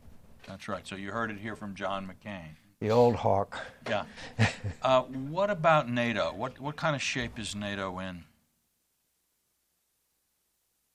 That's 0.47 0.67
right. 0.67 0.87
So 0.87 0.95
you 0.95 1.11
heard 1.11 1.29
it 1.29 1.37
here 1.37 1.55
from 1.55 1.75
John 1.75 2.07
McCain. 2.07 2.55
The 2.79 2.89
old 2.89 3.15
hawk. 3.15 3.57
Yeah. 3.87 4.05
Uh, 4.81 5.01
what 5.01 5.49
about 5.49 5.89
NATO? 5.89 6.31
What, 6.35 6.59
what 6.59 6.75
kind 6.75 6.95
of 6.95 7.01
shape 7.01 7.39
is 7.39 7.55
NATO 7.55 7.97
in? 7.97 8.23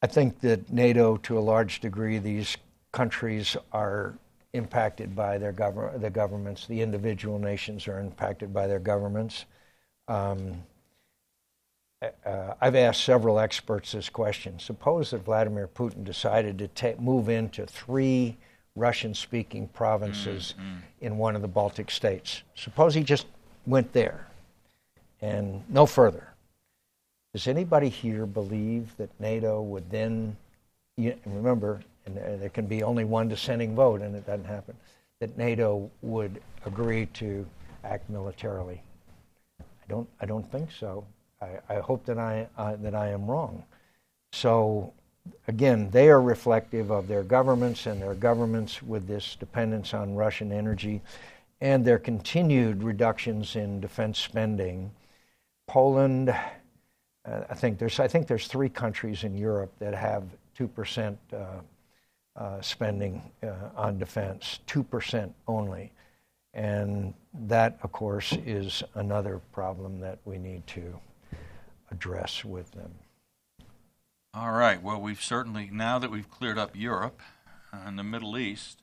I 0.02 0.06
think 0.06 0.40
that 0.40 0.72
NATO, 0.72 1.16
to 1.18 1.38
a 1.38 1.40
large 1.40 1.80
degree, 1.80 2.18
these 2.18 2.56
countries 2.92 3.56
are 3.72 4.14
impacted 4.52 5.14
by 5.14 5.38
their 5.38 5.52
government, 5.52 6.00
the 6.00 6.10
governments. 6.10 6.66
The 6.66 6.80
individual 6.80 7.38
nations 7.38 7.86
are 7.86 8.00
impacted 8.00 8.52
by 8.52 8.66
their 8.66 8.78
governments. 8.78 9.44
Um, 10.08 10.64
uh, 12.02 12.54
I've 12.60 12.76
asked 12.76 13.04
several 13.04 13.38
experts 13.38 13.92
this 13.92 14.08
question. 14.08 14.58
Suppose 14.58 15.10
that 15.10 15.24
Vladimir 15.24 15.68
Putin 15.68 16.02
decided 16.02 16.58
to 16.58 16.68
ta- 16.68 16.98
move 16.98 17.28
into 17.28 17.66
three 17.66 18.38
Russian 18.74 19.12
speaking 19.12 19.68
provinces 19.68 20.54
mm-hmm. 20.58 20.78
in 21.02 21.18
one 21.18 21.36
of 21.36 21.42
the 21.42 21.48
Baltic 21.48 21.90
states. 21.90 22.42
Suppose 22.54 22.94
he 22.94 23.02
just 23.02 23.26
went 23.66 23.92
there 23.92 24.26
and 25.20 25.62
no 25.68 25.84
further. 25.84 26.29
Does 27.32 27.46
anybody 27.46 27.88
here 27.88 28.26
believe 28.26 28.96
that 28.96 29.08
NATO 29.20 29.62
would 29.62 29.88
then, 29.90 30.36
remember, 30.96 31.80
and 32.06 32.16
there 32.16 32.48
can 32.48 32.66
be 32.66 32.82
only 32.82 33.04
one 33.04 33.28
dissenting 33.28 33.74
vote, 33.74 34.02
and 34.02 34.16
it 34.16 34.26
doesn't 34.26 34.46
happen, 34.46 34.76
that 35.20 35.38
NATO 35.38 35.90
would 36.02 36.42
agree 36.66 37.06
to 37.06 37.46
act 37.84 38.10
militarily? 38.10 38.82
I 39.60 39.64
don't, 39.88 40.08
I 40.20 40.26
don't 40.26 40.50
think 40.50 40.70
so. 40.72 41.04
I, 41.40 41.58
I 41.68 41.74
hope 41.76 42.04
that 42.06 42.18
I, 42.18 42.48
uh, 42.58 42.76
that 42.76 42.94
I 42.94 43.10
am 43.10 43.26
wrong. 43.26 43.62
So, 44.32 44.92
again, 45.46 45.90
they 45.90 46.08
are 46.08 46.20
reflective 46.20 46.90
of 46.90 47.06
their 47.06 47.22
governments 47.22 47.86
and 47.86 48.02
their 48.02 48.14
governments 48.14 48.82
with 48.82 49.06
this 49.06 49.36
dependence 49.36 49.94
on 49.94 50.14
Russian 50.14 50.50
energy 50.52 51.00
and 51.60 51.84
their 51.84 51.98
continued 51.98 52.82
reductions 52.82 53.54
in 53.54 53.80
defense 53.80 54.18
spending. 54.18 54.90
Poland, 55.68 56.34
uh, 57.24 57.42
I 57.50 57.54
think 57.54 57.78
there's 57.78 58.00
I 58.00 58.08
think 58.08 58.26
there's 58.26 58.46
three 58.46 58.68
countries 58.68 59.24
in 59.24 59.36
Europe 59.36 59.72
that 59.78 59.94
have 59.94 60.24
two 60.54 60.68
percent 60.68 61.18
uh, 61.32 61.60
uh, 62.36 62.60
spending 62.60 63.22
uh, 63.42 63.68
on 63.76 63.98
defense, 63.98 64.60
two 64.66 64.82
percent 64.82 65.34
only, 65.46 65.92
and 66.54 67.12
that 67.34 67.78
of 67.82 67.92
course 67.92 68.32
is 68.46 68.82
another 68.94 69.40
problem 69.52 70.00
that 70.00 70.18
we 70.24 70.38
need 70.38 70.66
to 70.68 70.98
address 71.90 72.44
with 72.44 72.70
them. 72.72 72.94
All 74.32 74.52
right. 74.52 74.80
Well, 74.80 75.00
we've 75.00 75.22
certainly 75.22 75.70
now 75.72 75.98
that 75.98 76.10
we've 76.10 76.30
cleared 76.30 76.58
up 76.58 76.70
Europe 76.74 77.20
and 77.72 77.98
the 77.98 78.04
Middle 78.04 78.38
East. 78.38 78.82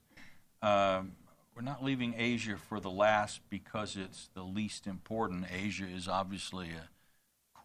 Um, 0.61 1.13
we're 1.55 1.63
not 1.63 1.83
leaving 1.83 2.13
Asia 2.15 2.55
for 2.57 2.79
the 2.79 2.91
last 2.91 3.41
because 3.49 3.95
it's 3.95 4.29
the 4.35 4.43
least 4.43 4.85
important. 4.85 5.45
Asia 5.51 5.85
is 5.87 6.07
obviously 6.07 6.67
a 6.69 6.89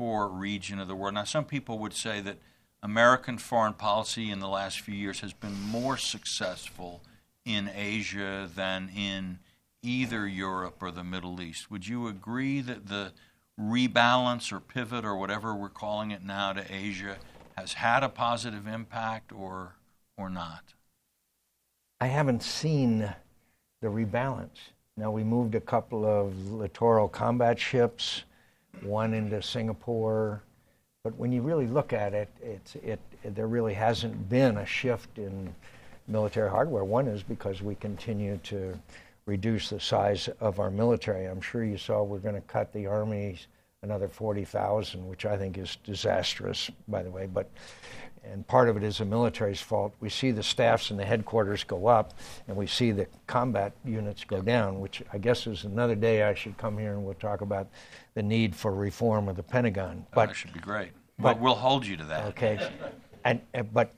core 0.03 0.27
region 0.27 0.81
of 0.81 0.89
the 0.89 0.97
world. 0.97 1.15
Now, 1.15 1.23
some 1.23 1.45
people 1.45 1.79
would 1.79 1.93
say 1.93 2.21
that 2.23 2.39
American 2.83 3.39
foreign 3.39 3.75
policy 3.75 4.33
in 4.33 4.41
the 4.41 4.49
last 4.49 4.81
few 4.81 4.97
years 4.97 5.21
has 5.21 5.33
been 5.33 5.55
more 5.55 5.97
successful 5.97 7.03
in 7.45 7.71
Asia 7.73 8.51
than 8.53 8.91
in 8.97 9.39
either 9.81 10.27
Europe 10.27 10.83
or 10.83 10.91
the 10.91 11.05
Middle 11.05 11.41
East. 11.41 11.71
Would 11.71 11.87
you 11.87 12.09
agree 12.09 12.61
that 12.63 12.89
the 12.89 13.13
rebalance 13.61 14.51
or 14.51 14.59
pivot 14.59 15.05
or 15.05 15.17
whatever 15.17 15.55
we're 15.55 15.69
calling 15.69 16.11
it 16.11 16.25
now 16.25 16.53
to 16.53 16.65
Asia 16.69 17.19
has 17.57 17.75
had 17.75 18.03
a 18.03 18.09
positive 18.09 18.67
impact 18.67 19.31
or 19.33 19.77
or 20.19 20.29
not? 20.29 20.75
I 22.01 22.09
haven't 22.09 22.43
seen 22.43 23.15
the 23.81 23.89
rebalance. 23.89 24.73
Now 24.97 25.13
we 25.13 25.23
moved 25.23 25.55
a 25.55 25.61
couple 25.61 26.05
of 26.05 26.51
littoral 26.51 27.07
combat 27.07 27.61
ships 27.61 28.25
one 28.81 29.15
into 29.15 29.43
Singapore. 29.43 30.43
But 31.05 31.17
when 31.17 31.33
you 31.33 31.43
really 31.43 31.67
look 31.67 31.93
at 31.93 32.15
it, 32.15 32.29
it's, 32.41 32.77
it, 32.77 33.01
there 33.25 33.49
really 33.49 33.75
hasn't 33.75 34.29
been 34.29 34.59
a 34.59 34.67
shift 34.67 35.19
in 35.19 35.55
military 36.09 36.51
hardware. 36.51 36.85
One 36.85 37.07
is 37.07 37.23
because 37.23 37.63
we 37.63 37.75
continue 37.75 38.39
to 38.45 38.79
reduce 39.27 39.71
the 39.71 39.81
size 39.81 40.29
of 40.41 40.61
our 40.61 40.71
military. 40.71 41.27
I'm 41.27 41.41
sure 41.41 41.65
you 41.65 41.79
saw 41.79 42.03
we're 42.03 42.19
going 42.19 42.35
to 42.35 42.41
cut 42.43 42.73
the 42.73 42.87
Army's 42.87 43.47
another 43.83 44.09
40,000, 44.09 45.07
which 45.07 45.27
I 45.27 45.37
think 45.37 45.59
is 45.59 45.77
disastrous, 45.85 46.71
by 46.89 47.03
the 47.03 47.11
way. 47.11 47.27
But 47.27 47.51
and 48.25 48.47
part 48.47 48.69
of 48.69 48.77
it 48.77 48.83
is 48.83 48.99
the 48.99 49.05
military's 49.05 49.61
fault. 49.61 49.95
We 50.01 50.09
see 50.09 50.31
the 50.31 50.43
staffs 50.43 50.91
and 50.91 50.99
the 50.99 51.05
headquarters 51.05 51.65
go 51.65 51.87
up, 51.87 52.15
and 52.49 52.57
we 52.57 52.67
see 52.67 52.93
the 52.93 53.07
combat 53.27 53.73
units 53.85 54.25
go 54.25 54.41
down, 54.41 54.81
which 54.81 55.03
I 55.13 55.19
guess 55.19 55.47
is 55.47 55.65
another 55.65 55.95
day 55.95 56.23
I 56.23 56.35
should 56.35 56.57
come 56.57 56.79
here 56.79 56.93
and 56.93 57.05
we'll 57.05 57.15
talk 57.15 57.41
about 57.41 57.69
the 58.15 58.23
need 58.23 58.55
for 58.55 58.73
reform 58.73 59.29
of 59.29 59.37
the 59.37 59.43
Pentagon. 59.43 60.05
Oh, 60.07 60.11
but 60.15 60.27
that 60.27 60.37
should 60.37 60.53
be 60.53 60.61
great. 60.61 60.91
But, 61.19 61.35
but 61.35 61.41
we'll 61.41 61.55
hold 61.55 61.87
you 61.87 61.97
to 61.97 62.05
that. 62.05 62.27
Okay, 62.29 62.59
and, 63.25 63.41
and 63.55 63.73
but 63.73 63.93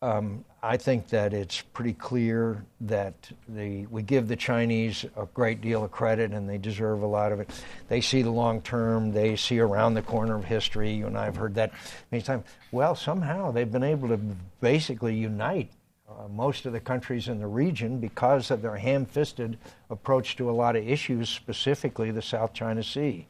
um, 0.00 0.44
I 0.62 0.76
think 0.76 1.08
that 1.08 1.32
it's 1.32 1.60
pretty 1.60 1.92
clear 1.92 2.64
that 2.82 3.14
the, 3.48 3.86
we 3.86 4.02
give 4.02 4.28
the 4.28 4.36
Chinese 4.36 5.04
a 5.16 5.26
great 5.26 5.60
deal 5.60 5.84
of 5.84 5.90
credit 5.90 6.32
and 6.32 6.48
they 6.48 6.58
deserve 6.58 7.02
a 7.02 7.06
lot 7.06 7.32
of 7.32 7.40
it. 7.40 7.50
They 7.88 8.00
see 8.00 8.22
the 8.22 8.30
long 8.30 8.60
term, 8.62 9.12
they 9.12 9.34
see 9.34 9.58
around 9.58 9.94
the 9.94 10.02
corner 10.02 10.36
of 10.36 10.44
history. 10.44 10.92
You 10.92 11.06
and 11.08 11.18
I 11.18 11.24
have 11.24 11.36
heard 11.36 11.54
that 11.56 11.72
many 12.12 12.22
times. 12.22 12.44
Well, 12.70 12.94
somehow 12.94 13.50
they've 13.50 13.70
been 13.70 13.82
able 13.82 14.08
to 14.08 14.20
basically 14.60 15.16
unite 15.16 15.72
uh, 16.08 16.28
most 16.28 16.64
of 16.64 16.72
the 16.72 16.80
countries 16.80 17.28
in 17.28 17.38
the 17.38 17.46
region 17.46 17.98
because 17.98 18.50
of 18.50 18.62
their 18.62 18.76
ham 18.76 19.04
fisted 19.04 19.58
approach 19.90 20.36
to 20.36 20.48
a 20.48 20.52
lot 20.52 20.76
of 20.76 20.88
issues, 20.88 21.28
specifically 21.28 22.10
the 22.12 22.22
South 22.22 22.52
China 22.52 22.82
Sea. 22.82 23.26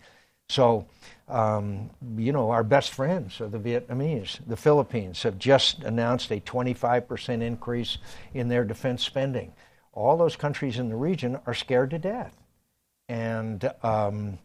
So, 0.48 0.86
um, 1.28 1.90
you 2.16 2.32
know, 2.32 2.50
our 2.50 2.64
best 2.64 2.92
friends 2.92 3.40
are 3.40 3.48
the 3.48 3.58
Vietnamese. 3.58 4.38
The 4.46 4.56
Philippines 4.56 5.22
have 5.22 5.38
just 5.38 5.82
announced 5.82 6.30
a 6.30 6.40
25% 6.40 7.42
increase 7.42 7.98
in 8.34 8.48
their 8.48 8.64
defense 8.64 9.04
spending. 9.04 9.52
All 9.92 10.16
those 10.16 10.36
countries 10.36 10.78
in 10.78 10.88
the 10.88 10.96
region 10.96 11.38
are 11.46 11.54
scared 11.54 11.90
to 11.90 11.98
death. 11.98 12.34
And 13.08 13.70
um, 13.82 14.38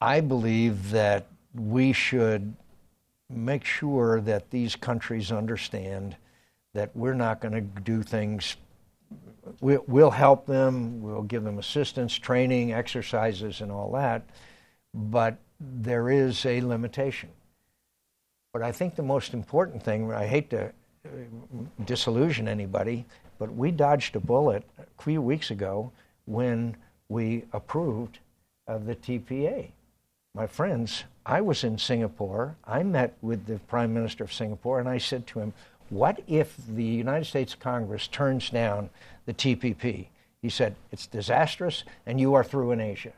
I 0.00 0.20
believe 0.20 0.90
that 0.90 1.26
we 1.54 1.92
should 1.92 2.54
make 3.30 3.64
sure 3.64 4.20
that 4.22 4.50
these 4.50 4.76
countries 4.76 5.32
understand 5.32 6.16
that 6.74 6.94
we're 6.94 7.14
not 7.14 7.40
going 7.40 7.54
to 7.54 7.80
do 7.80 8.02
things. 8.02 8.56
We'll 9.60 10.10
help 10.10 10.46
them, 10.46 11.00
we'll 11.00 11.22
give 11.22 11.42
them 11.42 11.58
assistance, 11.58 12.14
training, 12.14 12.72
exercises, 12.72 13.60
and 13.60 13.72
all 13.72 13.92
that 13.92 14.28
but 14.94 15.38
there 15.60 16.10
is 16.10 16.44
a 16.46 16.60
limitation. 16.60 17.30
But 18.52 18.62
I 18.62 18.72
think 18.72 18.94
the 18.94 19.02
most 19.02 19.34
important 19.34 19.82
thing, 19.82 20.12
I 20.12 20.26
hate 20.26 20.50
to 20.50 20.66
uh, 20.66 21.08
disillusion 21.84 22.48
anybody, 22.48 23.04
but 23.38 23.54
we 23.54 23.70
dodged 23.70 24.16
a 24.16 24.20
bullet 24.20 24.64
a 24.78 25.02
few 25.02 25.20
weeks 25.22 25.50
ago 25.50 25.92
when 26.26 26.76
we 27.08 27.44
approved 27.52 28.18
of 28.66 28.86
the 28.86 28.96
TPA. 28.96 29.70
My 30.34 30.46
friends, 30.46 31.04
I 31.24 31.40
was 31.40 31.64
in 31.64 31.78
Singapore. 31.78 32.56
I 32.64 32.82
met 32.82 33.16
with 33.22 33.46
the 33.46 33.58
Prime 33.60 33.92
Minister 33.92 34.24
of 34.24 34.32
Singapore 34.32 34.80
and 34.80 34.88
I 34.88 34.98
said 34.98 35.26
to 35.28 35.40
him, 35.40 35.52
What 35.88 36.20
if 36.26 36.56
the 36.68 36.84
United 36.84 37.24
States 37.24 37.54
Congress 37.54 38.06
turns 38.06 38.50
down 38.50 38.90
the 39.26 39.34
TPP? 39.34 40.06
He 40.40 40.48
said, 40.48 40.76
It's 40.92 41.06
disastrous 41.06 41.84
and 42.06 42.20
you 42.20 42.34
are 42.34 42.44
through 42.44 42.72
in 42.72 42.80
Asia. 42.80 43.12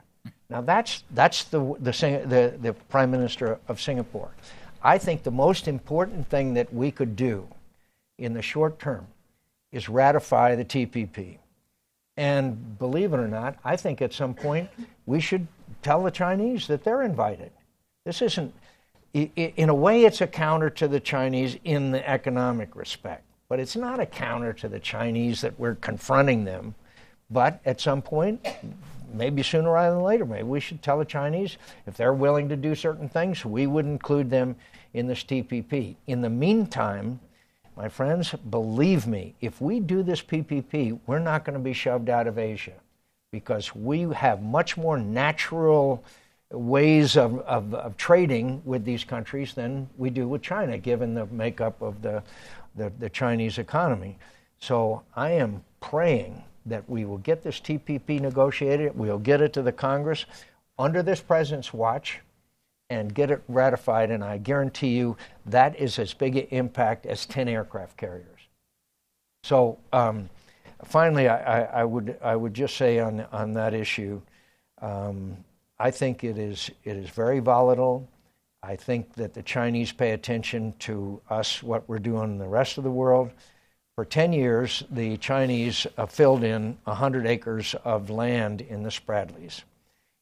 Now 0.51 0.61
that's 0.61 1.05
that's 1.13 1.45
the 1.45 1.61
the 1.81 1.93
the, 2.27 2.59
the 2.61 2.73
prime 2.89 3.11
minister 3.11 3.59
of 3.69 3.81
Singapore. 3.81 4.31
I 4.83 4.99
think 4.99 5.23
the 5.23 5.31
most 5.31 5.69
important 5.69 6.29
thing 6.29 6.55
that 6.55 6.73
we 6.73 6.91
could 6.91 7.15
do 7.15 7.47
in 8.19 8.35
the 8.35 8.43
short 8.43 8.79
term 8.79 9.07
is 9.73 9.89
ratify 9.89 10.57
the 10.57 10.65
TPP. 10.65 11.39
And 12.17 12.79
believe 12.79 13.13
it 13.13 13.19
or 13.19 13.29
not, 13.29 13.57
I 13.65 13.77
think 13.77 14.03
at 14.03 14.13
some 14.13 14.35
point 14.35 14.69
we 15.07 15.21
should 15.21 15.47
tell 15.83 16.03
the 16.03 16.11
Chinese 16.11 16.67
that 16.67 16.85
they're 16.85 17.03
invited. 17.03 17.51
This 18.05 18.21
isn't, 18.21 18.53
in 19.15 19.69
a 19.69 19.75
way, 19.75 20.05
it's 20.05 20.21
a 20.21 20.27
counter 20.27 20.71
to 20.71 20.89
the 20.89 21.01
Chinese 21.01 21.57
in 21.65 21.91
the 21.93 22.07
economic 22.09 22.75
respect, 22.75 23.25
but 23.49 23.61
it's 23.61 23.77
not 23.77 24.01
a 24.01 24.07
counter 24.07 24.53
to 24.55 24.69
the 24.69 24.81
Chinese 24.81 25.41
that 25.43 25.59
we're 25.59 25.77
confronting 25.77 26.45
them. 26.45 26.75
But 27.31 27.61
at 27.65 27.81
some 27.81 28.03
point, 28.03 28.45
maybe 29.13 29.43
sooner 29.43 29.73
rather 29.73 29.95
than 29.95 30.05
later, 30.05 30.25
maybe 30.25 30.45
we 30.45 30.61
should 30.61 30.83
tell 30.83 30.99
the 30.99 31.05
Chinese 31.05 31.57
if 31.87 31.97
they're 31.97 32.15
willing 32.15 32.49
to 32.49 32.57
do 32.57 32.75
certain 32.75 33.09
things, 33.09 33.45
we 33.45 33.67
would 33.67 33.87
include 33.87 34.31
them 34.31 34.57
in 34.95 35.07
this 35.07 35.23
TPP. 35.23 35.97
In 36.07 36.21
the 36.21 36.31
meantime, 36.31 37.21
my 37.77 37.89
friends, 37.89 38.35
believe 38.51 39.07
me, 39.07 39.35
if 39.41 39.61
we 39.61 39.81
do 39.81 40.03
this 40.03 40.21
PPP, 40.21 40.99
we're 41.07 41.19
not 41.19 41.45
going 41.45 41.55
to 41.55 41.63
be 41.63 41.73
shoved 41.73 42.11
out 42.11 42.27
of 42.27 42.39
Asia 42.39 42.75
because 43.33 43.75
we 43.75 44.03
have 44.13 44.43
much 44.43 44.77
more 44.77 44.99
natural 44.99 46.05
ways 46.51 47.17
of, 47.17 47.39
of, 47.41 47.73
of, 47.75 47.97
trading 47.97 48.61
with 48.65 48.85
these 48.85 49.05
countries 49.05 49.55
than 49.55 49.89
we 49.97 50.11
do 50.11 50.27
with 50.27 50.43
China, 50.43 50.77
given 50.77 51.15
the 51.15 51.27
makeup 51.27 51.81
of 51.81 52.03
the, 52.03 52.23
the, 52.75 52.93
the 52.99 53.09
Chinese 53.09 53.59
economy. 53.59 54.19
So 54.59 55.03
I 55.15 55.31
am 55.31 55.63
praying 55.81 56.43
that 56.67 56.89
we 56.89 57.05
will 57.05 57.19
get 57.19 57.43
this 57.43 57.61
TPP 57.61 58.21
negotiated, 58.21 58.97
we'll 58.97 59.19
get 59.19 59.41
it 59.41 59.53
to 59.55 59.63
the 59.63 59.73
Congress 59.73 60.27
under 60.79 61.03
this 61.03 61.21
president's 61.21 61.73
watch 61.73 62.21
and 62.91 63.15
get 63.15 63.31
it 63.31 63.43
ratified, 63.49 64.11
and 64.11 64.25
I 64.25 64.39
guarantee 64.39 64.97
you 64.97 65.17
that 65.47 65.79
is 65.79 65.99
as 65.99 66.13
big 66.13 66.37
an 66.37 66.47
impact 66.51 67.07
as 67.07 67.25
10 67.25 67.49
aircraft 67.49 67.97
carriers. 67.97 68.41
So, 69.45 69.79
um, 69.93 70.29
finally, 70.85 71.29
I, 71.29 71.61
I, 71.61 71.81
I, 71.81 71.85
would, 71.85 72.19
I 72.23 72.35
would 72.35 72.53
just 72.53 72.77
say 72.77 72.99
on, 72.99 73.27
on 73.33 73.53
that 73.55 73.75
issue, 73.75 74.21
um, 74.83 75.37
I 75.79 75.91
think 75.91 76.25
it 76.25 76.37
is, 76.37 76.71
it 76.85 76.97
is 76.97 77.09
very 77.11 77.39
volatile. 77.39 78.09
I 78.63 78.77
think 78.77 79.15
that 79.15 79.33
the 79.33 79.43
Chinese 79.43 79.93
pay 79.93 80.11
attention 80.11 80.75
to 80.81 81.21
us, 81.31 81.63
what 81.63 81.89
we're 81.89 81.99
doing 81.99 82.25
in 82.25 82.39
the 82.39 82.49
rest 82.49 82.77
of 82.77 82.85
the 82.85 82.91
world. 82.91 83.31
For 84.01 84.07
10 84.07 84.33
years, 84.33 84.83
the 84.91 85.19
Chinese 85.19 85.87
filled 86.09 86.43
in 86.43 86.79
100 86.85 87.27
acres 87.27 87.75
of 87.85 88.09
land 88.09 88.63
in 88.63 88.83
the 88.83 88.89
Spratleys. 88.89 89.65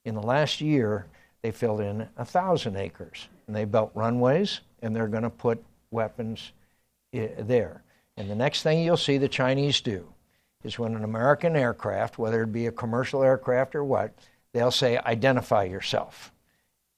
In 0.05 0.16
the 0.16 0.20
last 0.20 0.61
year, 0.61 1.07
they 1.43 1.53
filled 1.53 1.83
in 1.83 1.99
1,000 2.16 2.74
acres. 2.74 3.29
And 3.47 3.55
they 3.55 3.64
built 3.64 3.93
runways, 3.95 4.62
and 4.83 4.97
they're 4.97 5.07
going 5.07 5.22
to 5.22 5.31
put 5.31 5.62
weapons 5.93 6.51
eh, 7.12 7.29
there. 7.39 7.85
And 8.16 8.29
the 8.29 8.35
next 8.35 8.64
thing 8.64 8.83
you'll 8.83 8.97
see 8.97 9.16
the 9.16 9.29
Chinese 9.29 9.81
do 9.81 10.09
is 10.64 10.76
when 10.76 10.97
an 10.97 11.05
American 11.05 11.55
aircraft, 11.55 12.18
whether 12.18 12.43
it 12.43 12.53
be 12.53 12.66
a 12.66 12.72
commercial 12.72 13.22
aircraft 13.22 13.76
or 13.76 13.85
what, 13.85 14.12
they'll 14.53 14.72
say, 14.72 14.99
identify 14.99 15.62
yourself, 15.62 16.33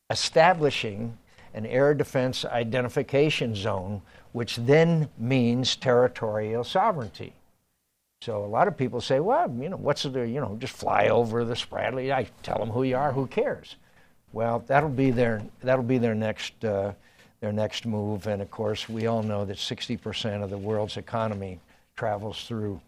establishing 0.09 1.19
an 1.53 1.67
air 1.67 1.93
defense 1.93 2.47
identification 2.47 3.55
zone, 3.55 4.01
which 4.33 4.57
then 4.57 5.09
means 5.19 5.77
territorial 5.77 6.65
sovereignty. 6.65 7.33
So 8.23 8.45
a 8.45 8.47
lot 8.47 8.69
of 8.69 8.77
people 8.77 9.01
say, 9.01 9.19
well, 9.21 9.51
you 9.59 9.71
know, 9.71 9.77
what's 9.77 10.03
the, 10.03 10.29
you 10.29 10.41
know, 10.41 10.57
just 10.59 10.75
fly 10.75 11.09
over 11.09 11.45
the 11.45 11.55
Spratly. 11.55 12.13
I 12.13 12.27
tell 12.43 12.59
them 12.59 12.69
who 12.69 12.83
you 12.83 12.97
are, 12.97 13.13
who 13.13 13.27
cares? 13.27 13.77
Well, 14.33 14.63
that'll 14.67 14.91
be 14.91 15.11
their 15.11 15.43
that'll 15.63 15.85
be 15.85 15.99
their 15.99 16.15
next 16.15 16.65
uh, 16.65 16.93
their 17.41 17.53
next 17.53 17.87
move, 17.87 18.27
and 18.27 18.43
of 18.43 18.51
course, 18.51 18.89
we 18.89 19.07
all 19.07 19.23
know 19.23 19.45
that 19.47 19.57
60% 19.57 20.43
of 20.43 20.51
the 20.51 20.59
world's 20.59 20.99
economy 20.99 21.59
travels 21.97 22.45
through 22.45 22.81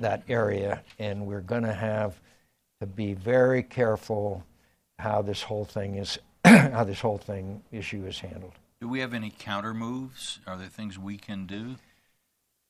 that 0.00 0.22
area, 0.28 0.82
and 0.98 1.24
we're 1.24 1.40
going 1.40 1.62
to 1.62 1.72
have 1.72 2.20
to 2.80 2.86
be 2.86 3.14
very 3.14 3.62
careful 3.62 4.44
how 4.98 5.22
this 5.22 5.42
whole 5.42 5.64
thing 5.64 5.96
is 5.96 6.18
how 6.44 6.84
this 6.84 7.00
whole 7.00 7.18
thing 7.18 7.62
issue 7.70 8.04
is 8.06 8.18
handled. 8.18 8.52
Do 8.82 8.88
we 8.88 8.98
have 8.98 9.14
any 9.14 9.30
counter 9.30 9.72
moves? 9.72 10.40
Are 10.44 10.58
there 10.58 10.66
things 10.66 10.98
we 10.98 11.16
can 11.16 11.46
do? 11.46 11.76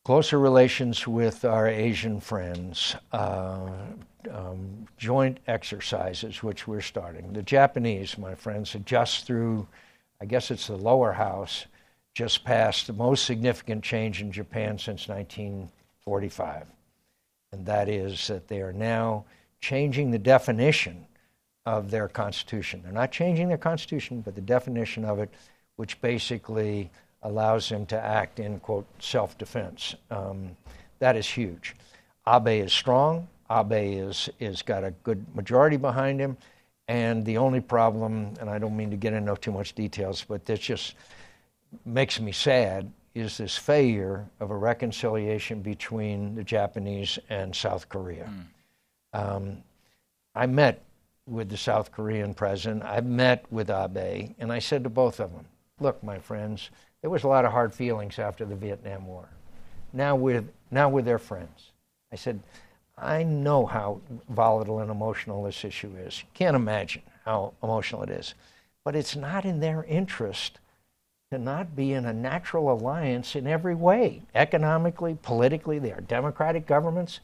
closer 0.04 0.38
relations 0.38 1.08
with 1.08 1.42
our 1.42 1.66
Asian 1.66 2.20
friends, 2.20 2.96
uh, 3.12 3.70
um, 4.30 4.86
joint 4.98 5.38
exercises, 5.46 6.42
which 6.42 6.68
we're 6.68 6.82
starting. 6.82 7.32
The 7.32 7.42
Japanese, 7.42 8.18
my 8.18 8.34
friends, 8.34 8.74
have 8.74 8.84
just 8.84 9.26
through, 9.26 9.66
I 10.20 10.26
guess 10.26 10.50
it's 10.50 10.66
the 10.66 10.76
lower 10.76 11.12
house, 11.12 11.64
just 12.12 12.44
passed 12.44 12.86
the 12.86 12.92
most 12.92 13.24
significant 13.24 13.82
change 13.82 14.20
in 14.20 14.30
Japan 14.30 14.76
since 14.76 15.08
1945. 15.08 16.66
And 17.52 17.64
that 17.64 17.88
is 17.88 18.26
that 18.26 18.48
they 18.48 18.60
are 18.60 18.74
now 18.74 19.24
changing 19.62 20.10
the 20.10 20.18
definition 20.18 21.06
of 21.64 21.90
their 21.90 22.08
constitution. 22.08 22.82
They're 22.82 22.92
not 22.92 23.12
changing 23.12 23.48
their 23.48 23.56
constitution, 23.56 24.20
but 24.20 24.34
the 24.34 24.40
definition 24.40 25.04
of 25.04 25.20
it, 25.20 25.30
which 25.76 26.00
basically 26.00 26.90
allows 27.22 27.68
him 27.68 27.86
to 27.86 27.98
act 27.98 28.40
in, 28.40 28.60
quote, 28.60 28.86
self 29.00 29.38
defense. 29.38 29.94
Um, 30.10 30.56
that 30.98 31.16
is 31.16 31.26
huge. 31.26 31.74
Abe 32.28 32.64
is 32.64 32.72
strong. 32.72 33.28
Abe 33.50 33.72
is, 34.08 34.28
is 34.40 34.62
got 34.62 34.84
a 34.84 34.92
good 35.02 35.24
majority 35.34 35.76
behind 35.76 36.20
him. 36.20 36.36
And 36.88 37.24
the 37.24 37.38
only 37.38 37.60
problem, 37.60 38.34
and 38.40 38.50
I 38.50 38.58
don't 38.58 38.76
mean 38.76 38.90
to 38.90 38.96
get 38.96 39.12
into 39.12 39.34
too 39.36 39.52
much 39.52 39.74
details, 39.74 40.24
but 40.26 40.44
this 40.44 40.58
just 40.58 40.94
makes 41.84 42.20
me 42.20 42.32
sad, 42.32 42.92
is 43.14 43.38
this 43.38 43.56
failure 43.56 44.26
of 44.40 44.50
a 44.50 44.56
reconciliation 44.56 45.60
between 45.62 46.34
the 46.34 46.44
Japanese 46.44 47.18
and 47.30 47.54
South 47.54 47.88
Korea. 47.88 48.30
Mm. 49.14 49.36
Um, 49.36 49.58
I 50.34 50.46
met 50.46 50.82
with 51.26 51.48
the 51.48 51.56
South 51.56 51.92
Korean 51.92 52.34
president. 52.34 52.82
I 52.84 53.00
met 53.00 53.44
with 53.52 53.70
Abe, 53.70 54.34
and 54.38 54.52
I 54.52 54.58
said 54.58 54.82
to 54.84 54.90
both 54.90 55.20
of 55.20 55.32
them, 55.32 55.44
"Look, 55.80 56.02
my 56.02 56.18
friends, 56.18 56.70
there 57.00 57.10
was 57.10 57.24
a 57.24 57.28
lot 57.28 57.44
of 57.44 57.52
hard 57.52 57.74
feelings 57.74 58.18
after 58.18 58.44
the 58.44 58.54
Vietnam 58.54 59.06
War. 59.06 59.28
Now 59.92 60.16
with 60.16 60.48
now 60.70 60.88
with 60.88 61.04
their 61.04 61.18
friends, 61.18 61.72
I 62.12 62.16
said, 62.16 62.40
I 62.96 63.22
know 63.22 63.66
how 63.66 64.00
volatile 64.28 64.78
and 64.78 64.90
emotional 64.90 65.42
this 65.42 65.64
issue 65.64 65.94
is. 65.96 66.22
Can't 66.34 66.56
imagine 66.56 67.02
how 67.24 67.54
emotional 67.62 68.02
it 68.02 68.10
is, 68.10 68.34
but 68.84 68.94
it's 68.94 69.16
not 69.16 69.44
in 69.44 69.60
their 69.60 69.84
interest 69.84 70.60
to 71.30 71.38
not 71.38 71.74
be 71.74 71.94
in 71.94 72.04
a 72.04 72.12
natural 72.12 72.70
alliance 72.70 73.34
in 73.34 73.46
every 73.46 73.74
way, 73.74 74.22
economically, 74.34 75.16
politically. 75.22 75.78
They 75.78 75.92
are 75.92 76.02
democratic 76.02 76.66
governments 76.66 77.20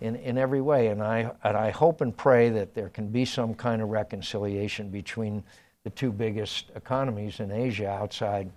in, 0.00 0.14
in 0.16 0.38
every 0.38 0.60
way. 0.60 0.86
And 0.88 1.02
I, 1.02 1.32
and 1.42 1.56
I 1.56 1.70
hope 1.70 2.00
and 2.00 2.16
pray 2.16 2.50
that 2.50 2.74
there 2.74 2.88
can 2.88 3.08
be 3.08 3.24
some 3.24 3.54
kind 3.54 3.82
of 3.82 3.88
reconciliation 3.88 4.90
between 4.90 5.42
the 5.88 5.94
two 5.94 6.12
biggest 6.12 6.66
economies 6.74 7.40
in 7.40 7.50
Asia 7.50 7.88
outside 7.88 8.50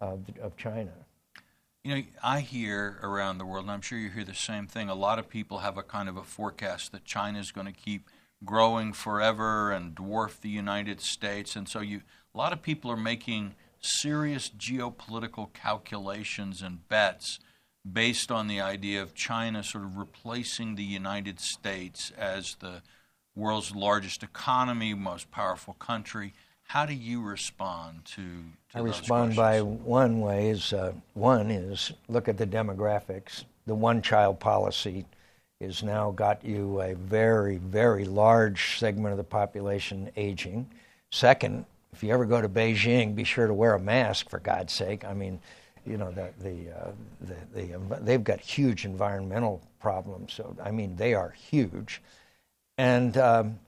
of, 0.00 0.20
of 0.40 0.56
China. 0.56 0.92
You 1.82 1.96
know, 1.96 2.02
I 2.22 2.38
hear 2.38 3.00
around 3.02 3.38
the 3.38 3.46
world, 3.46 3.64
and 3.64 3.72
I'm 3.72 3.80
sure 3.80 3.98
you 3.98 4.10
hear 4.10 4.24
the 4.24 4.32
same 4.32 4.68
thing. 4.68 4.88
A 4.88 4.94
lot 4.94 5.18
of 5.18 5.28
people 5.28 5.58
have 5.58 5.76
a 5.76 5.82
kind 5.82 6.08
of 6.08 6.16
a 6.16 6.22
forecast 6.22 6.92
that 6.92 7.04
China 7.04 7.40
is 7.40 7.50
going 7.50 7.66
to 7.66 7.72
keep 7.72 8.08
growing 8.44 8.92
forever 8.92 9.72
and 9.72 9.96
dwarf 9.96 10.40
the 10.40 10.50
United 10.50 11.00
States, 11.00 11.56
and 11.56 11.68
so 11.68 11.80
you, 11.80 12.02
a 12.32 12.38
lot 12.38 12.52
of 12.52 12.62
people 12.62 12.92
are 12.92 12.96
making 12.96 13.56
serious 13.80 14.48
geopolitical 14.48 15.52
calculations 15.52 16.62
and 16.62 16.88
bets 16.88 17.40
based 17.90 18.30
on 18.30 18.46
the 18.46 18.60
idea 18.60 19.02
of 19.02 19.14
China 19.14 19.64
sort 19.64 19.82
of 19.82 19.96
replacing 19.96 20.76
the 20.76 20.84
United 20.84 21.40
States 21.40 22.12
as 22.16 22.54
the 22.60 22.82
world's 23.34 23.74
largest 23.74 24.22
economy, 24.22 24.94
most 24.94 25.32
powerful 25.32 25.74
country. 25.74 26.34
How 26.68 26.84
do 26.84 26.92
you 26.92 27.22
respond 27.22 28.04
to? 28.04 28.22
to 28.72 28.78
I 28.78 28.80
respond 28.80 29.34
by 29.34 29.62
one 29.62 30.20
way 30.20 30.50
is 30.50 30.74
uh, 30.74 30.92
one 31.14 31.50
is 31.50 31.92
look 32.08 32.28
at 32.28 32.36
the 32.36 32.46
demographics. 32.46 33.44
The 33.66 33.74
one-child 33.74 34.38
policy 34.38 35.06
has 35.62 35.82
now 35.82 36.10
got 36.10 36.44
you 36.44 36.82
a 36.82 36.94
very 36.94 37.56
very 37.56 38.04
large 38.04 38.78
segment 38.78 39.12
of 39.12 39.16
the 39.16 39.24
population 39.24 40.10
aging. 40.16 40.68
Second, 41.10 41.64
if 41.94 42.02
you 42.02 42.12
ever 42.12 42.26
go 42.26 42.42
to 42.42 42.50
Beijing, 42.50 43.14
be 43.14 43.24
sure 43.24 43.46
to 43.46 43.54
wear 43.54 43.74
a 43.74 43.80
mask 43.80 44.28
for 44.28 44.38
God's 44.38 44.74
sake. 44.74 45.06
I 45.06 45.14
mean, 45.14 45.40
you 45.86 45.96
know 45.96 46.10
the 46.10 46.34
the, 46.38 46.70
uh, 46.70 46.90
the, 47.22 47.62
the 47.62 47.96
they've 48.02 48.22
got 48.22 48.40
huge 48.40 48.84
environmental 48.84 49.62
problems. 49.80 50.34
So 50.34 50.54
I 50.62 50.70
mean 50.70 50.96
they 50.96 51.14
are 51.14 51.30
huge, 51.30 52.02
and 52.76 53.16
um, 53.16 53.58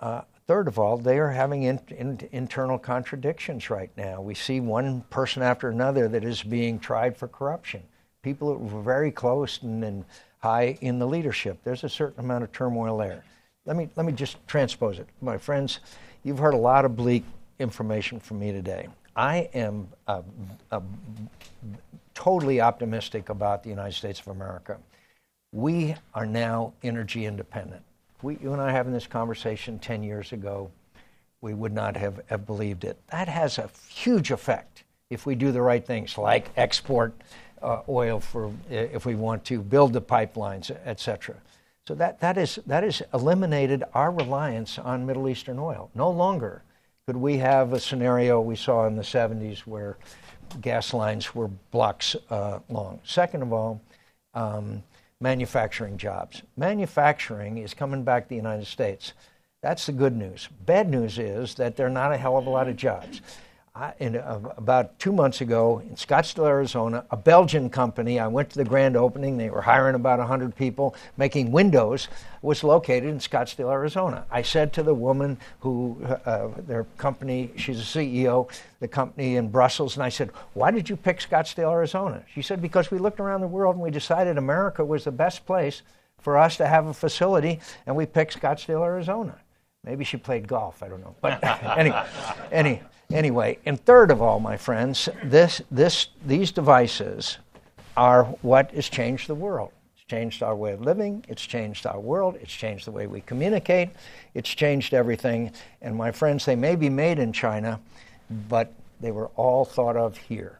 uh, 0.00 0.22
Third 0.48 0.66
of 0.66 0.78
all, 0.78 0.96
they 0.96 1.18
are 1.18 1.28
having 1.28 1.64
in, 1.64 1.78
in, 1.90 2.26
internal 2.32 2.78
contradictions 2.78 3.68
right 3.68 3.90
now. 3.98 4.22
We 4.22 4.34
see 4.34 4.60
one 4.60 5.02
person 5.10 5.42
after 5.42 5.68
another 5.68 6.08
that 6.08 6.24
is 6.24 6.42
being 6.42 6.78
tried 6.78 7.18
for 7.18 7.28
corruption. 7.28 7.82
People 8.22 8.54
that 8.54 8.58
were 8.58 8.80
very 8.80 9.10
close 9.10 9.62
and, 9.62 9.84
and 9.84 10.06
high 10.38 10.78
in 10.80 10.98
the 10.98 11.06
leadership. 11.06 11.58
There's 11.64 11.84
a 11.84 11.88
certain 11.88 12.20
amount 12.20 12.44
of 12.44 12.52
turmoil 12.52 12.96
there. 12.96 13.22
let 13.66 13.76
me, 13.76 13.90
let 13.94 14.06
me 14.06 14.12
just 14.12 14.38
transpose 14.46 14.98
it. 14.98 15.06
My 15.20 15.36
friends, 15.36 15.80
you've 16.24 16.38
heard 16.38 16.54
a 16.54 16.58
lot 16.58 16.86
of 16.86 16.96
bleak 16.96 17.24
information 17.58 18.18
from 18.18 18.38
me 18.38 18.50
today. 18.50 18.88
I 19.14 19.50
am 19.52 19.88
totally 22.14 22.62
optimistic 22.62 23.28
about 23.28 23.62
the 23.62 23.68
United 23.68 23.94
States 23.94 24.18
of 24.20 24.28
America. 24.28 24.78
We 25.52 25.94
are 26.14 26.24
now 26.24 26.72
energy 26.82 27.26
independent. 27.26 27.82
We, 28.22 28.38
you 28.42 28.52
and 28.52 28.60
I 28.60 28.70
having 28.72 28.92
this 28.92 29.06
conversation 29.06 29.78
10 29.78 30.02
years 30.02 30.32
ago, 30.32 30.70
we 31.40 31.54
would 31.54 31.72
not 31.72 31.96
have, 31.96 32.20
have 32.26 32.46
believed 32.46 32.84
it. 32.84 32.98
That 33.10 33.28
has 33.28 33.58
a 33.58 33.70
huge 33.88 34.30
effect 34.30 34.84
if 35.10 35.24
we 35.24 35.34
do 35.34 35.52
the 35.52 35.62
right 35.62 35.84
things, 35.84 36.18
like 36.18 36.50
export 36.56 37.14
uh, 37.62 37.82
oil 37.88 38.20
for 38.20 38.52
if 38.68 39.06
we 39.06 39.14
want 39.14 39.44
to 39.46 39.60
build 39.60 39.92
the 39.92 40.02
pipelines, 40.02 40.76
et 40.84 41.00
cetera. 41.00 41.36
So 41.86 41.94
that, 41.94 42.20
that, 42.20 42.36
is, 42.36 42.58
that 42.66 42.82
has 42.82 43.02
eliminated 43.14 43.84
our 43.94 44.10
reliance 44.10 44.78
on 44.78 45.06
Middle 45.06 45.28
Eastern 45.28 45.58
oil. 45.58 45.90
No 45.94 46.10
longer 46.10 46.62
could 47.06 47.16
we 47.16 47.38
have 47.38 47.72
a 47.72 47.80
scenario 47.80 48.40
we 48.40 48.56
saw 48.56 48.86
in 48.86 48.96
the 48.96 49.02
70s 49.02 49.60
where 49.60 49.96
gas 50.60 50.92
lines 50.92 51.34
were 51.34 51.48
blocks 51.70 52.14
uh, 52.28 52.58
long. 52.68 53.00
Second 53.04 53.42
of 53.42 53.52
all, 53.52 53.80
um, 54.34 54.82
manufacturing 55.20 55.96
jobs. 55.96 56.42
Manufacturing 56.56 57.58
is 57.58 57.74
coming 57.74 58.04
back 58.04 58.24
to 58.24 58.28
the 58.28 58.36
United 58.36 58.66
States. 58.66 59.14
That's 59.62 59.86
the 59.86 59.92
good 59.92 60.16
news. 60.16 60.48
Bad 60.64 60.88
news 60.88 61.18
is 61.18 61.54
that 61.56 61.76
there 61.76 61.86
are 61.86 61.90
not 61.90 62.12
a 62.12 62.16
hell 62.16 62.36
of 62.36 62.46
a 62.46 62.50
lot 62.50 62.68
of 62.68 62.76
jobs. 62.76 63.20
I, 63.78 63.94
in, 64.00 64.16
uh, 64.16 64.40
about 64.56 64.98
two 64.98 65.12
months 65.12 65.40
ago 65.40 65.78
in 65.78 65.94
Scottsdale, 65.94 66.48
Arizona, 66.48 67.04
a 67.12 67.16
Belgian 67.16 67.70
company. 67.70 68.18
I 68.18 68.26
went 68.26 68.50
to 68.50 68.58
the 68.58 68.64
grand 68.64 68.96
opening. 68.96 69.36
They 69.36 69.50
were 69.50 69.62
hiring 69.62 69.94
about 69.94 70.18
100 70.18 70.56
people 70.56 70.96
making 71.16 71.52
windows. 71.52 72.08
Was 72.42 72.64
located 72.64 73.04
in 73.08 73.18
Scottsdale, 73.18 73.70
Arizona. 73.70 74.24
I 74.32 74.42
said 74.42 74.72
to 74.72 74.82
the 74.82 74.94
woman 74.94 75.38
who 75.60 75.96
uh, 76.24 76.48
their 76.66 76.84
company, 76.96 77.52
she's 77.56 77.78
a 77.78 77.98
CEO, 77.98 78.50
the 78.80 78.88
company 78.88 79.36
in 79.36 79.48
Brussels, 79.48 79.94
and 79.94 80.02
I 80.02 80.08
said, 80.08 80.30
"Why 80.54 80.72
did 80.72 80.88
you 80.88 80.96
pick 80.96 81.20
Scottsdale, 81.20 81.70
Arizona?" 81.70 82.24
She 82.32 82.42
said, 82.42 82.60
"Because 82.60 82.90
we 82.90 82.98
looked 82.98 83.20
around 83.20 83.42
the 83.42 83.48
world 83.48 83.76
and 83.76 83.82
we 83.82 83.90
decided 83.90 84.38
America 84.38 84.84
was 84.84 85.04
the 85.04 85.12
best 85.12 85.46
place 85.46 85.82
for 86.18 86.36
us 86.36 86.56
to 86.56 86.66
have 86.66 86.86
a 86.86 86.94
facility, 86.94 87.60
and 87.86 87.94
we 87.94 88.06
picked 88.06 88.40
Scottsdale, 88.40 88.84
Arizona." 88.84 89.38
Maybe 89.84 90.04
she 90.04 90.16
played 90.16 90.48
golf. 90.48 90.82
I 90.82 90.88
don't 90.88 91.00
know. 91.00 91.14
But 91.20 91.42
anyway, 91.78 92.04
any, 92.50 92.82
anyway, 93.12 93.58
and 93.64 93.80
third 93.80 94.10
of 94.10 94.20
all, 94.20 94.40
my 94.40 94.56
friends, 94.56 95.08
this, 95.24 95.62
this, 95.70 96.08
these 96.26 96.52
devices 96.52 97.38
are 97.96 98.24
what 98.42 98.70
has 98.72 98.88
changed 98.88 99.28
the 99.28 99.34
world. 99.34 99.72
It's 99.96 100.04
changed 100.04 100.42
our 100.42 100.54
way 100.54 100.72
of 100.72 100.82
living. 100.82 101.24
It's 101.28 101.44
changed 101.44 101.86
our 101.86 102.00
world. 102.00 102.36
It's 102.40 102.52
changed 102.52 102.86
the 102.86 102.90
way 102.90 103.06
we 103.06 103.20
communicate. 103.22 103.90
It's 104.34 104.50
changed 104.50 104.94
everything. 104.94 105.52
And 105.82 105.96
my 105.96 106.12
friends, 106.12 106.44
they 106.44 106.56
may 106.56 106.76
be 106.76 106.88
made 106.88 107.18
in 107.18 107.32
China, 107.32 107.80
but 108.48 108.72
they 109.00 109.10
were 109.10 109.28
all 109.36 109.64
thought 109.64 109.96
of 109.96 110.16
here. 110.16 110.58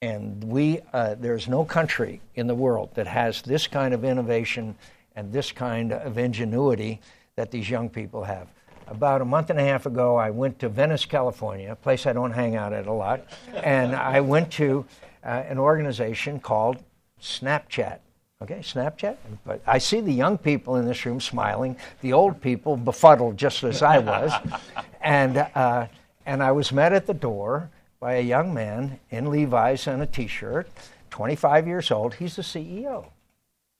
And 0.00 0.42
we, 0.42 0.80
uh, 0.92 1.14
there's 1.18 1.46
no 1.46 1.64
country 1.64 2.20
in 2.34 2.46
the 2.46 2.54
world 2.54 2.90
that 2.94 3.06
has 3.06 3.42
this 3.42 3.66
kind 3.66 3.94
of 3.94 4.04
innovation 4.04 4.74
and 5.14 5.32
this 5.32 5.52
kind 5.52 5.92
of 5.92 6.18
ingenuity 6.18 7.00
that 7.36 7.50
these 7.50 7.68
young 7.68 7.88
people 7.88 8.24
have. 8.24 8.48
About 8.86 9.20
a 9.22 9.24
month 9.24 9.50
and 9.50 9.58
a 9.58 9.64
half 9.64 9.86
ago, 9.86 10.16
I 10.16 10.30
went 10.30 10.58
to 10.60 10.68
Venice, 10.68 11.04
California, 11.04 11.72
a 11.72 11.76
place 11.76 12.06
I 12.06 12.12
don't 12.12 12.32
hang 12.32 12.56
out 12.56 12.72
at 12.72 12.86
a 12.86 12.92
lot, 12.92 13.24
and 13.54 13.94
I 13.94 14.20
went 14.20 14.50
to 14.52 14.84
uh, 15.24 15.28
an 15.48 15.58
organization 15.58 16.40
called 16.40 16.82
Snapchat. 17.20 17.98
Okay, 18.42 18.58
Snapchat. 18.58 19.16
But 19.46 19.62
I 19.66 19.78
see 19.78 20.00
the 20.00 20.12
young 20.12 20.36
people 20.36 20.76
in 20.76 20.84
this 20.84 21.06
room 21.06 21.20
smiling, 21.20 21.76
the 22.00 22.12
old 22.12 22.40
people 22.40 22.76
befuddled 22.76 23.36
just 23.36 23.62
as 23.62 23.82
I 23.82 23.98
was, 23.98 24.32
and 25.00 25.38
uh, 25.38 25.86
and 26.26 26.42
I 26.42 26.52
was 26.52 26.72
met 26.72 26.92
at 26.92 27.06
the 27.06 27.14
door 27.14 27.70
by 28.00 28.14
a 28.14 28.22
young 28.22 28.52
man 28.52 28.98
in 29.10 29.30
Levi's 29.30 29.86
and 29.86 30.02
a 30.02 30.06
T-shirt, 30.06 30.68
25 31.10 31.66
years 31.68 31.90
old. 31.90 32.14
He's 32.14 32.36
the 32.36 32.42
CEO. 32.42 33.06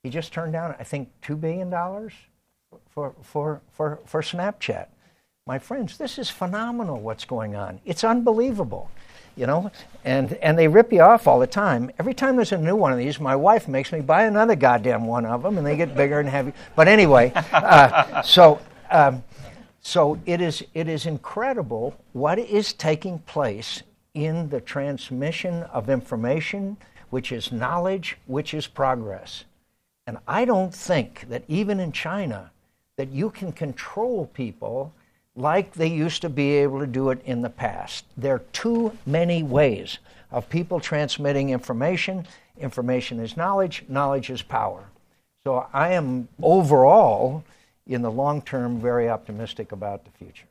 He 0.01 0.09
just 0.09 0.31
turned 0.33 0.53
down, 0.53 0.75
I 0.79 0.83
think, 0.83 1.09
two 1.21 1.35
billion 1.35 1.69
dollars 1.69 2.13
for, 2.89 3.13
for, 3.21 3.61
for, 3.71 3.99
for 4.05 4.21
Snapchat. 4.21 4.87
My 5.45 5.59
friends, 5.59 5.97
this 5.97 6.17
is 6.19 6.29
phenomenal 6.29 7.01
what's 7.01 7.25
going 7.25 7.53
on. 7.53 7.81
It's 7.83 8.05
unbelievable. 8.05 8.89
You 9.35 9.45
know, 9.45 9.71
and, 10.05 10.33
and 10.35 10.57
they 10.57 10.69
rip 10.69 10.93
you 10.93 11.01
off 11.01 11.27
all 11.27 11.37
the 11.37 11.47
time. 11.47 11.91
Every 11.99 12.13
time 12.13 12.37
there's 12.37 12.53
a 12.53 12.57
new 12.57 12.77
one 12.77 12.93
of 12.93 12.97
these, 12.97 13.19
my 13.19 13.35
wife 13.35 13.67
makes 13.67 13.91
me 13.91 13.99
buy 13.99 14.23
another 14.23 14.55
goddamn 14.55 15.05
one 15.05 15.25
of 15.25 15.43
them, 15.43 15.57
and 15.57 15.67
they 15.67 15.75
get 15.75 15.97
bigger 15.97 16.21
and 16.21 16.29
heavier. 16.29 16.53
But 16.77 16.87
anyway, 16.87 17.33
uh, 17.51 18.21
so 18.21 18.61
um, 18.89 19.21
so 19.81 20.17
it 20.25 20.39
is 20.39 20.63
it 20.75 20.87
is 20.87 21.07
incredible 21.07 21.97
what 22.13 22.39
is 22.39 22.71
taking 22.71 23.19
place 23.19 23.83
in 24.13 24.47
the 24.47 24.61
transmission 24.61 25.63
of 25.63 25.89
information, 25.89 26.77
which 27.09 27.33
is 27.33 27.51
knowledge, 27.51 28.17
which 28.27 28.53
is 28.53 28.67
progress. 28.67 29.43
And 30.07 30.19
I 30.25 30.45
don't 30.45 30.73
think 30.73 31.27
that 31.27 31.43
even 31.49 31.81
in 31.81 31.91
China, 31.91 32.51
that 32.95 33.09
you 33.09 33.29
can 33.31 33.51
control 33.51 34.27
people 34.27 34.93
like 35.35 35.73
they 35.73 35.87
used 35.87 36.21
to 36.21 36.29
be 36.29 36.51
able 36.57 36.79
to 36.79 36.87
do 36.87 37.09
it 37.09 37.21
in 37.25 37.41
the 37.41 37.49
past. 37.49 38.05
There 38.15 38.35
are 38.35 38.43
too 38.53 38.97
many 39.05 39.41
ways 39.43 39.97
of 40.31 40.49
people 40.49 40.79
transmitting 40.79 41.49
information. 41.49 42.27
Information 42.57 43.19
is 43.19 43.35
knowledge, 43.35 43.83
knowledge 43.87 44.29
is 44.29 44.41
power. 44.41 44.85
So 45.43 45.67
I 45.73 45.93
am 45.93 46.27
overall, 46.41 47.43
in 47.85 48.01
the 48.01 48.11
long 48.11 48.41
term, 48.41 48.79
very 48.79 49.09
optimistic 49.09 49.71
about 49.71 50.05
the 50.05 50.11
future. 50.11 50.45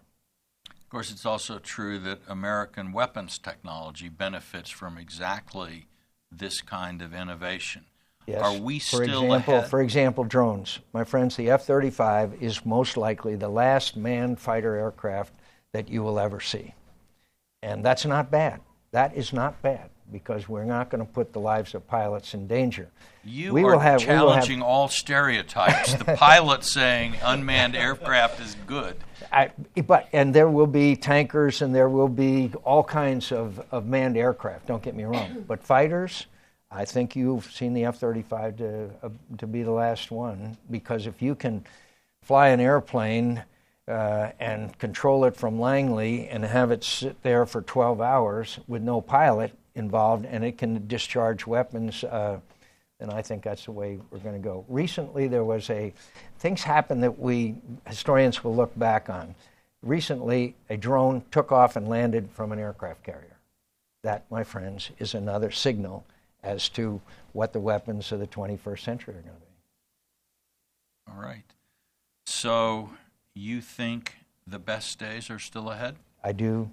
Of 0.69 0.89
course, 0.91 1.11
it's 1.11 1.25
also 1.25 1.59
true 1.59 1.99
that 2.01 2.21
American 2.29 2.93
weapons 2.93 3.39
technology 3.39 4.09
benefits 4.11 4.69
from 4.69 4.99
exactly 4.99 5.87
this 6.31 6.61
kind 6.61 7.01
of 7.01 7.15
innovation. 7.15 7.87
Yes. 8.27 8.43
Are 8.43 8.57
we 8.61 8.79
for 8.79 9.05
still 9.05 9.25
example, 9.25 9.55
ahead? 9.55 9.71
For 9.71 9.83
example, 9.83 10.25
drones. 10.25 10.79
My 10.93 11.05
friends, 11.05 11.37
the 11.37 11.51
F 11.51 11.67
35 11.67 12.43
is 12.43 12.65
most 12.65 12.97
likely 12.97 13.35
the 13.35 13.49
last 13.49 13.97
manned 13.97 14.39
fighter 14.39 14.77
aircraft 14.77 15.35
that 15.73 15.89
you 15.89 16.03
will 16.03 16.19
ever 16.19 16.41
see. 16.41 16.75
And 17.63 17.85
that's 17.85 18.05
not 18.05 18.31
bad. 18.31 18.61
That 18.93 19.17
is 19.17 19.33
not 19.33 19.61
bad 19.63 19.91
because 20.13 20.49
we're 20.49 20.65
not 20.65 20.91
going 20.91 21.05
to 21.05 21.11
put 21.11 21.33
the 21.33 21.41
lives 21.41 21.75
of 21.75 21.87
pilots 21.89 22.35
in 22.35 22.47
danger. 22.47 22.89
You 23.25 23.55
we 23.55 23.63
are 23.63 23.73
will 23.73 23.79
have, 23.79 24.01
challenging 24.01 24.59
have, 24.59 24.67
all 24.67 24.89
stereotypes. 24.89 25.95
the 25.95 26.05
pilot 26.17 26.65
saying 26.65 27.17
unmanned 27.23 27.75
aircraft 27.75 28.41
is 28.41 28.57
good. 28.67 28.97
I, 29.33 29.51
but 29.87 30.09
and 30.13 30.35
there 30.35 30.49
will 30.49 30.67
be 30.67 30.97
tankers 30.97 31.63
and 31.63 31.75
there 31.75 31.89
will 31.89 32.09
be 32.09 32.53
all 32.65 32.85
kinds 32.85 33.33
of, 33.33 33.65
of 33.71 33.87
manned 33.87 34.17
aircraft. 34.17 34.67
Don't 34.67 34.83
get 34.83 34.95
me 34.95 35.05
wrong. 35.05 35.45
But 35.49 35.63
fighters, 35.63 36.27
I 36.75 36.87
think 36.87 37.15
you've 37.15 37.53
seen 37.53 37.75
the 37.75 37.85
F 37.85 37.99
35 37.99 38.57
to, 38.57 38.91
uh, 39.03 39.09
to 39.39 39.47
be 39.47 39.63
the 39.63 39.71
last 39.71 40.11
one 40.11 40.57
because 40.71 41.07
if 41.07 41.21
you 41.21 41.35
can 41.35 41.65
fly 42.23 42.49
an 42.49 42.61
airplane 42.61 43.45
uh, 43.87 44.31
and 44.41 44.77
control 44.79 45.27
it 45.27 45.37
from 45.37 45.61
Langley 45.61 46.29
and 46.29 46.45
have 46.45 46.71
it 46.71 46.83
sit 46.83 47.23
there 47.23 47.45
for 47.45 47.61
12 47.61 48.01
hours 48.01 48.59
with 48.69 48.81
no 48.81 49.03
pilot 49.03 49.53
involved 49.75 50.25
and 50.25 50.45
it 50.45 50.57
can 50.57 50.87
discharge 50.87 51.47
weapons, 51.47 52.05
uh, 52.05 52.41
then 52.99 53.11
I 53.11 53.21
think 53.21 53.43
that's 53.43 53.67
the 53.67 53.73
way 53.73 53.99
we're 54.11 54.21
going 54.21 54.41
to 54.41 54.49
go. 54.49 54.65
Recently, 54.69 55.29
there 55.29 55.45
was 55.45 55.69
a 55.69 55.93
things 56.39 56.63
happened 56.63 57.03
that 57.03 57.19
we 57.19 57.57
historians 57.87 58.43
will 58.43 58.55
look 58.55 58.77
back 58.79 59.11
on. 59.11 59.35
Recently, 59.83 60.55
a 60.71 60.77
drone 60.77 61.23
took 61.33 61.53
off 61.53 61.77
and 61.77 61.89
landed 61.89 62.31
from 62.31 62.53
an 62.53 62.59
aircraft 62.59 63.03
carrier. 63.03 63.37
That, 64.05 64.25
my 64.31 64.45
friends, 64.45 64.91
is 64.99 65.15
another 65.15 65.51
signal 65.51 66.07
as 66.43 66.69
to 66.71 67.01
what 67.33 67.53
the 67.53 67.61
weapons 67.61 68.13
of 68.13 68.21
the 68.21 68.27
21st 68.27 68.81
century 68.81 69.15
are 69.15 69.23
going 69.23 69.35
to 69.35 69.41
be. 69.41 69.47
All 71.13 71.23
right. 71.23 71.45
So 72.27 72.91
you 73.35 73.61
think 73.61 74.15
the 74.47 74.59
best 74.59 74.99
days 74.99 75.31
are 75.31 75.39
still 75.39 75.71
ahead? 75.71 75.97
I 76.23 76.33
do. 76.33 76.71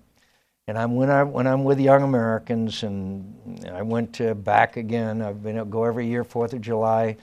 And 0.67 0.77
I'm 0.77 0.95
when 0.95 1.09
I 1.09 1.23
when 1.23 1.47
I'm 1.47 1.63
with 1.63 1.79
young 1.79 2.03
Americans, 2.03 2.83
and 2.83 3.65
I 3.71 3.81
went 3.81 4.13
to 4.15 4.35
back 4.35 4.77
again. 4.77 5.23
I've 5.23 5.41
been 5.41 5.67
go 5.67 5.83
every 5.83 6.05
year 6.05 6.23
Fourth 6.23 6.53
of 6.53 6.61
July 6.61 7.17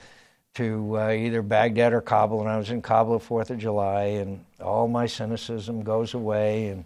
to 0.55 0.97
uh, 0.97 1.11
either 1.11 1.41
Baghdad 1.41 1.93
or 1.93 2.01
Kabul, 2.01 2.41
and 2.41 2.49
I 2.49 2.57
was 2.57 2.71
in 2.71 2.81
Kabul 2.81 3.19
Fourth 3.19 3.49
of 3.49 3.57
July, 3.57 4.03
and 4.03 4.43
all 4.59 4.89
my 4.89 5.05
cynicism 5.05 5.81
goes 5.81 6.13
away. 6.13 6.67
And 6.67 6.83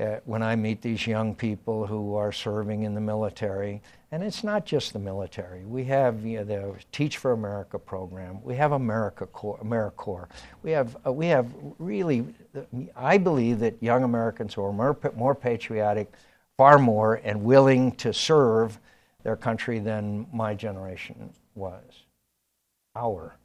uh, 0.00 0.20
when 0.24 0.42
I 0.42 0.56
meet 0.56 0.80
these 0.80 1.06
young 1.06 1.34
people 1.34 1.86
who 1.86 2.14
are 2.14 2.32
serving 2.32 2.84
in 2.84 2.94
the 2.94 3.00
military, 3.00 3.82
and 4.12 4.22
it's 4.22 4.42
not 4.42 4.64
just 4.64 4.92
the 4.92 4.98
military. 4.98 5.64
We 5.64 5.84
have 5.84 6.24
you 6.24 6.38
know, 6.38 6.44
the 6.44 6.74
Teach 6.90 7.18
for 7.18 7.32
America 7.32 7.78
program. 7.78 8.42
We 8.42 8.56
have 8.56 8.72
America 8.72 9.26
AmeriCorps. 9.26 10.28
We 10.62 10.70
have 10.70 10.96
uh, 11.06 11.12
we 11.12 11.26
have 11.26 11.52
really. 11.78 12.24
I 12.96 13.18
believe 13.18 13.58
that 13.60 13.82
young 13.82 14.02
Americans 14.02 14.54
who 14.54 14.64
are 14.64 14.72
more, 14.72 14.96
more 15.16 15.34
patriotic, 15.34 16.12
far 16.56 16.78
more, 16.78 17.20
and 17.22 17.44
willing 17.44 17.92
to 17.96 18.12
serve 18.12 18.78
their 19.22 19.36
country 19.36 19.80
than 19.80 20.26
my 20.32 20.54
generation 20.54 21.30
was. 21.54 21.84
Our 22.96 23.36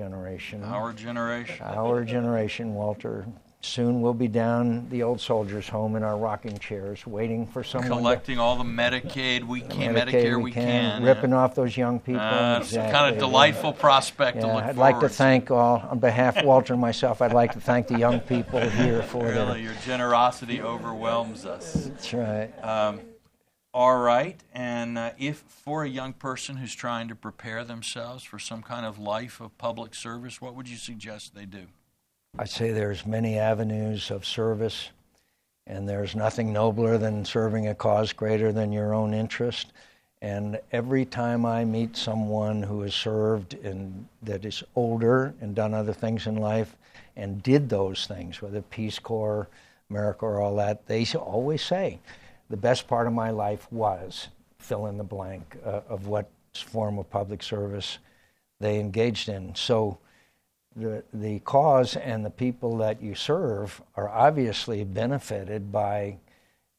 generation. 0.00 0.62
Our 0.64 0.92
generation. 0.92 1.56
Our 1.62 2.04
generation, 2.04 2.74
Walter. 2.74 3.26
Soon 3.60 4.00
we'll 4.00 4.14
be 4.14 4.28
down 4.28 4.88
the 4.88 5.02
old 5.02 5.20
soldiers' 5.20 5.68
home 5.68 5.96
in 5.96 6.04
our 6.04 6.16
rocking 6.16 6.56
chairs, 6.58 7.04
waiting 7.04 7.44
for 7.44 7.64
someone 7.64 7.90
Collecting 7.90 8.38
all 8.38 8.54
the 8.56 8.62
Medicaid 8.62 9.42
we 9.42 9.62
can, 9.62 9.94
Medicaid 9.96 10.12
Medicare 10.12 10.40
we 10.42 10.52
can. 10.52 11.02
ripping 11.02 11.32
off 11.32 11.56
those 11.56 11.76
young 11.76 11.98
people. 11.98 12.20
Uh, 12.20 12.60
it's 12.60 12.72
a 12.74 12.90
kind 12.92 13.12
of 13.12 13.18
delightful 13.18 13.72
prospect 13.72 14.40
to 14.40 14.46
Yeah, 14.46 14.54
I'd 14.68 14.76
like 14.76 15.00
to 15.00 15.08
thank 15.08 15.50
all, 15.50 15.84
on 15.90 15.98
behalf 15.98 16.36
of 16.36 16.44
Walter 16.44 16.74
and 16.74 16.80
myself, 16.80 17.20
I'd 17.20 17.32
like 17.32 17.52
to 17.54 17.60
thank 17.60 17.88
the 17.88 17.98
young 17.98 18.20
people 18.20 18.60
here 18.60 19.02
for 19.02 19.24
Really, 19.24 19.34
their. 19.34 19.58
your 19.58 19.74
generosity 19.84 20.62
overwhelms 20.62 21.44
us. 21.44 21.72
That's 21.72 22.14
right. 22.14 22.52
Um, 22.62 23.00
all 23.74 23.98
right, 23.98 24.40
and 24.54 24.96
uh, 24.96 25.10
if 25.18 25.38
for 25.48 25.82
a 25.82 25.88
young 25.88 26.12
person 26.12 26.56
who's 26.58 26.74
trying 26.76 27.08
to 27.08 27.16
prepare 27.16 27.64
themselves 27.64 28.22
for 28.22 28.38
some 28.38 28.62
kind 28.62 28.86
of 28.86 29.00
life 29.00 29.40
of 29.40 29.58
public 29.58 29.96
service, 29.96 30.40
what 30.40 30.54
would 30.54 30.68
you 30.68 30.76
suggest 30.76 31.34
they 31.34 31.44
do? 31.44 31.66
I 32.36 32.44
say 32.44 32.72
there's 32.72 33.06
many 33.06 33.38
avenues 33.38 34.10
of 34.10 34.26
service, 34.26 34.90
and 35.66 35.88
there's 35.88 36.14
nothing 36.14 36.52
nobler 36.52 36.98
than 36.98 37.24
serving 37.24 37.68
a 37.68 37.74
cause 37.74 38.12
greater 38.12 38.52
than 38.52 38.72
your 38.72 38.92
own 38.94 39.14
interest. 39.14 39.72
And 40.20 40.60
every 40.72 41.04
time 41.04 41.46
I 41.46 41.64
meet 41.64 41.96
someone 41.96 42.62
who 42.62 42.82
has 42.82 42.94
served 42.94 43.54
and 43.54 44.06
that 44.22 44.44
is 44.44 44.64
older 44.74 45.34
and 45.40 45.54
done 45.54 45.74
other 45.74 45.92
things 45.92 46.26
in 46.26 46.36
life 46.36 46.76
and 47.16 47.42
did 47.42 47.68
those 47.68 48.06
things, 48.06 48.42
whether 48.42 48.62
Peace 48.62 48.98
Corps, 48.98 49.48
AmeriCorps, 49.90 50.40
all 50.40 50.56
that, 50.56 50.86
they 50.86 51.06
always 51.14 51.62
say, 51.62 51.98
the 52.50 52.56
best 52.56 52.88
part 52.88 53.06
of 53.06 53.12
my 53.12 53.30
life 53.30 53.70
was 53.72 54.28
fill 54.58 54.86
in 54.86 54.98
the 54.98 55.04
blank 55.04 55.56
uh, 55.64 55.80
of 55.88 56.08
what 56.08 56.28
form 56.52 56.98
of 56.98 57.08
public 57.10 57.42
service 57.42 57.98
they 58.58 58.80
engaged 58.80 59.28
in. 59.28 59.54
So 59.54 59.98
the, 60.78 61.02
the 61.12 61.40
cause 61.40 61.96
and 61.96 62.24
the 62.24 62.30
people 62.30 62.76
that 62.78 63.02
you 63.02 63.14
serve 63.14 63.82
are 63.96 64.08
obviously 64.08 64.84
benefited 64.84 65.72
by 65.72 66.16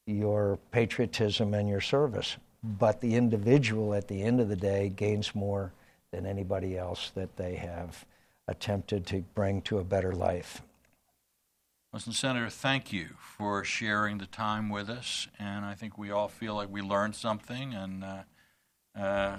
your 0.06 0.58
patriotism 0.72 1.54
and 1.54 1.68
your 1.68 1.80
service. 1.80 2.36
But 2.62 3.00
the 3.00 3.14
individual 3.14 3.94
at 3.94 4.08
the 4.08 4.22
end 4.22 4.40
of 4.40 4.48
the 4.48 4.56
day 4.56 4.88
gains 4.88 5.34
more 5.34 5.72
than 6.12 6.26
anybody 6.26 6.76
else 6.76 7.10
that 7.14 7.36
they 7.36 7.54
have 7.56 8.04
attempted 8.48 9.06
to 9.06 9.24
bring 9.34 9.62
to 9.62 9.78
a 9.78 9.84
better 9.84 10.12
life. 10.12 10.62
Listen, 11.92 12.12
Senator, 12.12 12.48
thank 12.48 12.92
you 12.92 13.10
for 13.18 13.64
sharing 13.64 14.18
the 14.18 14.26
time 14.26 14.68
with 14.68 14.88
us, 14.88 15.26
and 15.38 15.64
I 15.64 15.74
think 15.74 15.98
we 15.98 16.10
all 16.10 16.28
feel 16.28 16.54
like 16.54 16.68
we 16.70 16.82
learned 16.82 17.16
something, 17.16 17.74
and 17.74 18.04
uh, 18.04 18.22
uh, 18.96 19.36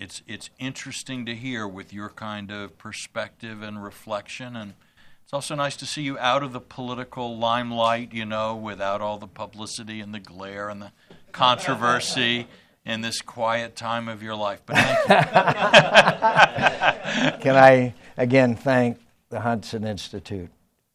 it's 0.00 0.22
it's 0.26 0.50
interesting 0.58 1.26
to 1.26 1.34
hear 1.34 1.66
with 1.66 1.92
your 1.92 2.08
kind 2.08 2.50
of 2.50 2.78
perspective 2.78 3.62
and 3.62 3.82
reflection, 3.82 4.54
and 4.56 4.74
it's 5.24 5.32
also 5.32 5.54
nice 5.54 5.76
to 5.76 5.86
see 5.86 6.02
you 6.02 6.18
out 6.18 6.42
of 6.42 6.52
the 6.52 6.60
political 6.60 7.36
limelight, 7.36 8.12
you 8.14 8.24
know, 8.24 8.54
without 8.54 9.00
all 9.00 9.18
the 9.18 9.26
publicity 9.26 10.00
and 10.00 10.14
the 10.14 10.20
glare 10.20 10.68
and 10.68 10.80
the 10.80 10.92
controversy 11.32 12.46
in 12.86 13.00
this 13.00 13.20
quiet 13.20 13.76
time 13.76 14.08
of 14.08 14.22
your 14.22 14.36
life. 14.36 14.62
But 14.64 14.76
thank 14.76 14.98
you. 17.34 17.38
Can 17.42 17.56
I 17.56 17.94
again 18.16 18.54
thank 18.54 18.98
the 19.30 19.40
Hudson 19.40 19.84
Institute 19.84 20.50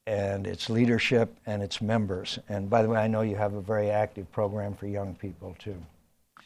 and 0.07 0.47
its 0.47 0.69
leadership 0.69 1.37
and 1.45 1.61
its 1.61 1.81
members? 1.81 2.39
And 2.47 2.69
by 2.69 2.81
the 2.81 2.89
way, 2.89 2.99
I 2.99 3.07
know 3.07 3.21
you 3.21 3.35
have 3.35 3.53
a 3.53 3.61
very 3.61 3.91
active 3.91 4.31
program 4.31 4.73
for 4.73 4.87
young 4.87 5.13
people 5.13 5.55
too. 5.59 5.77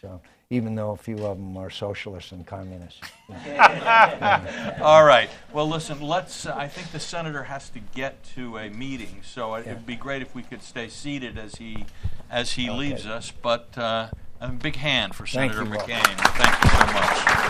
So 0.01 0.19
even 0.49 0.75
though 0.75 0.91
a 0.91 0.97
few 0.97 1.25
of 1.25 1.37
them 1.37 1.57
are 1.57 1.69
socialists 1.69 2.31
and 2.31 2.45
communists. 2.45 3.01
All 4.81 5.03
right. 5.03 5.29
Well, 5.51 5.67
listen. 5.67 6.01
Let's. 6.01 6.45
Uh, 6.45 6.55
I 6.55 6.67
think 6.67 6.91
the 6.91 6.99
senator 6.99 7.43
has 7.43 7.69
to 7.71 7.79
get 7.79 8.23
to 8.35 8.57
a 8.57 8.69
meeting, 8.69 9.21
so 9.23 9.55
it, 9.55 9.67
it'd 9.67 9.85
be 9.85 9.95
great 9.95 10.21
if 10.21 10.33
we 10.33 10.43
could 10.43 10.61
stay 10.61 10.87
seated 10.87 11.37
as 11.37 11.55
he 11.55 11.85
as 12.29 12.53
he 12.53 12.69
leaves 12.69 13.05
us. 13.05 13.31
But 13.31 13.77
uh, 13.77 14.09
a 14.39 14.49
big 14.49 14.77
hand 14.77 15.15
for 15.15 15.25
Thank 15.25 15.53
Senator 15.53 15.69
you. 15.69 15.77
McCain. 15.77 16.17
Thank 16.37 16.63
you 16.63 16.69
so 16.69 16.85
much. 16.93 17.46